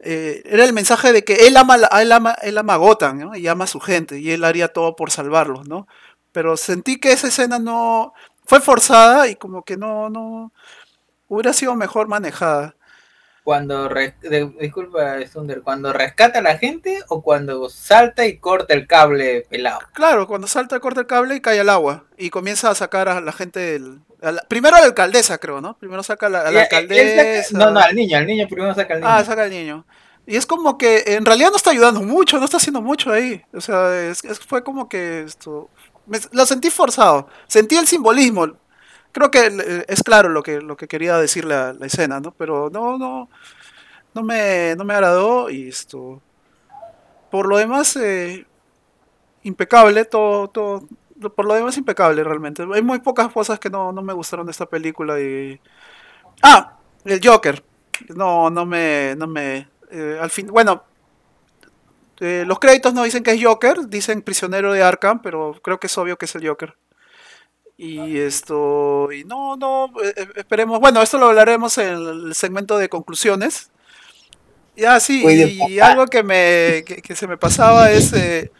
eh, 0.00 0.42
era 0.46 0.64
el 0.64 0.72
mensaje 0.72 1.12
de 1.12 1.24
que 1.24 1.46
él 1.46 1.56
ama, 1.56 1.76
él 2.00 2.12
ama, 2.12 2.36
él 2.42 2.58
ama 2.58 2.74
a 2.74 2.76
Gotham, 2.76 3.18
¿no? 3.18 3.36
Y 3.36 3.48
ama 3.48 3.64
a 3.64 3.68
su 3.68 3.80
gente, 3.80 4.18
y 4.20 4.30
él 4.30 4.44
haría 4.44 4.68
todo 4.68 4.94
por 4.94 5.10
salvarlos, 5.10 5.66
¿no? 5.68 5.86
Pero 6.32 6.56
sentí 6.56 7.00
que 7.00 7.12
esa 7.12 7.28
escena 7.28 7.58
no 7.58 8.12
fue 8.46 8.60
forzada 8.60 9.28
y 9.28 9.34
como 9.34 9.64
que 9.64 9.76
no, 9.76 10.08
no 10.08 10.52
hubiera 11.26 11.52
sido 11.52 11.74
mejor 11.74 12.08
manejada. 12.08 12.76
Cuando, 13.42 13.88
re, 13.88 14.14
de, 14.20 14.46
disculpa, 14.60 15.16
Thunder, 15.32 15.62
cuando 15.62 15.92
rescata 15.92 16.40
a 16.40 16.42
la 16.42 16.58
gente 16.58 17.02
o 17.08 17.22
cuando 17.22 17.68
salta 17.70 18.26
y 18.26 18.38
corta 18.38 18.74
el 18.74 18.86
cable 18.86 19.46
pelado. 19.48 19.80
Claro, 19.94 20.26
cuando 20.26 20.46
salta, 20.46 20.80
corta 20.80 21.00
el 21.00 21.06
cable 21.06 21.36
y 21.36 21.40
cae 21.40 21.60
al 21.60 21.70
agua 21.70 22.04
y 22.18 22.30
comienza 22.30 22.70
a 22.70 22.74
sacar 22.74 23.08
a 23.08 23.22
la 23.22 23.32
gente 23.32 23.58
del, 23.58 24.00
la, 24.20 24.42
primero 24.42 24.76
a 24.76 24.80
la 24.80 24.86
alcaldesa, 24.86 25.38
creo, 25.38 25.60
¿no? 25.60 25.76
Primero 25.76 26.02
saca 26.02 26.26
a 26.26 26.28
la, 26.28 26.40
a 26.42 26.50
la 26.50 26.62
alcaldesa. 26.62 27.48
Saca, 27.48 27.64
no, 27.64 27.70
no, 27.72 27.80
al 27.80 27.94
niño, 27.94 28.18
al 28.18 28.26
niño 28.26 28.46
primero 28.48 28.74
saca 28.74 28.94
al 28.94 29.00
niño. 29.00 29.12
Ah, 29.12 29.24
saca 29.24 29.44
al 29.44 29.50
niño. 29.50 29.84
Y 30.26 30.36
es 30.36 30.44
como 30.44 30.76
que 30.76 31.04
en 31.06 31.24
realidad 31.24 31.50
no 31.50 31.56
está 31.56 31.70
ayudando 31.70 32.02
mucho, 32.02 32.38
no 32.38 32.44
está 32.44 32.58
haciendo 32.58 32.82
mucho 32.82 33.10
ahí. 33.10 33.42
O 33.54 33.60
sea, 33.60 34.08
es, 34.08 34.22
es, 34.24 34.38
fue 34.40 34.62
como 34.62 34.88
que 34.88 35.22
esto. 35.22 35.70
Me, 36.06 36.18
lo 36.32 36.44
sentí 36.44 36.68
forzado. 36.70 37.28
Sentí 37.46 37.76
el 37.76 37.86
simbolismo. 37.86 38.46
Creo 39.12 39.30
que 39.30 39.84
es 39.88 40.02
claro 40.02 40.28
lo 40.28 40.42
que, 40.42 40.60
lo 40.60 40.76
que 40.76 40.86
quería 40.86 41.16
decir 41.16 41.44
la, 41.44 41.72
la 41.72 41.86
escena, 41.86 42.20
¿no? 42.20 42.32
Pero 42.32 42.68
no, 42.70 42.98
no. 42.98 43.30
No 44.14 44.22
me, 44.22 44.74
no 44.76 44.84
me 44.84 44.94
agradó 44.94 45.48
y 45.48 45.68
esto. 45.68 46.20
Por 47.30 47.46
lo 47.46 47.56
demás, 47.56 47.94
eh, 47.96 48.46
impecable, 49.42 50.04
todo, 50.04 50.48
todo, 50.48 50.88
por 51.34 51.46
lo 51.46 51.54
demás 51.54 51.76
impecable 51.76 52.22
realmente. 52.24 52.64
Hay 52.74 52.82
muy 52.82 53.00
pocas 53.00 53.32
cosas 53.32 53.58
que 53.58 53.70
no, 53.70 53.92
no 53.92 54.02
me 54.02 54.12
gustaron 54.12 54.46
de 54.46 54.52
esta 54.52 54.66
película 54.66 55.20
y... 55.20 55.60
Ah, 56.42 56.78
el 57.04 57.20
Joker. 57.22 57.62
No, 58.14 58.50
no 58.50 58.64
me... 58.66 59.14
No 59.16 59.26
me 59.26 59.68
eh, 59.90 60.18
al 60.20 60.30
fin, 60.30 60.48
bueno, 60.48 60.84
eh, 62.20 62.44
los 62.46 62.58
créditos 62.58 62.92
no 62.92 63.04
dicen 63.04 63.22
que 63.22 63.32
es 63.32 63.42
Joker, 63.42 63.88
dicen 63.88 64.22
prisionero 64.22 64.72
de 64.72 64.82
Arkham, 64.82 65.22
pero 65.22 65.58
creo 65.62 65.80
que 65.80 65.86
es 65.86 65.98
obvio 65.98 66.18
que 66.18 66.26
es 66.26 66.34
el 66.34 66.46
Joker. 66.46 66.76
Y 67.80 68.18
esto, 68.18 69.08
y 69.12 69.22
no, 69.22 69.56
no, 69.56 69.92
eh, 70.02 70.28
esperemos, 70.34 70.80
bueno, 70.80 71.00
esto 71.00 71.16
lo 71.16 71.26
hablaremos 71.26 71.78
en 71.78 71.86
el 72.26 72.34
segmento 72.34 72.76
de 72.76 72.88
conclusiones. 72.88 73.70
Ya, 74.76 74.98
sí, 74.98 75.24
y, 75.24 75.74
y 75.74 75.80
algo 75.80 76.06
que, 76.06 76.24
me, 76.24 76.82
que, 76.84 77.00
que, 77.02 77.14
se 77.14 77.26
me 77.26 77.36
pasaba 77.36 77.90
es... 77.90 78.12
Eh, 78.12 78.50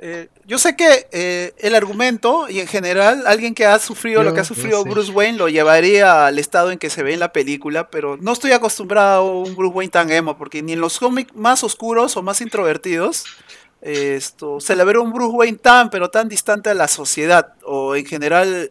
eh, 0.00 0.28
yo 0.46 0.58
sé 0.58 0.76
que 0.76 1.08
eh, 1.10 1.54
el 1.58 1.74
argumento 1.74 2.48
y 2.48 2.60
en 2.60 2.68
general 2.68 3.24
alguien 3.26 3.54
que 3.54 3.66
ha 3.66 3.78
sufrido 3.80 4.22
yo, 4.22 4.28
lo 4.28 4.34
que 4.34 4.40
ha 4.40 4.44
sufrido 4.44 4.84
Bruce 4.84 5.10
Wayne 5.10 5.38
lo 5.38 5.48
llevaría 5.48 6.26
al 6.26 6.38
estado 6.38 6.70
en 6.70 6.78
que 6.78 6.88
se 6.88 7.02
ve 7.02 7.14
en 7.14 7.20
la 7.20 7.32
película, 7.32 7.90
pero 7.90 8.16
no 8.16 8.32
estoy 8.32 8.52
acostumbrado 8.52 9.22
a 9.22 9.38
un 9.40 9.56
Bruce 9.56 9.74
Wayne 9.74 9.90
tan 9.90 10.12
emo, 10.12 10.38
porque 10.38 10.62
ni 10.62 10.74
en 10.74 10.80
los 10.80 11.00
cómics 11.00 11.34
más 11.34 11.64
oscuros 11.64 12.16
o 12.16 12.22
más 12.22 12.40
introvertidos 12.40 13.24
eh, 13.82 14.14
esto 14.16 14.60
se 14.60 14.76
le 14.76 14.84
ve 14.84 14.98
un 14.98 15.12
Bruce 15.12 15.36
Wayne 15.36 15.58
tan 15.58 15.90
pero 15.90 16.10
tan 16.10 16.28
distante 16.28 16.70
a 16.70 16.74
la 16.74 16.86
sociedad 16.86 17.54
o 17.64 17.96
en 17.96 18.06
general 18.06 18.70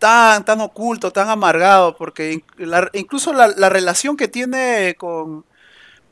tan 0.00 0.44
tan 0.44 0.60
oculto, 0.60 1.12
tan 1.12 1.28
amargado, 1.28 1.96
porque 1.96 2.42
la, 2.56 2.90
incluso 2.92 3.32
la, 3.32 3.48
la, 3.48 3.68
relación 3.68 4.16
que 4.16 4.26
tiene 4.26 4.96
con 4.98 5.44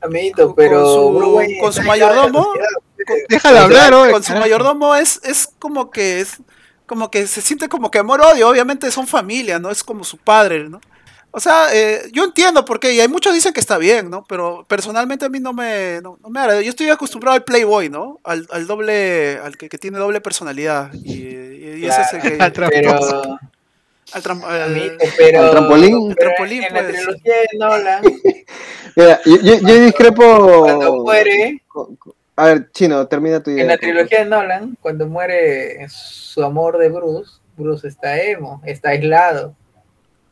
Amiguito, 0.00 0.55
pero 0.55 0.82
con 1.12 1.44
su, 1.44 1.61
con 1.61 1.72
su 1.72 1.82
mayordomo 1.82 2.46
Deja 3.28 3.52
de 3.52 3.59
hablar, 3.59 3.92
con, 3.92 4.11
con 4.11 4.22
su 4.22 4.32
mayordomo 4.34 4.94
es, 4.94 5.20
es 5.24 5.48
como 5.59 5.90
que 5.90 6.20
es 6.20 6.38
como 6.86 7.11
que 7.11 7.26
se 7.26 7.40
siente 7.40 7.68
como 7.68 7.90
que 7.90 7.98
amor 7.98 8.20
odio, 8.20 8.48
obviamente 8.48 8.90
son 8.90 9.07
familia, 9.07 9.59
¿no? 9.59 9.70
Es 9.70 9.82
como 9.82 10.05
su 10.05 10.18
padre, 10.18 10.68
¿no? 10.68 10.80
O 11.36 11.40
sea, 11.40 11.74
eh, 11.74 12.11
yo 12.12 12.24
entiendo 12.24 12.64
por 12.64 12.78
qué, 12.78 12.92
y 12.92 13.00
hay 13.00 13.09
muchos 13.09 13.34
dicen 13.34 13.52
que 13.52 13.59
está 13.59 13.76
bien, 13.76 14.09
¿no? 14.09 14.24
Pero 14.28 14.64
personalmente 14.68 15.24
a 15.24 15.28
mí 15.28 15.40
no 15.40 15.52
me, 15.52 16.00
no, 16.00 16.16
no 16.22 16.30
me 16.30 16.38
agrada. 16.38 16.61
Yo 16.61 16.70
estoy 16.70 16.90
acostumbrado 16.90 17.34
al 17.34 17.42
Playboy, 17.42 17.88
¿no? 17.88 18.20
Al, 18.22 18.46
al 18.52 18.68
doble, 18.68 19.38
al 19.42 19.57
que, 19.57 19.68
que, 19.68 19.76
tiene 19.76 19.98
doble 19.98 20.20
personalidad. 20.20 20.92
Y, 20.92 21.12
y, 21.12 21.78
y 21.78 21.86
ese 21.86 22.02
es 22.02 22.12
el 22.12 22.22
que... 22.22 22.36
Al 22.40 22.52
pero... 22.52 23.38
Al, 24.12 24.22
tram 24.22 24.44
al, 24.44 24.98
pero, 25.16 25.40
al 25.40 25.50
trampolín. 25.50 26.11
El 26.11 26.16
trampolín 26.16 26.62
en 26.62 26.72
pues. 26.72 26.82
la 26.84 26.88
trilogía 26.88 27.34
de 27.34 27.59
Nolan. 27.59 28.02
Mira, 28.94 29.20
yo, 29.24 29.36
yo, 29.40 29.59
yo, 29.59 29.80
discrepo. 29.80 30.61
Cuando 30.61 31.02
muere. 31.02 31.62
A 32.37 32.47
ver, 32.47 32.70
Chino, 32.72 33.07
termina 33.07 33.43
tu 33.43 33.51
idea. 33.51 33.62
En 33.62 33.68
la 33.68 33.78
trilogía 33.78 34.20
de 34.20 34.24
Nolan, 34.24 34.76
cuando 34.80 35.07
muere 35.07 35.87
su 35.89 36.43
amor 36.43 36.78
de 36.78 36.89
Bruce, 36.89 37.32
Bruce 37.57 37.87
está 37.87 38.20
emo, 38.20 38.61
está 38.64 38.91
aislado, 38.91 39.55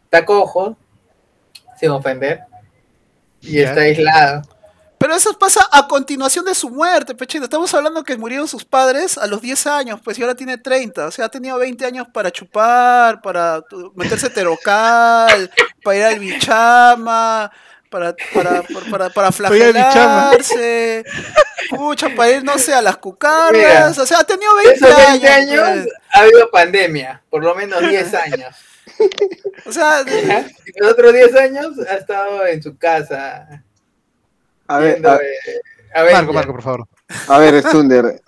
está 0.04 0.24
cojo, 0.24 0.76
sin 1.78 1.90
ofender, 1.90 2.40
y 3.40 3.52
yeah. 3.52 3.68
está 3.68 3.82
aislado. 3.82 4.42
Pero 5.02 5.16
eso 5.16 5.36
pasa 5.36 5.66
a 5.72 5.88
continuación 5.88 6.44
de 6.44 6.54
su 6.54 6.70
muerte, 6.70 7.16
Pechino. 7.16 7.42
Estamos 7.42 7.74
hablando 7.74 8.04
que 8.04 8.16
murieron 8.16 8.46
sus 8.46 8.64
padres 8.64 9.18
a 9.18 9.26
los 9.26 9.42
10 9.42 9.66
años, 9.66 10.00
pues 10.02 10.16
y 10.16 10.22
ahora 10.22 10.36
tiene 10.36 10.58
30. 10.58 11.06
O 11.06 11.10
sea, 11.10 11.24
ha 11.24 11.28
tenido 11.28 11.58
20 11.58 11.84
años 11.84 12.06
para 12.12 12.30
chupar, 12.30 13.20
para 13.20 13.64
meterse 13.96 14.30
terocal, 14.30 15.50
para 15.82 15.96
ir 15.96 16.04
al 16.04 16.18
bichama, 16.20 17.50
para, 17.92 18.16
para, 18.34 18.62
para, 18.90 19.10
para 19.10 19.30
flagelarse, 19.38 21.04
pucha, 21.70 22.08
para 22.16 22.32
ir, 22.32 22.42
no 22.42 22.58
sé, 22.58 22.72
a 22.72 22.82
las 22.82 22.94
Mira, 22.94 23.00
cucardas, 23.00 23.98
o 23.98 24.06
sea, 24.06 24.20
ha 24.20 24.24
tenido 24.24 24.52
20 24.56 24.74
Esos 24.74 24.96
20 24.96 25.28
años. 25.28 25.62
años 25.62 25.84
pues. 25.84 25.94
ha 26.12 26.20
habido 26.20 26.50
pandemia, 26.50 27.22
por 27.30 27.44
lo 27.44 27.54
menos 27.54 27.80
10 27.80 28.14
años. 28.14 28.56
O 29.66 29.72
sea, 29.72 30.04
¿ya? 30.04 30.46
Los 30.76 30.92
otros 30.92 31.12
10 31.12 31.34
años 31.36 31.78
ha 31.88 31.94
estado 31.94 32.46
en 32.46 32.62
su 32.62 32.76
casa 32.76 33.62
A 34.66 34.78
ver, 34.78 34.92
viendo 34.94 35.10
a, 35.10 35.16
eh, 35.16 35.60
Avengers. 35.94 36.18
Marco, 36.18 36.32
Marco, 36.32 36.52
por 36.52 36.62
favor. 36.62 36.88
a 37.28 37.38
ver, 37.38 37.62
Stunder. 37.62 38.20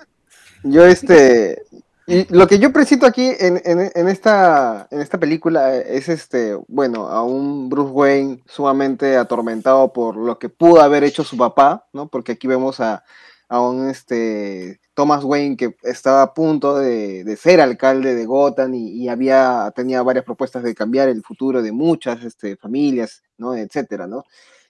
Yo 0.62 0.86
este. 0.86 1.62
Y 2.06 2.26
lo 2.34 2.46
que 2.46 2.58
yo 2.58 2.70
presento 2.72 3.06
aquí 3.06 3.30
en, 3.38 3.62
en- 3.64 3.90
en 3.94 4.08
esta, 4.08 4.86
en 4.90 5.00
esta 5.00 5.18
película 5.18 5.74
es 5.76 6.08
este, 6.10 6.54
bueno, 6.68 7.08
a 7.08 7.22
un 7.24 7.70
Bruce 7.70 7.92
Wayne 7.92 8.42
sumamente 8.46 9.16
atormentado 9.16 9.92
por 9.92 10.16
lo 10.16 10.38
que 10.38 10.50
pudo 10.50 10.82
haber 10.82 11.02
hecho 11.04 11.24
su 11.24 11.36
papá, 11.38 11.86
¿no? 11.94 12.08
Porque 12.08 12.32
aquí 12.32 12.46
vemos 12.46 12.78
a, 12.80 13.04
a 13.48 13.60
un 13.62 13.88
este 13.88 14.80
Thomas 14.92 15.24
Wayne 15.24 15.56
que 15.56 15.76
estaba 15.82 16.22
a 16.22 16.34
punto 16.34 16.76
de, 16.78 17.24
de 17.24 17.36
ser 17.36 17.60
alcalde 17.62 18.14
de 18.14 18.26
Gotham 18.26 18.74
y, 18.74 18.90
y 19.02 19.08
había, 19.08 19.72
tenía 19.74 20.02
varias 20.02 20.24
propuestas 20.26 20.62
de 20.62 20.74
cambiar 20.74 21.08
el 21.08 21.22
futuro 21.22 21.62
de 21.62 21.72
muchas 21.72 22.22
este, 22.22 22.56
familias, 22.56 23.22
¿no? 23.38 23.54
Etcétera, 23.56 24.06
¿no? 24.06 24.24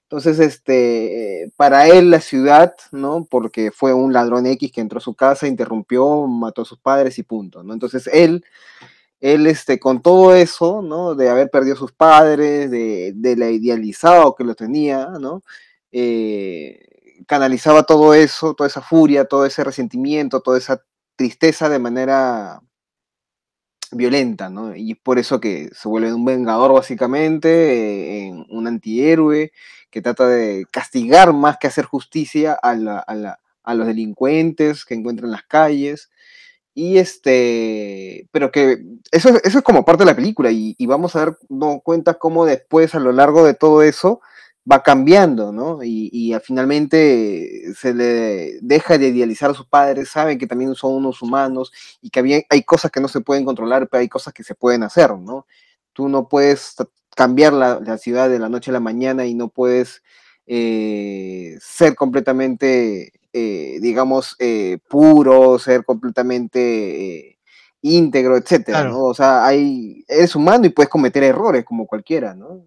Entonces, 0.05 0.39
este, 0.39 1.51
para 1.57 1.89
él 1.89 2.11
la 2.11 2.21
ciudad, 2.21 2.75
¿no? 2.93 3.27
Porque 3.29 3.71
fue 3.73 3.95
un 3.95 4.13
ladrón 4.13 4.47
X 4.47 4.71
que 4.73 4.81
entró 4.81 4.99
a 4.99 5.01
su 5.01 5.15
casa, 5.15 5.49
interrumpió, 5.49 6.27
mató 6.27 6.63
a 6.63 6.65
sus 6.67 6.79
padres 6.79 7.19
y 7.19 7.23
punto, 7.23 7.63
¿no? 7.63 7.73
Entonces 7.73 8.09
él, 8.13 8.45
él, 9.21 9.47
este, 9.47 9.81
con 9.81 10.03
todo 10.03 10.35
eso, 10.35 10.83
¿no? 10.83 11.15
De 11.15 11.31
haber 11.31 11.51
perdido 11.51 11.75
a 11.75 11.79
sus 11.79 11.93
padres, 11.93 12.71
de, 12.71 13.13
de 13.15 13.37
la 13.37 13.51
idealizado 13.51 14.35
que 14.35 14.45
lo 14.45 14.55
tenía, 14.55 15.07
¿no? 15.21 15.43
Eh, 15.93 16.81
canalizaba 17.27 17.85
todo 17.85 18.15
eso, 18.15 18.55
toda 18.55 18.69
esa 18.69 18.83
furia, 18.83 19.27
todo 19.27 19.47
ese 19.47 19.65
resentimiento, 19.65 20.41
toda 20.41 20.59
esa 20.59 20.83
tristeza 21.17 21.69
de 21.69 21.79
manera 21.79 22.61
violenta, 23.95 24.51
¿no? 24.51 24.74
Y 24.76 24.92
es 24.92 24.99
por 24.99 25.18
eso 25.18 25.40
que 25.40 25.70
se 25.72 25.88
vuelve 25.88 26.12
un 26.12 26.24
vengador 26.24 26.72
básicamente, 26.72 28.26
eh, 28.28 28.32
un 28.51 28.66
antihéroe 28.66 29.53
que 29.90 30.03
trata 30.03 30.26
de 30.26 30.66
castigar 30.70 31.32
más 31.32 31.57
que 31.59 31.68
hacer 31.68 31.84
justicia 31.84 32.59
a, 32.62 32.74
los 33.74 33.86
delincuentes 33.86 34.84
que 34.84 34.95
encuentra 34.95 35.26
en 35.26 35.32
las 35.32 35.45
calles. 35.45 36.11
Y 36.74 36.99
este, 36.99 38.28
pero 38.32 38.51
que 38.51 38.84
eso, 39.12 39.30
es- 39.42 39.62
como 39.62 39.84
parte 39.84 40.03
de 40.05 40.11
la 40.11 40.16
película 40.16 40.51
y, 40.51 40.74
y 40.78 40.86
vamos 40.86 41.14
a 41.14 41.20
dar 41.20 41.38
no, 41.49 41.80
cuenta 41.80 42.14
cómo 42.14 42.45
después 42.45 42.95
a 42.95 43.01
lo 43.01 43.12
largo 43.12 43.45
de 43.45 43.55
todo 43.55 43.82
eso 43.82 44.20
va 44.71 44.83
cambiando, 44.83 45.53
¿no? 45.53 45.83
Y, 45.83 46.09
y 46.12 46.35
finalmente 46.43 47.73
se 47.79 47.93
le 47.95 48.59
deja 48.62 48.97
de 48.99 49.09
idealizar 49.09 49.51
a 49.51 49.55
sus 49.55 49.67
padres, 49.67 50.09
saben 50.09 50.39
que 50.39 50.47
también 50.47 50.75
son 50.75 50.95
unos 50.95 51.21
humanos 51.23 51.73
y 52.01 52.11
que 52.11 52.21
había- 52.21 52.43
hay 52.49 52.62
cosas 52.62 52.91
que 52.91 53.01
no 53.01 53.09
se 53.09 53.21
pueden 53.21 53.45
controlar, 53.45 53.89
pero 53.89 54.01
hay 54.01 54.09
cosas 54.09 54.33
que 54.33 54.43
se 54.45 54.55
pueden 54.55 54.83
hacer, 54.83 55.11
¿no? 55.19 55.47
Tú 55.93 56.09
no 56.09 56.29
puedes 56.29 56.77
cambiar 57.15 57.53
la, 57.53 57.79
la 57.81 57.99
ciudad 57.99 58.29
de 58.31 58.39
la 58.39 58.49
noche 58.49 58.71
a 58.71 58.75
la 58.75 58.81
mañana 58.81 59.27
y 59.27 59.35
no 59.35 59.49
puedes 59.49 60.03
eh, 60.47 61.57
ser 61.61 61.95
completamente, 61.95 63.12
eh, 63.33 63.79
digamos, 63.81 64.37
eh, 64.39 64.79
puro, 64.89 65.59
ser 65.59 65.85
completamente 65.85 67.39
íntegro, 67.83 68.37
etcétera, 68.39 68.81
Claro. 68.81 68.95
¿no? 68.95 69.05
O 69.05 69.15
sea, 69.15 69.45
hay, 69.47 70.05
eres 70.09 70.35
humano 70.35 70.65
y 70.67 70.71
puedes 70.71 70.89
cometer 70.91 71.23
errores 71.23 71.65
como 71.65 71.87
cualquiera, 71.87 72.35
¿no? 72.35 72.65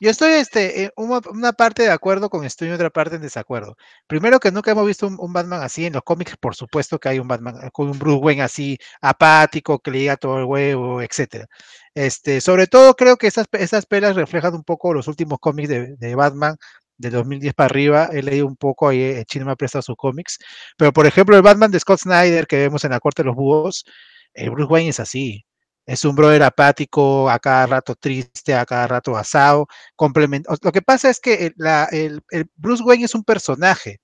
Yo 0.00 0.10
estoy 0.10 0.32
este, 0.32 0.92
una, 0.96 1.52
parte 1.52 1.82
de 1.82 1.90
acuerdo 1.90 2.30
con 2.30 2.44
esto 2.44 2.64
y 2.64 2.70
otra 2.70 2.90
parte 2.90 3.16
en 3.16 3.22
desacuerdo. 3.22 3.76
Primero 4.06 4.40
que 4.40 4.50
nunca 4.50 4.70
hemos 4.70 4.86
visto 4.86 5.06
un, 5.06 5.32
Batman 5.32 5.62
así 5.62 5.86
en 5.86 5.92
los 5.94 6.02
cómics, 6.02 6.36
por 6.36 6.54
supuesto 6.54 6.98
que 6.98 7.08
hay 7.08 7.18
un 7.18 7.28
Batman 7.28 7.56
eh, 7.64 7.70
con 7.72 7.88
un 7.90 7.98
Bruce 7.98 8.22
Wayne 8.22 8.42
así 8.42 8.78
apático, 9.00 9.78
que 9.80 9.90
le 9.90 9.98
diga 9.98 10.16
todo 10.16 10.38
el 10.38 10.44
huevo, 10.44 11.02
etcétera. 11.02 11.46
Este, 11.94 12.40
sobre 12.40 12.66
todo 12.66 12.94
creo 12.94 13.16
que 13.16 13.26
esas, 13.26 13.46
esas 13.52 13.86
pelas 13.86 14.16
reflejan 14.16 14.54
un 14.54 14.64
poco 14.64 14.94
los 14.94 15.08
últimos 15.08 15.38
cómics 15.38 15.68
de, 15.68 15.96
de 15.96 16.14
Batman 16.14 16.56
de 16.98 17.10
2010 17.10 17.54
para 17.54 17.66
arriba. 17.66 18.08
He 18.12 18.22
leído 18.22 18.46
un 18.46 18.56
poco, 18.56 18.88
ahí 18.88 19.00
eh, 19.02 19.24
Chino 19.26 19.46
me 19.46 19.52
ha 19.52 19.56
prestado 19.56 19.82
sus 19.82 19.96
cómics. 19.96 20.38
Pero 20.76 20.92
por 20.92 21.06
ejemplo, 21.06 21.36
el 21.36 21.42
Batman 21.42 21.70
de 21.70 21.80
Scott 21.80 22.00
Snyder 22.00 22.46
que 22.46 22.58
vemos 22.58 22.84
en 22.84 22.92
la 22.92 23.00
Corte 23.00 23.22
de 23.22 23.26
los 23.26 23.36
Búhos, 23.36 23.84
el 24.34 24.50
Bruce 24.50 24.72
Wayne 24.72 24.90
es 24.90 25.00
así. 25.00 25.44
Es 25.86 26.04
un 26.04 26.16
brother 26.16 26.42
apático, 26.44 27.28
a 27.30 27.38
cada 27.38 27.66
rato 27.66 27.94
triste, 27.94 28.54
a 28.54 28.64
cada 28.66 28.86
rato 28.86 29.16
asado 29.16 29.66
complementa. 29.96 30.54
Lo 30.62 30.72
que 30.72 30.82
pasa 30.82 31.10
es 31.10 31.20
que 31.20 31.46
el, 31.46 31.54
la- 31.56 31.84
el- 31.92 32.22
el 32.30 32.46
Bruce 32.56 32.82
Wayne 32.84 33.04
es 33.04 33.14
un 33.14 33.24
personaje 33.24 34.00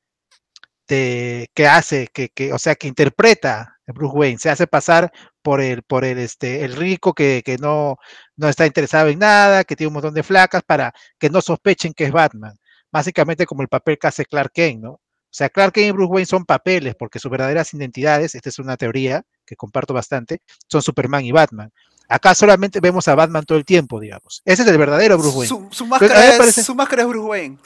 de, 0.89 1.49
que 1.55 1.67
hace, 1.69 2.09
que, 2.13 2.29
que, 2.31 2.53
o 2.53 2.59
sea, 2.59 2.75
que 2.75 2.89
interpreta 2.89 3.79
a 3.87 3.93
Bruce 3.93 4.17
Wayne, 4.17 4.39
se 4.39 4.51
hace 4.51 4.67
pasar 4.67 5.13
por 5.43 5.61
el, 5.61 5.83
por 5.83 6.05
el, 6.05 6.19
este, 6.19 6.65
el 6.65 6.75
rico 6.77 7.15
que, 7.15 7.43
que 7.45 7.59
no, 7.59 7.97
no 8.37 8.49
está 8.49 8.67
interesado 8.67 9.09
en 9.09 9.19
nada, 9.21 9.65
que 9.65 9.77
tiene 9.77 9.89
un 9.89 9.95
montón 9.95 10.15
de 10.15 10.23
flacas 10.23 10.63
para 10.65 10.93
que 11.19 11.31
no 11.31 11.41
sospechen 11.41 11.93
que 11.95 12.05
es 12.05 12.13
Batman. 12.13 12.57
Básicamente 12.93 13.47
como 13.47 13.63
el 13.63 13.69
papel 13.69 13.99
que 13.99 14.09
hace 14.09 14.25
Clark 14.27 14.53
Kent, 14.53 14.83
¿no? 14.83 15.01
O 15.31 15.33
sea, 15.33 15.49
Clark 15.49 15.73
Kent 15.75 15.87
y 15.89 15.91
Bruce 15.93 16.11
Wayne 16.13 16.27
son 16.27 16.45
papeles 16.45 16.97
porque 16.99 17.21
sus 17.21 17.31
verdaderas 17.31 17.73
identidades, 17.73 18.35
esta 18.35 18.49
es 18.49 18.59
una 18.59 18.77
teoría 18.77 19.23
que 19.47 19.55
comparto 19.55 19.95
bastante, 19.95 20.43
son 20.69 20.83
Superman 20.83 21.25
y 21.25 21.31
Batman. 21.31 21.73
Acá 22.09 22.35
solamente 22.35 22.81
vemos 22.81 23.07
a 23.07 23.15
Batman 23.15 23.45
todo 23.45 23.57
el 23.57 23.65
tiempo, 23.65 24.01
digamos. 24.01 24.43
Ese 24.45 24.63
es 24.63 24.69
el 24.69 24.77
verdadero 24.77 25.17
Bruce 25.17 25.37
Wayne. 25.39 25.69
su, 25.71 25.87
máscara 25.87 26.19
me 26.19 26.29
es, 26.31 26.37
parece- 26.39 26.65
su 26.65 26.75
máscara 26.75 27.03
es 27.03 27.09
Bruce 27.09 27.27
Wayne. 27.29 27.59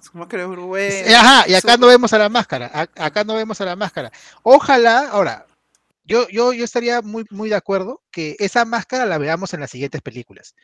Su 0.00 0.18
máscara 0.18 0.42
es 0.42 0.48
Bruce 0.48 0.68
Wayne. 0.68 1.14
Ajá, 1.14 1.44
y 1.48 1.54
acá 1.54 1.74
su- 1.74 1.80
no 1.80 1.86
vemos 1.86 2.12
a 2.12 2.18
la 2.18 2.28
máscara. 2.28 2.70
a- 2.74 3.04
Acá 3.06 3.22
no 3.22 3.34
vemos 3.36 3.60
a 3.60 3.64
la 3.64 3.76
máscara. 3.76 4.10
Ojalá, 4.42 5.08
ahora, 5.10 5.46
yo, 6.02 6.28
yo, 6.28 6.52
yo 6.52 6.64
estaría 6.64 7.02
muy, 7.02 7.24
muy 7.30 7.48
de 7.48 7.54
acuerdo 7.54 8.02
que 8.10 8.34
esa 8.40 8.64
máscara 8.64 9.06
la 9.06 9.18
veamos 9.18 9.54
en 9.54 9.60
las 9.60 9.70
siguientes 9.70 10.02
películas. 10.02 10.56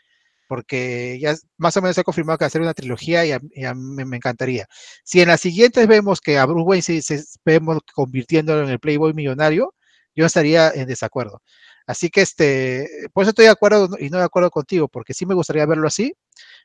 Porque 0.52 1.18
ya 1.18 1.34
más 1.56 1.74
o 1.78 1.80
menos 1.80 1.94
se 1.94 2.02
ha 2.02 2.04
confirmado 2.04 2.36
que 2.36 2.44
va 2.44 2.48
a 2.48 2.50
ser 2.50 2.60
una 2.60 2.74
trilogía 2.74 3.24
y 3.24 3.32
a, 3.32 3.38
mí 3.38 4.04
me, 4.04 4.16
encantaría. 4.18 4.66
Si 5.02 5.22
en 5.22 5.28
las 5.28 5.40
siguientes 5.40 5.88
vemos 5.88 6.20
que 6.20 6.36
a 6.36 6.44
Bruce 6.44 6.62
Wayne 6.68 6.82
se, 6.82 7.00
se- 7.00 7.24
vemos 7.42 7.78
convirtiéndolo 7.94 8.62
en 8.62 8.68
el 8.68 8.78
Playboy 8.78 9.14
millonario, 9.14 9.74
yo 10.14 10.26
estaría 10.26 10.70
en 10.70 10.86
desacuerdo. 10.88 11.40
Así 11.86 12.10
que 12.10 12.20
este, 12.20 12.86
por 13.14 13.22
eso 13.22 13.30
estoy 13.30 13.46
de 13.46 13.50
acuerdo 13.50 13.88
y 13.98 14.10
no 14.10 14.18
de 14.18 14.24
acuerdo 14.24 14.50
contigo, 14.50 14.88
porque 14.88 15.14
sí 15.14 15.24
me 15.24 15.34
gustaría 15.34 15.64
verlo 15.64 15.88
así, 15.88 16.12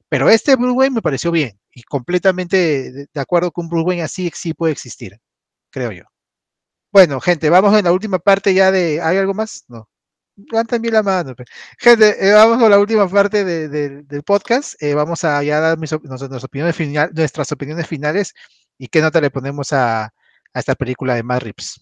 pero 0.09 0.29
este 0.29 0.57
Bruce 0.57 0.73
Wayne 0.77 0.95
me 0.95 1.01
pareció 1.01 1.31
bien 1.31 1.57
y 1.71 1.83
completamente 1.83 2.91
de, 2.91 3.07
acuerdo 3.15 3.53
un 3.55 3.69
Bruce 3.69 3.85
Wayne 3.88 4.03
así 4.03 4.29
sí 4.35 4.53
puede 4.53 4.73
existir, 4.73 5.17
creo 5.71 5.93
yo. 5.93 6.03
Bueno, 6.91 7.21
gente, 7.21 7.49
vamos 7.49 7.77
en 7.77 7.85
la 7.85 7.93
última 7.93 8.19
parte 8.19 8.53
ya 8.53 8.71
de. 8.71 9.01
¿Hay 9.01 9.17
algo 9.17 9.33
más? 9.33 9.63
No. 9.69 9.88
Levanten 10.38 10.81
bien 10.81 10.93
la 10.93 11.03
mano. 11.03 11.33
Gente, 11.79 12.15
eh, 12.27 12.31
vamos 12.31 12.59
con 12.59 12.69
la 12.69 12.77
última 12.79 13.07
parte 13.09 13.43
de- 13.43 13.67
de- 13.69 14.03
del 14.03 14.23
podcast. 14.23 14.81
Eh, 14.81 14.93
vamos 14.93 15.23
a 15.23 15.41
ya 15.43 15.59
dar 15.59 15.77
mis 15.79 15.91
nuestras, 16.03 16.43
opiniones 16.43 16.75
final- 16.75 17.09
nuestras 17.13 17.51
opiniones 17.51 17.88
finales 17.88 18.33
y 18.77 18.88
qué 18.88 19.01
nota 19.01 19.19
le 19.19 19.31
ponemos 19.31 19.73
a, 19.73 20.03
a 20.03 20.11
esta 20.59 20.75
película 20.75 21.15
de 21.15 21.23
Matt 21.23 21.41
Reeves. 21.43 21.81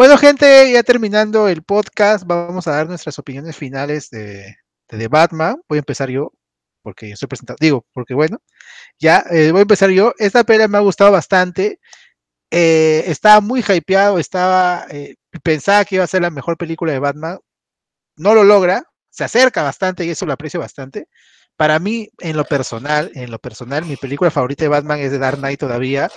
Bueno, 0.00 0.16
gente, 0.16 0.72
ya 0.72 0.82
terminando 0.82 1.46
el 1.46 1.62
podcast, 1.62 2.24
vamos 2.26 2.66
a 2.66 2.70
dar 2.70 2.88
nuestras 2.88 3.18
opiniones 3.18 3.54
finales 3.54 4.08
de, 4.08 4.56
de 4.88 5.08
Batman. 5.08 5.60
Voy 5.68 5.76
a 5.76 5.80
empezar 5.80 6.08
yo, 6.08 6.32
porque 6.82 7.10
estoy 7.10 7.28
presentando, 7.28 7.58
digo, 7.60 7.84
porque 7.92 8.14
bueno, 8.14 8.38
ya 8.98 9.22
eh, 9.30 9.50
voy 9.52 9.58
a 9.58 9.62
empezar 9.62 9.90
yo. 9.90 10.14
Esta 10.18 10.42
pelea 10.42 10.68
me 10.68 10.78
ha 10.78 10.80
gustado 10.80 11.12
bastante. 11.12 11.80
Eh, 12.50 13.04
estaba 13.08 13.42
muy 13.42 13.60
hypeado, 13.60 14.18
estaba, 14.18 14.86
eh, 14.90 15.16
pensaba 15.42 15.84
que 15.84 15.96
iba 15.96 16.04
a 16.04 16.06
ser 16.06 16.22
la 16.22 16.30
mejor 16.30 16.56
película 16.56 16.92
de 16.92 16.98
Batman. 16.98 17.38
No 18.16 18.34
lo 18.34 18.42
logra, 18.42 18.84
se 19.10 19.24
acerca 19.24 19.62
bastante 19.62 20.06
y 20.06 20.10
eso 20.10 20.24
lo 20.24 20.32
aprecio 20.32 20.60
bastante. 20.60 21.08
Para 21.56 21.78
mí, 21.78 22.08
en 22.20 22.38
lo 22.38 22.46
personal, 22.46 23.10
en 23.14 23.30
lo 23.30 23.38
personal, 23.38 23.84
mi 23.84 23.96
película 23.96 24.30
favorita 24.30 24.64
de 24.64 24.68
Batman 24.68 25.00
es 25.00 25.12
de 25.12 25.18
Dark 25.18 25.36
Knight 25.40 25.60
todavía. 25.60 26.10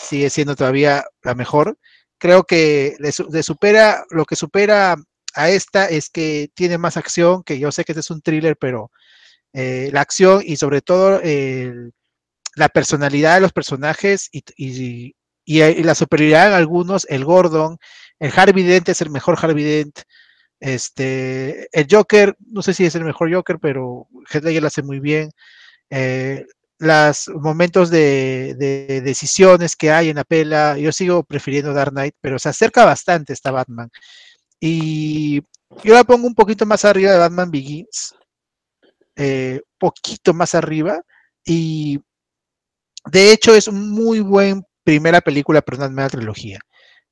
Sigue 0.00 0.30
siendo 0.30 0.56
todavía 0.56 1.04
la 1.22 1.36
mejor 1.36 1.78
creo 2.20 2.44
que 2.44 2.96
le, 3.00 3.10
le 3.32 3.42
supera, 3.42 4.04
lo 4.10 4.24
que 4.26 4.36
supera 4.36 4.96
a 5.34 5.50
esta 5.50 5.88
es 5.88 6.10
que 6.10 6.50
tiene 6.54 6.78
más 6.78 6.96
acción, 6.96 7.42
que 7.44 7.58
yo 7.58 7.72
sé 7.72 7.84
que 7.84 7.92
este 7.92 8.00
es 8.00 8.10
un 8.10 8.22
thriller, 8.22 8.56
pero 8.58 8.90
eh, 9.54 9.90
la 9.92 10.02
acción 10.02 10.42
y 10.44 10.56
sobre 10.56 10.82
todo 10.82 11.20
el- 11.22 11.92
la 12.56 12.68
personalidad 12.68 13.36
de 13.36 13.40
los 13.42 13.52
personajes 13.52 14.28
y, 14.32 15.14
la 15.82 15.94
superioridad 15.94 16.48
en 16.48 16.54
algunos, 16.54 17.06
el 17.10 17.24
Gordon, 17.24 17.78
el 18.20 18.32
Harvey 18.36 18.64
Dent 18.64 18.88
es 18.90 19.00
el 19.00 19.10
mejor 19.10 19.38
Harvey 19.40 19.64
Dent, 19.64 20.00
este, 20.60 21.68
el 21.72 21.86
Joker, 21.90 22.36
no 22.46 22.62
sé 22.62 22.74
si 22.74 22.84
es 22.84 22.94
el 22.94 23.04
mejor 23.04 23.32
Joker, 23.32 23.58
pero 23.60 24.08
Heath 24.32 24.44
lo 24.44 24.66
hace 24.66 24.82
muy 24.82 25.00
bien, 25.00 25.30
eh, 25.90 26.46
los 26.80 27.28
momentos 27.28 27.90
de, 27.90 28.54
de, 28.58 29.02
decisiones 29.02 29.76
que 29.76 29.92
hay 29.92 30.08
en 30.08 30.16
la 30.16 30.24
pela, 30.24 30.78
yo 30.78 30.92
sigo 30.92 31.22
prefiriendo 31.22 31.74
Dark 31.74 31.92
Knight, 31.92 32.14
pero 32.20 32.38
se 32.38 32.48
acerca 32.48 32.86
bastante 32.86 33.34
esta 33.34 33.50
Batman. 33.50 33.90
Y 34.58 35.42
yo 35.84 35.94
la 35.94 36.04
pongo 36.04 36.26
un 36.26 36.34
poquito 36.34 36.64
más 36.64 36.84
arriba 36.86 37.12
de 37.12 37.18
Batman 37.18 37.50
Begins, 37.50 38.14
eh, 39.16 39.60
poquito 39.78 40.32
más 40.32 40.54
arriba, 40.54 41.02
y 41.44 42.00
de 43.10 43.32
hecho 43.32 43.54
es 43.54 43.70
muy 43.70 44.20
buen 44.20 44.62
primera 44.82 45.20
película 45.20 45.60
para 45.60 45.86
una 45.86 46.08
trilogía. 46.08 46.58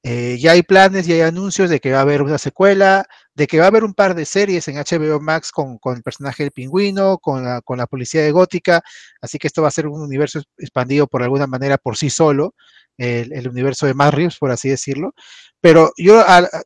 Eh, 0.05 0.39
ya 0.39 0.53
hay 0.53 0.63
planes, 0.63 1.07
ya 1.07 1.15
hay 1.17 1.21
anuncios 1.23 1.71
de 1.71 1.81
que 1.81 1.93
va 1.93 1.99
a 1.99 2.03
haber 2.03 2.23
una 2.23 2.39
secuela, 2.39 3.05
de 3.35 3.47
que 3.49 3.59
va 3.59 3.65
a 3.65 3.69
haber 3.69 3.83
un 3.85 3.95
par 3.95 4.15
de 4.15 4.25
series 4.25 4.69
en 4.69 4.77
HBO 4.77 5.21
Max 5.21 5.51
con, 5.51 5.79
el 5.97 6.03
personaje 6.03 6.45
del 6.45 6.53
pingüino, 6.53 7.19
con 7.19 7.45
la, 7.45 7.61
con 7.63 7.79
la 7.79 7.87
policía 7.87 8.23
de 8.23 8.31
Gótica, 8.31 8.83
así 9.21 9.39
que 9.39 9.49
esto 9.49 9.63
va 9.63 9.69
a 9.69 9.73
ser 9.73 9.89
un 9.89 10.01
universo 10.01 10.41
expandido 10.57 11.09
por 11.09 11.23
alguna 11.23 11.47
manera 11.49 11.79
por 11.79 11.97
sí 11.97 12.11
solo, 12.11 12.55
el, 12.99 13.49
universo 13.49 13.87
de 13.87 13.95
Reeves, 14.11 14.37
por 14.39 14.51
así 14.51 14.69
decirlo. 14.69 15.15
Pero 15.61 15.93
yo 15.97 16.25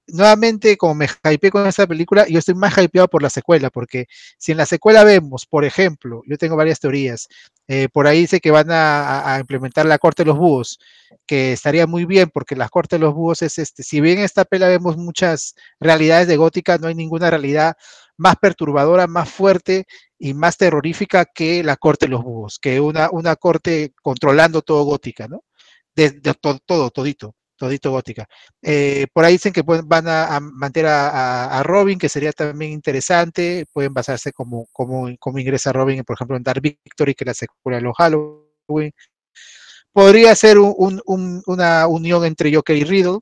nuevamente, 0.08 0.76
como 0.76 0.94
me 0.94 1.06
hypeé 1.06 1.50
con 1.50 1.66
esta 1.66 1.86
película, 1.86 2.26
yo 2.28 2.38
estoy 2.38 2.54
más 2.54 2.76
hypeado 2.76 3.08
por 3.08 3.22
la 3.22 3.30
secuela, 3.30 3.70
porque 3.70 4.06
si 4.36 4.52
en 4.52 4.58
la 4.58 4.66
secuela 4.66 5.02
vemos, 5.02 5.46
por 5.46 5.64
ejemplo, 5.64 6.22
yo 6.26 6.36
tengo 6.36 6.56
varias 6.56 6.78
teorías, 6.78 7.26
eh, 7.68 7.88
por 7.90 8.06
ahí 8.06 8.20
dice 8.20 8.40
que 8.40 8.50
van 8.50 8.68
a, 8.70 9.38
implementar 9.40 9.86
la 9.86 9.98
corte 9.98 10.24
de 10.24 10.26
los 10.28 10.38
búhos, 10.38 10.78
que 11.26 11.52
estaría 11.52 11.86
muy 11.86 12.04
bien, 12.04 12.30
porque 12.32 12.54
la 12.54 12.68
corte 12.68 12.96
de 12.96 13.00
los 13.00 13.14
búhos 13.14 13.40
es 13.42 13.58
este, 13.58 13.82
si 13.82 14.00
bien 14.02 14.18
en 14.18 14.24
esta 14.24 14.44
pela 14.44 14.68
vemos 14.68 14.98
muchas 14.98 15.54
realidades 15.80 16.28
de 16.28 16.36
gótica, 16.36 16.76
no 16.76 16.88
hay 16.88 16.94
ninguna 16.94 17.30
realidad 17.30 17.76
más 18.18 18.36
perturbadora, 18.36 19.06
más 19.06 19.30
fuerte 19.30 19.86
y 20.18 20.34
más 20.34 20.58
terrorífica 20.58 21.24
que 21.24 21.64
la 21.64 21.76
corte 21.76 22.06
de 22.06 22.10
los 22.10 22.22
búhos, 22.22 22.58
que 22.58 22.78
una, 22.80 23.10
una 23.10 23.36
corte 23.36 23.94
controlando 24.02 24.60
todo 24.60 24.84
gótica, 24.84 25.28
¿no? 25.28 25.44
De, 25.94 26.10
todo, 26.40 26.58
todo, 26.64 26.90
todito 26.90 27.34
todito 27.62 27.92
gótica. 27.92 28.26
Eh, 28.60 29.06
por 29.12 29.24
ahí 29.24 29.34
dicen 29.34 29.52
que 29.52 29.62
van 29.62 30.08
a, 30.08 30.40
mantener 30.40 30.90
a, 30.90 31.62
Robin, 31.64 31.96
que 31.96 32.08
sería 32.08 32.32
también 32.32 32.72
interesante. 32.72 33.66
Pueden 33.72 33.94
basarse 33.94 34.32
como, 34.32 34.66
como, 34.72 35.08
como 35.20 35.38
ingresa 35.38 35.72
Robin, 35.72 36.02
por 36.02 36.14
ejemplo, 36.14 36.36
en 36.36 36.42
Dark 36.42 36.60
Victory, 36.60 37.14
que 37.14 37.22
es 37.22 37.26
la 37.26 37.34
secuela 37.34 37.76
de 37.78 37.84
los 37.84 37.96
Halloween. 37.96 38.92
Podría 39.92 40.34
ser 40.34 40.58
una 40.58 41.86
unión 41.86 42.24
entre 42.24 42.52
Joker 42.52 42.76
y 42.76 42.84
Riddle, 42.84 43.20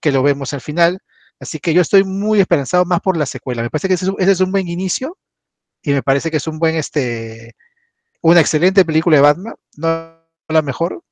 que 0.00 0.12
lo 0.12 0.22
vemos 0.22 0.54
al 0.54 0.62
final. 0.62 0.98
Así 1.38 1.58
que 1.58 1.74
yo 1.74 1.82
estoy 1.82 2.04
muy 2.04 2.40
esperanzado 2.40 2.86
más 2.86 3.00
por 3.00 3.16
la 3.16 3.26
secuela. 3.26 3.62
Me 3.62 3.70
parece 3.70 3.88
que 3.88 3.94
ese 3.94 4.06
es, 4.18 4.40
un 4.40 4.52
buen 4.52 4.68
inicio 4.68 5.18
y 5.82 5.92
me 5.92 6.02
parece 6.02 6.30
que 6.30 6.38
es 6.38 6.46
un 6.46 6.58
buen, 6.58 6.76
este, 6.76 7.54
una 8.22 8.40
excelente 8.40 8.84
película 8.86 9.16
de 9.16 9.22
Batman, 9.22 9.54
no 9.76 10.16
la 10.48 10.62
mejor. 10.62 11.02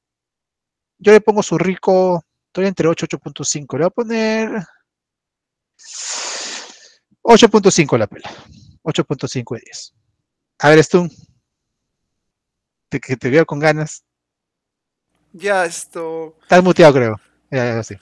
Yo 0.99 1.13
le 1.13 1.21
pongo 1.21 1.43
su 1.43 1.59
rico 1.59 2.25
Estoy 2.55 2.67
entre 2.67 2.87
8 2.87 3.07
y 3.07 3.17
8.5. 3.17 3.73
Le 3.73 3.79
voy 3.79 3.87
a 3.87 3.91
poner 3.91 4.49
8.5 7.25 7.99
la 7.99 8.07
pela. 8.07 8.31
8.5 8.85 9.55
de 9.57 9.61
10. 9.65 9.95
A 10.61 10.69
ver, 10.69 10.85
Stun. 10.85 11.11
Te, 12.89 13.01
que 13.01 13.17
te 13.17 13.29
veo 13.29 13.45
con 13.45 13.59
ganas. 13.59 14.05
Ya, 15.33 15.65
esto. 15.65 16.37
Estás 16.43 16.63
muteado, 16.63 16.95
creo. 16.95 17.21
Ya, 17.51 17.83
ya, 17.83 17.99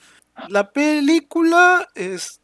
La 0.49 0.71
película 0.71 1.89
es. 1.95 2.39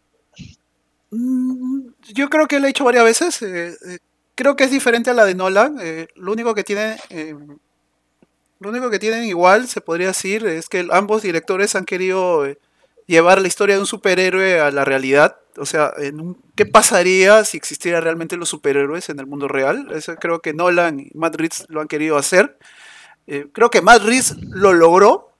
Mm, 1.12 1.90
yo 2.12 2.28
creo 2.28 2.48
que 2.48 2.60
la 2.60 2.66
he 2.66 2.70
hecho 2.72 2.86
varias 2.86 3.04
veces. 3.04 3.40
Eh, 3.44 3.78
eh, 3.88 4.00
creo 4.34 4.56
que 4.56 4.64
es 4.64 4.72
diferente 4.72 5.12
a 5.12 5.14
la 5.14 5.26
de 5.26 5.36
Nolan. 5.36 5.78
Eh, 5.80 6.08
lo 6.16 6.32
único 6.32 6.56
que 6.56 6.64
tiene 6.64 6.98
lo 8.60 8.70
único 8.70 8.90
que 8.90 9.00
tienen 9.00 9.24
igual, 9.24 9.68
se 9.68 9.82
podría 9.82 10.08
decir, 10.08 10.46
es 10.46 10.68
que 10.68 10.88
ambos 10.92 11.22
directores 11.22 11.76
han 11.76 11.86
querido 11.86 12.46
eh, 12.46 12.58
llevar 13.08 13.42
la 13.42 13.48
historia 13.48 13.76
de 13.76 13.82
un 13.82 13.88
superhéroe 13.88 14.60
a 14.60 14.70
la 14.72 14.84
realidad. 14.84 15.38
O 15.58 15.66
sea, 15.66 15.94
¿qué 16.56 16.66
pasaría 16.66 17.44
si 17.46 17.58
existieran 17.58 18.04
realmente 18.04 18.38
los 18.38 18.50
superhéroes 18.50 19.10
en 19.10 19.20
el 19.20 19.26
mundo 19.26 19.48
real? 19.48 19.88
Eso 19.94 20.16
creo 20.16 20.42
que 20.42 20.54
Nolan 20.54 21.00
y 21.00 21.10
Matt 21.16 21.36
Reeves 21.36 21.66
lo 21.70 21.82
han 21.82 21.88
querido 21.88 22.18
hacer. 22.18 22.58
Eh, 23.28 23.48
creo 23.52 23.70
que 23.70 23.82
Matt 23.82 24.04
Reeves 24.04 24.36
lo 24.42 24.74
logró, 24.74 25.32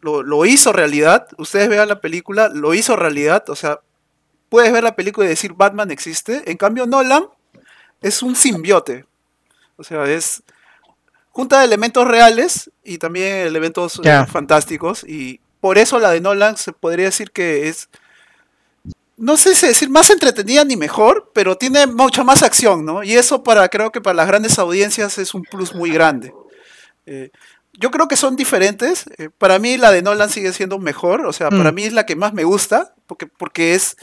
lo, 0.00 0.22
lo, 0.22 0.46
hizo 0.46 0.72
realidad. 0.72 1.28
Ustedes 1.38 1.68
vean 1.68 1.88
la 1.88 2.00
película, 2.00 2.48
lo 2.48 2.74
hizo 2.74 2.96
realidad. 2.96 3.48
O 3.50 3.56
sea, 3.56 3.80
puedes 4.48 4.72
ver 4.72 4.82
la 4.82 4.96
película 4.96 5.26
y 5.26 5.30
decir 5.30 5.52
Batman 5.52 5.90
existe. 5.90 6.50
En 6.50 6.56
cambio, 6.56 6.86
Nolan 6.86 7.26
es 8.00 8.22
un 8.22 8.34
simbiote. 8.34 9.04
O 9.76 9.84
sea, 9.84 10.04
es 10.04 10.42
junta 11.30 11.60
de 11.60 11.64
elementos 11.64 12.06
reales 12.06 12.70
y 12.84 12.98
también 12.98 13.46
elementos 13.46 14.00
eh, 14.04 14.26
fantásticos. 14.30 15.04
Y 15.04 15.40
por 15.60 15.78
eso 15.78 15.98
la 15.98 16.10
de 16.10 16.20
Nolan 16.20 16.56
se 16.56 16.72
podría 16.72 17.06
decir 17.06 17.30
que 17.30 17.68
es. 17.68 17.88
No 19.16 19.36
sé 19.36 19.54
si 19.54 19.66
decir 19.66 19.90
más 19.90 20.08
entretenida 20.08 20.64
ni 20.64 20.76
mejor, 20.76 21.30
pero 21.34 21.58
tiene 21.58 21.86
mucha 21.86 22.24
más 22.24 22.42
acción, 22.42 22.86
¿no? 22.86 23.02
Y 23.02 23.14
eso 23.14 23.42
para, 23.42 23.68
creo 23.68 23.92
que 23.92 24.00
para 24.00 24.14
las 24.14 24.26
grandes 24.26 24.58
audiencias 24.58 25.18
es 25.18 25.34
un 25.34 25.42
plus 25.42 25.74
muy 25.74 25.90
grande. 25.90 26.32
Eh, 27.04 27.30
yo 27.74 27.90
creo 27.90 28.08
que 28.08 28.16
son 28.16 28.34
diferentes. 28.34 29.04
Eh, 29.18 29.28
para 29.36 29.58
mí 29.58 29.76
la 29.76 29.90
de 29.90 30.00
Nolan 30.00 30.30
sigue 30.30 30.54
siendo 30.54 30.78
mejor. 30.78 31.26
O 31.26 31.34
sea, 31.34 31.50
para 31.50 31.70
mm. 31.70 31.74
mí 31.74 31.84
es 31.84 31.92
la 31.92 32.06
que 32.06 32.16
más 32.16 32.32
me 32.32 32.44
gusta. 32.44 32.94
Porque, 33.06 33.26
porque 33.26 33.74
es, 33.74 33.96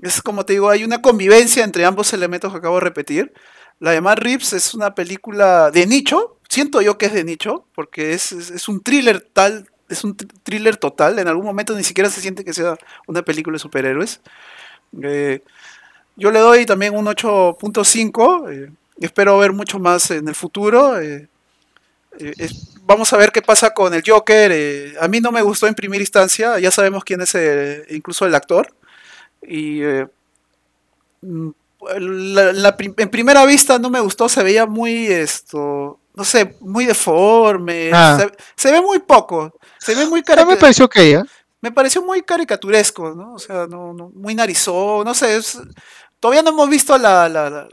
es 0.00 0.22
como 0.22 0.46
te 0.46 0.54
digo, 0.54 0.70
hay 0.70 0.82
una 0.82 1.02
convivencia 1.02 1.62
entre 1.62 1.84
ambos 1.84 2.14
elementos 2.14 2.50
que 2.50 2.58
acabo 2.58 2.76
de 2.76 2.82
repetir. 2.82 3.34
La 3.80 3.90
de 3.90 4.00
Matt 4.00 4.20
Reeves 4.20 4.52
es 4.52 4.74
una 4.74 4.94
película 4.94 5.70
de 5.70 5.86
nicho, 5.86 6.33
siento 6.48 6.82
yo 6.82 6.98
que 6.98 7.06
es 7.06 7.12
de 7.12 7.24
nicho, 7.24 7.64
porque 7.74 8.12
es, 8.12 8.68
un 8.68 8.82
thriller 8.82 9.26
tal, 9.32 9.68
es 9.88 10.04
un 10.04 10.16
thriller 10.16 10.76
total, 10.76 11.18
en 11.18 11.28
algún 11.28 11.44
momento 11.44 11.74
ni 11.74 11.84
siquiera 11.84 12.10
se 12.10 12.20
siente 12.20 12.44
que 12.44 12.52
sea 12.52 12.76
una 13.06 13.22
película 13.22 13.54
de 13.54 13.60
superhéroes. 13.60 14.20
Eh, 15.02 15.42
yo 16.16 16.30
le 16.30 16.38
doy 16.38 16.66
también 16.66 16.94
un 16.94 17.06
8.5, 17.06 18.52
eh, 18.52 18.72
espero 19.00 19.38
ver 19.38 19.52
mucho 19.52 19.78
más 19.78 20.10
en 20.10 20.28
el 20.28 20.34
futuro. 20.34 21.00
Eh, 21.00 21.28
vamos 22.82 23.12
a 23.12 23.16
ver 23.16 23.32
qué 23.32 23.42
pasa 23.42 23.70
con 23.74 23.92
el 23.92 24.02
Joker. 24.06 24.96
a 25.00 25.08
mí 25.08 25.20
no 25.20 25.32
me 25.32 25.42
gustó 25.42 25.66
en 25.66 25.74
primera 25.74 26.02
instancia, 26.02 26.58
ya 26.60 26.70
sabemos 26.70 27.02
quién 27.04 27.20
es 27.20 27.36
incluso 27.90 28.26
el 28.26 28.34
actor. 28.34 28.72
Y 29.42 29.80
mm, 31.22 31.50
en 32.98 33.10
primera 33.10 33.44
vista 33.44 33.78
no 33.78 33.90
me 33.90 34.00
gustó, 34.00 34.28
se 34.28 34.42
veía 34.42 34.66
muy 34.66 35.06
esto, 35.06 35.98
no 36.14 36.24
sé, 36.24 36.56
muy 36.60 36.86
deforme, 36.86 37.90
ah. 37.92 38.18
se, 38.54 38.72
ve 38.72 38.80
muy 38.80 39.00
poco, 39.00 39.52
se 39.78 39.94
ve 39.94 40.06
muy 40.06 40.22
me 40.46 40.56
pareció 40.56 40.88
que 40.88 41.12
¿eh? 41.12 41.22
Me 41.60 41.72
pareció 41.72 42.02
muy 42.02 42.22
caricaturesco, 42.22 43.14
¿no? 43.14 43.34
O 43.34 43.38
sea, 43.38 43.66
no, 43.66 43.94
muy 44.14 44.34
narizón, 44.34 45.04
no 45.04 45.14
sé, 45.14 45.40
todavía 46.20 46.42
no 46.42 46.50
hemos 46.50 46.68
visto 46.68 46.96
la, 46.98 47.66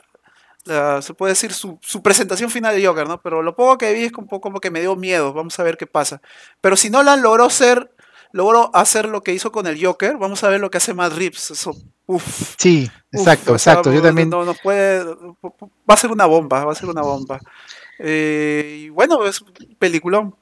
se 1.02 1.14
puede 1.14 1.34
decir, 1.34 1.54
su, 1.54 1.78
presentación 2.02 2.50
final 2.50 2.76
de 2.76 2.86
Joker, 2.86 3.08
¿no? 3.08 3.22
Pero 3.22 3.42
lo 3.42 3.56
poco 3.56 3.78
que 3.78 3.94
vi 3.94 4.06
es 4.06 4.14
un 4.14 4.28
poco 4.28 4.42
como 4.42 4.60
que 4.60 4.72
me 4.72 4.82
dio 4.82 4.96
miedo, 4.96 5.34
vamos 5.34 5.60
a 5.60 5.64
ver 5.64 5.78
qué 5.78 5.88
pasa. 5.88 6.22
Pero 6.62 6.76
si 6.76 6.90
Nolan 6.90 7.22
logró 7.22 7.50
ser, 7.50 7.94
logró 8.32 8.74
hacer 8.74 9.08
lo 9.08 9.22
que 9.24 9.34
hizo 9.34 9.52
con 9.52 9.68
el 9.68 9.84
Joker, 9.84 10.18
vamos 10.18 10.44
a 10.44 10.50
ver 10.50 10.62
lo 10.62 10.72
que 10.72 10.78
hace 10.78 10.94
Matt 10.94 11.14
Reeves, 11.14 11.52
eso, 11.52 11.76
uff. 12.06 12.56
Sí, 12.58 12.90
exacto, 13.12 13.54
exacto, 13.54 13.92
yo 13.92 14.02
también. 14.02 14.30
No, 14.30 14.46
no 14.46 14.54
puede, 14.54 15.04
va 15.04 15.94
a 15.94 15.98
ser 15.98 16.12
una 16.12 16.26
bomba, 16.26 16.64
va 16.64 16.72
a 16.72 16.76
ser 16.76 16.90
una 16.90 17.02
bomba. 17.02 17.40
Eh, 18.04 18.78
y 18.86 18.90
bueno, 18.90 19.26
es 19.26 19.44
peliculón. 19.78 20.36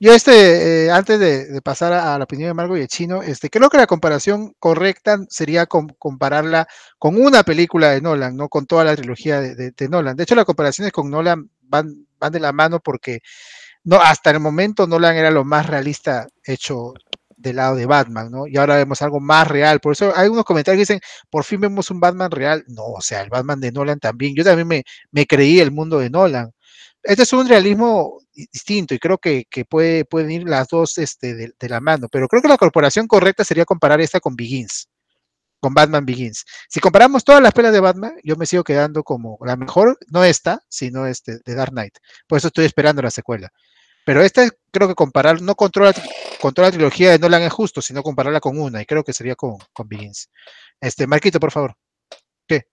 Yo 0.00 0.12
este, 0.12 0.86
eh, 0.86 0.90
antes 0.90 1.18
de, 1.18 1.62
pasar 1.62 1.92
a, 1.92 2.18
la 2.18 2.24
opinión 2.24 2.48
de 2.48 2.54
Margo 2.54 2.76
y 2.76 2.80
el 2.80 2.88
chino, 2.88 3.22
este, 3.22 3.48
creo 3.48 3.70
que 3.70 3.78
la 3.78 3.86
comparación 3.86 4.54
correcta 4.58 5.18
sería 5.28 5.66
compararla 5.66 6.66
con 6.98 7.20
una 7.20 7.42
película 7.42 7.90
de 7.90 8.00
Nolan, 8.00 8.36
no 8.36 8.48
con 8.48 8.66
toda 8.66 8.84
la 8.84 8.96
trilogía 8.96 9.40
de, 9.40 9.88
Nolan. 9.88 10.16
De 10.16 10.24
hecho, 10.24 10.34
las 10.34 10.44
comparaciones 10.44 10.92
con 10.92 11.10
Nolan 11.10 11.48
van, 11.62 12.06
van 12.18 12.32
de 12.32 12.40
la 12.40 12.52
mano 12.52 12.80
porque 12.80 13.20
no, 13.84 13.96
hasta 13.96 14.30
el 14.30 14.40
momento 14.40 14.86
Nolan 14.86 15.16
era 15.16 15.30
lo 15.30 15.44
más 15.44 15.66
realista 15.66 16.26
hecho 16.44 16.94
del 17.44 17.56
lado 17.56 17.76
de 17.76 17.86
Batman, 17.86 18.30
¿no? 18.30 18.46
Y 18.48 18.56
ahora 18.56 18.76
vemos 18.76 19.00
algo 19.02 19.20
más 19.20 19.46
real. 19.46 19.80
Por 19.80 19.92
eso 19.92 20.12
hay 20.16 20.28
unos 20.28 20.44
comentarios 20.44 20.78
que 20.78 20.94
dicen, 20.94 21.00
por 21.30 21.44
fin 21.44 21.60
vemos 21.60 21.90
un 21.90 22.00
Batman 22.00 22.30
real. 22.30 22.64
No, 22.66 22.84
o 22.86 23.00
sea, 23.00 23.22
el 23.22 23.30
Batman 23.30 23.60
de 23.60 23.70
Nolan 23.70 24.00
también. 24.00 24.34
Yo 24.34 24.42
también 24.42 24.66
me, 24.66 24.84
me 25.12 25.26
creí 25.26 25.60
el 25.60 25.70
mundo 25.70 25.98
de 26.00 26.10
Nolan. 26.10 26.50
Este 27.04 27.22
es 27.22 27.32
un 27.34 27.46
realismo 27.46 28.18
distinto 28.34 28.94
y 28.94 28.98
creo 28.98 29.18
que, 29.18 29.46
puede, 29.68 30.06
pueden 30.06 30.30
ir 30.30 30.48
las 30.48 30.68
dos 30.68 30.98
este, 30.98 31.34
de, 31.34 31.68
la 31.68 31.80
mano, 31.80 32.08
pero 32.10 32.28
creo 32.28 32.42
que 32.42 32.48
la 32.48 32.56
corporación 32.56 33.06
correcta 33.06 33.44
sería 33.44 33.66
comparar 33.66 34.00
esta 34.00 34.20
con 34.20 34.34
Begins, 34.36 34.88
con 35.60 35.74
Batman 35.74 36.06
Begins. 36.06 36.44
Si 36.68 36.80
comparamos 36.80 37.22
todas 37.22 37.42
las 37.42 37.52
pelas 37.52 37.72
de 37.72 37.80
Batman, 37.80 38.14
yo 38.24 38.36
me 38.36 38.46
sigo 38.46 38.64
quedando 38.64 39.02
como 39.04 39.38
la 39.44 39.56
mejor, 39.56 39.98
no 40.08 40.24
esta, 40.24 40.62
sino 40.68 41.06
este 41.06 41.40
de 41.44 41.54
Dark 41.54 41.72
Knight. 41.72 41.98
Por 42.26 42.38
eso 42.38 42.48
estoy 42.48 42.64
esperando 42.64 43.02
la 43.02 43.10
secuela. 43.10 43.50
Pero 44.04 44.22
esta 44.22 44.48
creo 44.70 44.88
que 44.88 44.94
comparar, 44.94 45.40
no 45.40 45.54
controla, 45.54 45.94
la 46.56 46.70
trilogía 46.70 47.10
de 47.10 47.18
Nolan 47.18 47.42
es 47.42 47.52
justo, 47.52 47.80
sino 47.80 48.02
compararla 48.02 48.40
con 48.40 48.58
una, 48.58 48.82
y 48.82 48.86
creo 48.86 49.04
que 49.04 49.12
sería 49.12 49.34
con, 49.36 49.56
con 49.72 49.88
Begins. 49.88 50.28
Este, 50.80 51.06
Marquito, 51.06 51.40
por 51.40 51.50
favor. 51.50 51.74
¿Qué? 52.46 52.66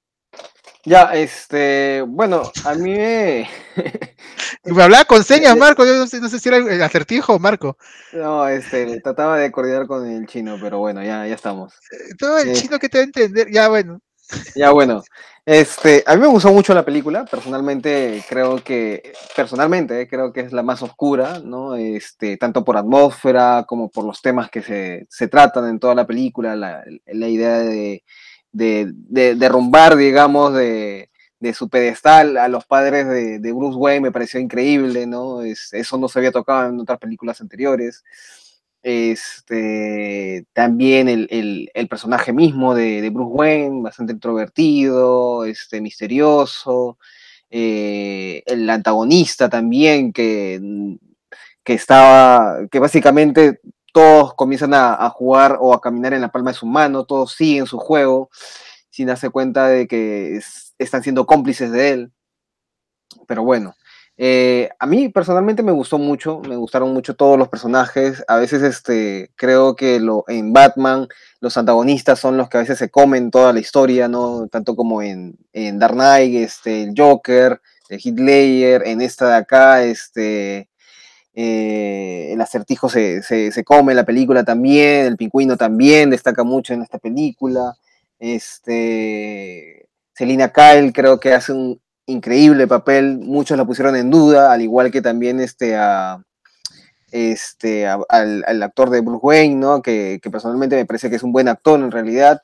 Ya, 0.84 1.14
este, 1.14 2.04
bueno, 2.08 2.52
a 2.66 2.74
mí 2.76 2.92
me... 2.92 3.50
me 4.64 4.84
hablaba 4.84 5.06
con 5.06 5.24
señas, 5.24 5.56
Marco, 5.58 5.86
yo 5.86 5.96
no 5.96 6.08
sé, 6.08 6.20
no 6.20 6.28
sé 6.30 6.40
si 6.40 6.50
era 6.50 6.58
el 6.58 6.82
acertijo, 6.82 7.38
Marco. 7.40 7.78
No, 8.14 8.48
este, 8.48 9.00
trataba 9.02 9.38
de 9.38 9.52
coordinar 9.52 9.86
con 9.88 10.08
el 10.10 10.26
chino, 10.28 10.58
pero 10.62 10.80
bueno, 10.80 11.04
ya, 11.04 11.28
ya 11.28 11.36
estamos. 11.36 11.74
Todo 12.18 12.40
el 12.40 12.50
Eh. 12.50 12.54
chino 12.54 12.80
que 12.80 12.90
te 12.90 12.98
va 12.98 13.02
a 13.04 13.06
entender, 13.06 13.52
ya 13.52 13.70
bueno. 13.70 14.00
Ya 14.56 14.72
bueno, 14.72 15.02
este, 15.46 16.04
a 16.06 16.16
mí 16.16 16.22
me 16.22 16.28
gustó 16.28 16.52
mucho 16.52 16.74
la 16.74 16.86
película, 16.86 17.26
personalmente 17.26 18.24
creo 18.30 18.64
que, 18.64 19.14
personalmente 19.36 20.02
eh, 20.02 20.08
creo 20.08 20.32
que 20.32 20.42
es 20.42 20.54
la 20.54 20.64
más 20.64 20.82
oscura, 20.82 21.40
¿no? 21.44 21.76
Este, 21.76 22.38
tanto 22.38 22.64
por 22.64 22.78
atmósfera 22.78 23.66
como 23.68 23.90
por 23.90 24.06
los 24.06 24.22
temas 24.22 24.50
que 24.50 24.62
se, 24.62 25.08
se 25.10 25.28
tratan 25.28 25.68
en 25.68 25.80
toda 25.80 25.96
la 25.96 26.06
película, 26.06 26.56
la, 26.56 26.84
la 27.06 27.28
idea 27.28 27.60
de, 27.60 28.04
de, 28.52 28.92
de 28.94 29.36
derrumbar, 29.36 29.96
digamos, 29.96 30.54
de, 30.54 31.12
de 31.42 31.54
su 31.56 31.70
pedestal 31.70 32.38
a 32.38 32.48
los 32.48 32.66
padres 32.66 33.08
de, 33.08 33.52
Bruce 33.52 33.78
Wayne 33.78 34.02
me 34.02 34.12
pareció 34.12 34.40
increíble, 34.40 35.08
¿no? 35.08 35.42
Es, 35.42 35.74
eso 35.74 35.98
no 35.98 36.08
se 36.08 36.20
había 36.20 36.32
tocado 36.32 36.70
en 36.70 36.80
otras 36.80 37.00
películas 37.00 37.42
anteriores. 37.42 38.04
Este, 38.84 40.46
también 40.54 41.08
el, 41.08 41.70
el, 41.74 41.88
personaje 41.88 42.34
mismo 42.34 42.74
de, 42.74 43.08
Bruce 43.12 43.32
Wayne, 43.32 43.82
bastante 43.84 44.14
introvertido, 44.14 45.46
este, 45.46 45.82
misterioso. 45.82 46.98
Eh, 47.50 48.44
el 48.46 48.70
antagonista 48.70 49.50
también, 49.50 50.14
que, 50.14 50.60
que 51.64 51.74
estaba, 51.74 52.68
que 52.72 52.80
básicamente 52.80 53.60
todos 53.94 54.34
comienzan 54.36 54.74
a, 54.74 54.94
a, 54.96 55.10
jugar 55.10 55.58
o 55.60 55.74
a 55.74 55.82
caminar 55.82 56.14
en 56.14 56.22
la 56.22 56.32
palma 56.32 56.52
de 56.52 56.58
su 56.58 56.66
mano, 56.66 57.06
todos 57.06 57.34
siguen 57.34 57.68
su 57.68 57.78
juego 57.78 58.30
sin 58.92 59.08
darse 59.08 59.30
cuenta 59.30 59.68
de 59.68 59.88
que 59.88 60.38
es, 60.38 60.76
están 60.78 61.02
siendo 61.02 61.26
cómplices 61.26 61.72
de 61.72 61.90
él. 61.90 62.12
Pero 63.28 63.44
bueno, 63.44 63.76
eh, 64.24 64.70
a 64.78 64.86
mí 64.86 65.10
personalmente 65.10 65.64
me 65.64 65.72
gustó 65.72 65.98
mucho, 65.98 66.42
me 66.48 66.56
gustaron 66.56 66.94
mucho 66.94 67.16
todos 67.16 67.40
los 67.40 67.50
personajes. 67.50 68.24
A 68.28 68.38
veces 68.38 68.62
este, 68.62 69.32
creo 69.36 69.76
que 69.76 70.00
lo, 70.00 70.26
en 70.28 70.54
Batman 70.54 71.08
los 71.40 71.58
antagonistas 71.58 72.20
son 72.20 72.38
los 72.38 72.48
que 72.48 72.58
a 72.58 72.60
veces 72.60 72.78
se 72.78 72.92
comen 72.92 73.32
toda 73.32 73.52
la 73.52 73.60
historia, 73.60 74.08
¿no? 74.08 74.48
Tanto 74.48 74.76
como 74.76 75.02
en, 75.02 75.36
en 75.54 75.80
Dark 75.80 75.96
Knight, 75.96 76.36
este, 76.36 76.84
el 76.84 76.94
Joker, 76.96 77.60
el 77.90 78.00
Hitler, 78.04 78.84
en 78.86 79.02
esta 79.02 79.28
de 79.28 79.36
acá, 79.38 79.84
este, 79.84 80.70
eh, 81.34 82.30
el 82.32 82.40
acertijo 82.42 82.90
se, 82.90 83.24
se, 83.24 83.52
se, 83.52 83.64
come 83.64 83.96
la 83.96 84.06
película 84.06 84.44
también, 84.44 85.08
el 85.08 85.18
pingüino 85.18 85.58
también 85.58 86.12
destaca 86.12 86.44
mucho 86.44 86.76
en 86.76 86.84
esta 86.84 87.00
película. 87.00 87.74
Este, 88.20 89.90
Selina 90.14 90.50
Kyle 90.54 90.94
creo 90.94 91.20
que 91.20 91.34
hace 91.34 91.54
un 91.54 91.82
increíble 92.06 92.68
papel, 92.68 93.20
muchos 93.20 93.58
la 93.58 93.66
pusieron 93.66 93.96
en 93.96 94.10
duda, 94.10 94.52
al 94.52 94.62
igual 94.62 94.92
que 94.92 95.02
también 95.02 95.40
este, 95.40 95.76
a, 95.76 96.24
este, 97.12 97.88
al, 97.88 98.06
al, 98.10 98.64
actor 98.64 98.90
de 98.90 99.02
Bruce 99.02 99.20
Wayne, 99.22 99.56
¿no? 99.56 99.82
que, 99.82 100.20
que, 100.22 100.30
personalmente 100.30 100.76
me 100.76 100.86
parece 100.86 101.10
que 101.10 101.16
es 101.18 101.24
un 101.24 101.32
buen 101.32 101.48
actor 101.48 101.80
en 101.80 101.92
realidad 101.92 102.42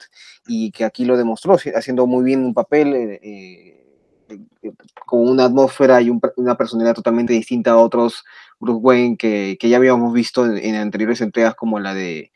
y 0.47 0.71
que 0.71 0.85
aquí 0.85 1.05
lo 1.05 1.17
demostró, 1.17 1.57
haciendo 1.75 2.07
muy 2.07 2.23
bien 2.23 2.45
un 2.45 2.53
papel. 2.53 2.93
Eh, 2.95 3.19
eh, 3.21 3.73
con 5.05 5.27
una 5.27 5.45
atmósfera 5.45 6.01
y 6.01 6.09
un, 6.09 6.19
una 6.35 6.57
personalidad 6.57 6.95
totalmente 6.95 7.31
distinta 7.31 7.71
a 7.71 7.77
otros 7.77 8.25
Bruce 8.59 8.79
Wayne 8.81 9.17
que, 9.17 9.57
que 9.59 9.69
ya 9.69 9.77
habíamos 9.77 10.13
visto 10.13 10.45
en, 10.45 10.75
anteriores 10.75 11.21
entregas 11.21 11.55
como 11.55 11.79
la 11.79 11.93
de, 11.93 12.31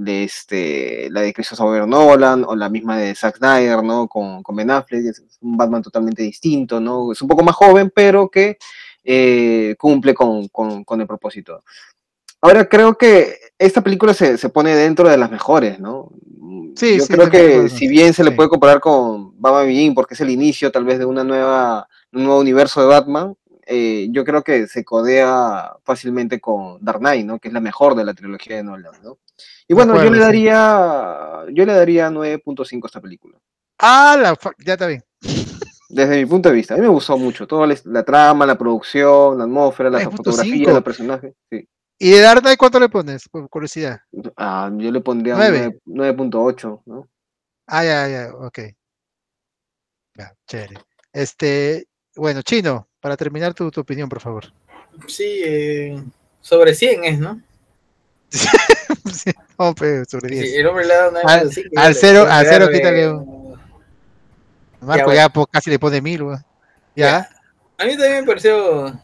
de 0.00 0.24
este, 0.24 1.08
la 1.10 1.20
de 1.20 1.34
Christopher 1.34 1.86
Nolan 1.86 2.44
o 2.44 2.56
la 2.56 2.70
misma 2.70 2.96
de 2.96 3.14
Zack 3.14 3.36
Snyder, 3.36 3.82
¿no? 3.82 4.08
Con, 4.08 4.42
con 4.42 4.56
Ben 4.56 4.70
Affleck, 4.70 5.04
es 5.04 5.22
un 5.42 5.58
Batman 5.58 5.82
totalmente 5.82 6.22
distinto, 6.22 6.80
¿no? 6.80 7.12
Es 7.12 7.20
un 7.20 7.28
poco 7.28 7.44
más 7.44 7.54
joven, 7.54 7.92
pero 7.94 8.30
que 8.30 8.56
eh, 9.04 9.74
cumple 9.78 10.14
con, 10.14 10.48
con, 10.48 10.84
con, 10.84 11.02
el 11.02 11.06
propósito. 11.06 11.64
Ahora 12.40 12.66
creo 12.66 12.96
que 12.96 13.36
esta 13.58 13.82
película 13.82 14.14
se, 14.14 14.38
se, 14.38 14.48
pone 14.48 14.74
dentro 14.74 15.06
de 15.06 15.18
las 15.18 15.30
mejores, 15.30 15.78
¿no? 15.78 16.10
Sí, 16.76 16.96
Yo 16.96 17.04
sí, 17.04 17.12
creo 17.12 17.28
que 17.28 17.68
si 17.68 17.86
bien 17.86 18.14
se 18.14 18.24
le 18.24 18.30
sí. 18.30 18.36
puede 18.36 18.48
comparar 18.48 18.80
con 18.80 19.38
Batman 19.38 19.66
Begin 19.66 19.94
porque 19.94 20.14
es 20.14 20.20
el 20.22 20.30
inicio 20.30 20.72
tal 20.72 20.84
vez 20.84 20.98
de 20.98 21.04
una 21.04 21.24
nueva, 21.24 21.86
un 22.12 22.24
nuevo 22.24 22.40
universo 22.40 22.80
de 22.80 22.86
Batman, 22.86 23.34
eh, 23.72 24.08
yo 24.10 24.24
creo 24.24 24.42
que 24.42 24.66
se 24.66 24.84
codea 24.84 25.76
fácilmente 25.84 26.40
con 26.40 26.84
Dark 26.84 26.98
Knight, 26.98 27.24
¿no? 27.24 27.38
Que 27.38 27.46
es 27.46 27.54
la 27.54 27.60
mejor 27.60 27.94
de 27.94 28.04
la 28.04 28.14
trilogía 28.14 28.56
de 28.56 28.64
Nolan, 28.64 29.00
¿no? 29.00 29.18
Y 29.68 29.74
bueno, 29.74 29.94
yo 29.94 30.10
le 30.10 30.16
sí. 30.16 30.22
daría, 30.24 31.44
yo 31.52 31.64
le 31.64 31.72
daría 31.72 32.10
9.5 32.10 32.82
a 32.82 32.86
esta 32.86 33.00
película. 33.00 33.38
Ah, 33.78 34.16
la 34.20 34.36
ya 34.64 34.72
está 34.72 34.88
bien. 34.88 35.04
Desde 35.88 36.16
mi 36.16 36.26
punto 36.26 36.48
de 36.48 36.56
vista, 36.56 36.74
a 36.74 36.78
mí 36.78 36.82
me 36.82 36.88
gustó 36.88 37.16
mucho. 37.16 37.46
Toda 37.46 37.68
la, 37.68 37.76
la 37.84 38.02
trama, 38.02 38.44
la 38.44 38.58
producción, 38.58 39.38
la 39.38 39.44
atmósfera, 39.44 39.88
la 39.88 40.00
9.5. 40.00 40.16
fotografía, 40.16 40.72
los 40.72 40.82
personajes. 40.82 41.34
Sí. 41.48 41.68
¿Y 42.00 42.10
de 42.10 42.20
Dark 42.22 42.40
Knight 42.40 42.58
cuánto 42.58 42.80
le 42.80 42.88
pones? 42.88 43.28
Por 43.28 43.48
curiosidad. 43.48 44.00
Ah, 44.36 44.68
yo 44.76 44.90
le 44.90 45.00
pondría 45.00 45.34
un 45.34 45.40
Nueve. 45.40 45.78
9 45.84 46.16
9.8, 46.16 46.82
¿no? 46.86 47.08
Ah, 47.68 47.84
ya, 47.84 48.08
ya, 48.08 48.34
ok. 48.34 48.58
Ya, 50.16 50.34
chévere. 50.48 50.74
Este, 51.12 51.86
bueno, 52.16 52.42
Chino, 52.42 52.89
para 53.00 53.16
terminar 53.16 53.54
tu, 53.54 53.70
tu 53.70 53.80
opinión, 53.80 54.08
por 54.08 54.20
favor. 54.20 54.52
Sí, 55.06 55.40
eh, 55.44 56.02
sobre 56.40 56.74
100 56.74 57.04
es, 57.04 57.18
¿no? 57.18 57.40
Sí, 59.12 59.30
no, 59.58 59.74
pero 59.74 60.04
sobre 60.04 60.28
10. 60.30 60.50
Sí, 60.50 60.56
el 60.56 60.66
hombre 60.66 60.86
le 60.86 60.94
da 60.94 61.08
una 61.08 61.20
Al- 61.20 61.48
así 61.48 61.64
al 61.76 61.94
cero- 61.94 62.26
al 62.28 62.46
cero 62.46 62.68
quítale 62.72 63.06
Marco 64.80 65.04
bueno. 65.06 65.12
ya 65.14 65.28
casi 65.50 65.70
le 65.70 65.78
pone 65.78 66.00
mil, 66.00 66.22
weón. 66.22 66.44
Ya. 66.96 67.28
A 67.78 67.84
mí 67.84 67.92
también 67.96 68.20
me 68.20 68.26
pareció 68.26 68.98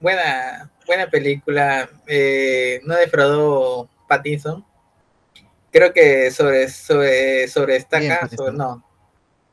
buena, 0.00 0.70
buena 0.86 1.06
película. 1.08 1.88
eh, 2.06 2.80
no 2.84 2.94
defraudó 2.96 3.88
Pattinson. 4.08 4.64
Creo 5.72 5.92
que 5.92 6.30
sobre, 6.30 6.68
sobre, 6.68 7.48
sobre 7.48 7.74
destaca, 7.74 8.28
sobre- 8.34 8.52
no, 8.52 8.84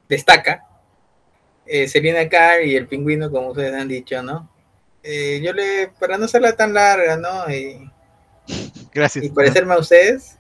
destaca. 0.08 0.66
Eh, 1.66 1.88
Selina 1.88 2.28
Kyle 2.28 2.66
y 2.66 2.76
el 2.76 2.88
pingüino, 2.88 3.32
como 3.32 3.49
ustedes 3.49 3.74
han 3.74 3.88
dicho, 3.88 4.22
¿no? 4.22 4.49
Eh, 5.01 5.41
yo 5.43 5.53
le, 5.53 5.89
para 5.99 6.18
no 6.18 6.26
hacerla 6.26 6.55
tan 6.55 6.74
larga, 6.74 7.18
¿no? 7.18 7.49
Y, 7.53 7.89
Gracias. 8.93 9.26
y 9.26 9.30
parecerme 9.30 9.74
a 9.74 9.80
ustedes, 9.80 10.38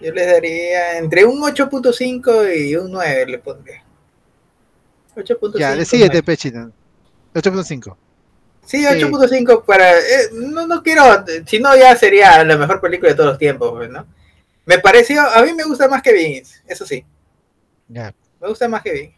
yo 0.00 0.12
les 0.12 0.26
daría 0.26 0.98
entre 0.98 1.24
un 1.24 1.40
8.5 1.40 2.56
y 2.68 2.76
un 2.76 2.90
9 2.90 3.26
le 3.26 3.38
pondría. 3.38 3.84
8.5. 5.14 5.58
Ya, 5.58 5.68
9. 5.68 5.76
decídete, 5.78 6.22
Pechino. 6.22 6.72
8.5. 7.34 7.96
Sí, 8.64 8.78
Sí. 8.78 8.84
8.5 8.84 9.64
para... 9.64 9.98
eh, 9.98 10.28
no, 10.32 10.66
no 10.66 10.82
quiero... 10.82 11.02
Si 11.46 11.58
no, 11.58 11.76
ya 11.76 11.96
sería 11.96 12.44
la 12.44 12.56
mejor 12.56 12.80
película 12.80 13.10
de 13.10 13.16
todos 13.16 13.30
los 13.30 13.38
tiempos, 13.38 13.72
pues, 13.72 13.90
¿no? 13.90 14.06
Me 14.64 14.78
pareció... 14.78 15.20
A 15.20 15.42
mí 15.42 15.52
me 15.52 15.64
gusta 15.64 15.88
más 15.88 16.00
que 16.02 16.12
Vince, 16.12 16.60
eso 16.66 16.86
sí. 16.86 17.04
Ya. 17.88 18.14
Me 18.40 18.48
gusta 18.48 18.68
más 18.68 18.82
que 18.82 18.92
Vince. 18.92 19.16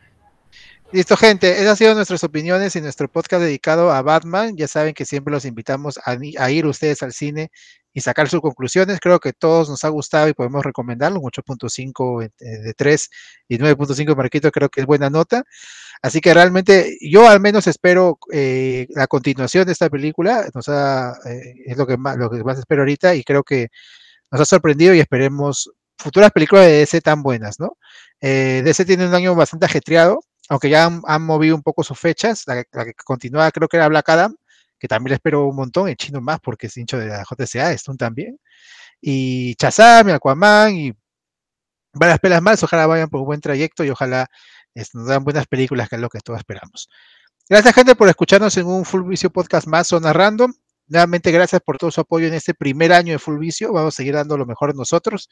Listo, 0.95 1.16
gente. 1.16 1.51
Esas 1.51 1.70
han 1.70 1.76
sido 1.76 1.95
nuestras 1.97 2.22
opiniones 2.22 2.76
y 2.76 2.80
nuestro 2.80 3.09
podcast 3.11 3.42
dedicado 3.42 3.90
a 3.90 4.01
Batman. 4.01 4.57
Ya 4.57 4.68
saben 4.68 4.95
que 4.95 5.05
siempre 5.05 5.32
los 5.32 5.45
invitamos 5.45 5.99
a, 6.05 6.51
ir 6.53 6.66
ustedes 6.66 7.03
al 7.03 7.12
cine 7.12 7.51
y 7.92 8.01
sacar 8.01 8.28
sus 8.28 8.40
conclusiones. 8.40 9.01
Creo 9.01 9.18
que 9.18 9.32
todos 9.32 9.68
nos 9.68 9.82
ha 9.82 9.88
gustado 9.88 10.28
y 10.28 10.34
podemos 10.34 10.62
recomendarlo. 10.64 11.18
Un 11.18 11.32
8.5 11.32 12.30
eh, 12.38 12.47
de 12.47 12.74
3 12.74 13.11
y 13.49 13.59
9.5 13.59 14.14
Marquito 14.14 14.53
creo 14.53 14.68
que 14.68 14.82
es 14.82 14.86
buena 14.86 15.11
nota. 15.11 15.42
Así 16.01 16.20
que 16.20 16.32
realmente 16.32 16.97
yo 17.01 17.28
al 17.28 17.40
menos 17.40 17.66
espero 17.66 18.20
eh, 18.32 18.86
la 18.90 19.09
continuación 19.09 19.66
de 19.66 19.72
esta 19.72 19.90
película. 19.90 20.49
Nos 20.55 20.68
ha, 20.68 21.14
eh, 21.26 21.55
es 21.66 21.76
lo 21.76 21.88
que, 21.88 21.97
más, 21.97 22.16
lo 22.16 22.30
que 22.30 22.45
más 22.45 22.57
espero 22.61 22.82
ahorita 22.82 23.16
y 23.16 23.24
creo 23.24 23.42
que 23.42 23.66
nos 24.30 24.42
ha 24.42 24.45
sorprendido 24.45 24.95
y 24.95 25.01
esperemos 25.01 25.72
futuras 25.99 26.30
películas 26.30 26.66
de 26.66 26.72
DC 26.72 27.01
tan 27.01 27.22
buenas, 27.22 27.59
¿no? 27.59 27.78
Eh, 28.20 28.62
DC 28.64 28.84
tiene 28.84 29.07
un 29.07 29.14
año 29.14 29.34
bastante 29.34 29.66
ajetreado, 29.66 30.20
aunque 30.49 30.68
ya 30.70 30.86
han, 30.86 31.03
han 31.07 31.22
movido 31.22 31.57
un 31.57 31.62
poco 31.62 31.82
sus 31.84 31.99
fechas. 31.99 32.45
La, 32.47 32.57
la 32.72 32.84
que 32.84 32.95
continuaba 33.05 33.51
creo 33.51 33.68
que 33.68 33.76
era 33.76 33.88
Black 33.88 34.09
Adam, 34.11 34.36
que 34.78 34.88
también 34.88 35.11
le 35.11 35.14
espero 35.16 35.47
un 35.47 35.57
montón, 35.57 35.88
el 35.88 35.97
chino 35.97 36.20
más 36.20 36.40
porque 36.40 36.66
es 36.68 36.76
hincho 36.76 36.99
de 36.99 37.07
la 37.07 37.24
JCA, 37.24 37.72
Stone 37.72 37.99
también. 37.99 38.38
Y 39.01 39.57
Shazam, 39.59 40.09
y 40.09 40.12
Aquaman 40.12 40.74
y 40.76 40.92
varias 41.92 42.18
pelas 42.20 42.42
más, 42.42 42.62
ojalá 42.62 42.86
vayan 42.86 43.09
por 43.09 43.20
un 43.20 43.26
buen 43.26 43.40
trayecto 43.40 43.84
y 43.84 43.90
ojalá 43.90 44.26
es- 44.74 44.95
nos 44.95 45.07
dan 45.07 45.24
buenas 45.24 45.47
películas, 45.47 45.88
que 45.88 45.97
es 45.97 46.03
lo 46.03 46.09
que 46.09 46.20
todos 46.20 46.38
esperamos. 46.40 46.88
Gracias, 47.49 47.74
gente, 47.74 47.95
por 47.95 48.09
escucharnos 48.09 48.57
en 48.57 48.66
un 48.66 48.84
Full 48.84 49.07
Vicio 49.09 49.30
Podcast 49.30 49.66
más, 49.66 49.88
Zona 49.88 50.12
Random. 50.12 50.53
Nuevamente, 50.86 51.30
gracias 51.30 51.62
por 51.62 51.78
todo 51.78 51.90
su 51.90 52.01
apoyo 52.01 52.26
en 52.26 52.34
este 52.34 52.55
primer 52.55 52.92
año 52.92 53.12
de 53.12 53.18
Full 53.18 53.38
Vicio. 53.38 53.72
Vamos 53.72 53.95
a 53.95 53.97
seguir 53.97 54.14
dando 54.14 54.36
lo 54.36 54.47
mejor 54.47 54.72
de 54.72 54.78
nosotros. 54.78 55.28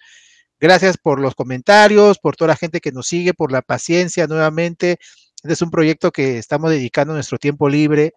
Gracias 0.62 0.96
por 0.96 1.18
los 1.18 1.34
comentarios, 1.34 2.20
por 2.20 2.36
toda 2.36 2.50
la 2.50 2.56
gente 2.56 2.80
que 2.80 2.92
nos 2.92 3.08
sigue, 3.08 3.34
por 3.34 3.50
la 3.50 3.62
paciencia 3.62 4.28
nuevamente. 4.28 4.98
Este 5.42 5.54
es 5.54 5.60
un 5.60 5.72
proyecto 5.72 6.12
que 6.12 6.38
estamos 6.38 6.70
dedicando 6.70 7.14
nuestro 7.14 7.36
tiempo 7.36 7.68
libre. 7.68 8.12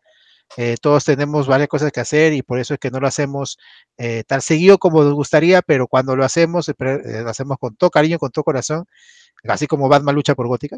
Eh, 0.56 0.76
todos 0.80 1.06
tenemos 1.06 1.48
varias 1.48 1.70
cosas 1.70 1.92
que 1.92 2.02
hacer 2.02 2.34
y 2.34 2.44
por 2.44 2.60
eso 2.60 2.76
es 2.76 2.80
que 2.80 2.92
no 2.92 3.00
lo 3.00 3.08
hacemos 3.08 3.58
eh, 3.98 4.24
tan 4.28 4.42
seguido 4.44 4.78
como 4.78 5.04
nos 5.04 5.16
gustaría, 5.16 5.64
pero 5.64 5.88
cuando 5.88 6.16
lo 6.16 6.24
hacemos, 6.24 6.70
eh, 6.70 6.76
lo 6.78 7.30
hacemos 7.32 7.58
con 7.58 7.76
todo 7.78 7.90
cariño, 7.90 8.20
con 8.20 8.30
todo 8.30 8.44
corazón, 8.44 8.86
así 9.48 9.66
como 9.66 9.90
Batman 9.90 10.14
lucha 10.14 10.36
por 10.36 10.48
Gótica. 10.48 10.78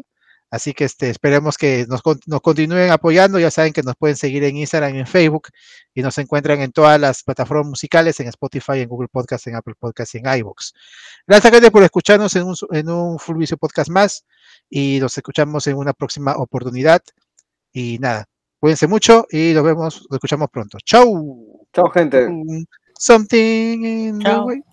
Así 0.50 0.72
que 0.72 0.84
este, 0.84 1.10
esperemos 1.10 1.58
que 1.58 1.84
nos, 1.88 2.00
nos, 2.26 2.40
continúen 2.40 2.90
apoyando. 2.90 3.38
Ya 3.38 3.50
saben 3.50 3.72
que 3.72 3.82
nos 3.82 3.96
pueden 3.96 4.16
seguir 4.16 4.44
en 4.44 4.56
Instagram 4.56 4.94
y 4.94 5.00
en 5.00 5.06
Facebook 5.06 5.48
y 5.94 6.02
nos 6.02 6.16
encuentran 6.18 6.60
en 6.60 6.72
todas 6.72 6.98
las 6.98 7.22
plataformas 7.22 7.66
musicales, 7.66 8.18
en 8.20 8.28
Spotify, 8.28 8.80
en 8.80 8.88
Google 8.88 9.08
Podcast, 9.08 9.46
en 9.46 9.56
Apple 9.56 9.74
Podcast 9.78 10.14
y 10.14 10.18
en 10.18 10.38
iVoox. 10.38 10.72
Gracias, 11.26 11.52
gente, 11.52 11.70
por 11.70 11.82
escucharnos 11.82 12.34
en 12.36 12.44
un, 12.44 12.54
en 12.70 12.88
un 12.88 13.18
Full 13.18 13.36
Vicio 13.36 13.58
Podcast 13.58 13.90
más 13.90 14.24
y 14.70 14.98
nos 15.00 15.16
escuchamos 15.16 15.66
en 15.66 15.76
una 15.76 15.92
próxima 15.92 16.34
oportunidad. 16.36 17.02
Y 17.72 17.98
nada, 17.98 18.24
cuídense 18.58 18.86
mucho 18.86 19.26
y 19.30 19.52
nos 19.52 19.64
vemos, 19.64 20.06
nos 20.08 20.16
escuchamos 20.16 20.48
pronto. 20.50 20.78
Chau. 20.84 21.66
Chao, 21.74 21.90
gente. 21.90 22.28
Something 22.98 23.84
in 23.84 24.18
the 24.18 24.38
way. 24.40 24.67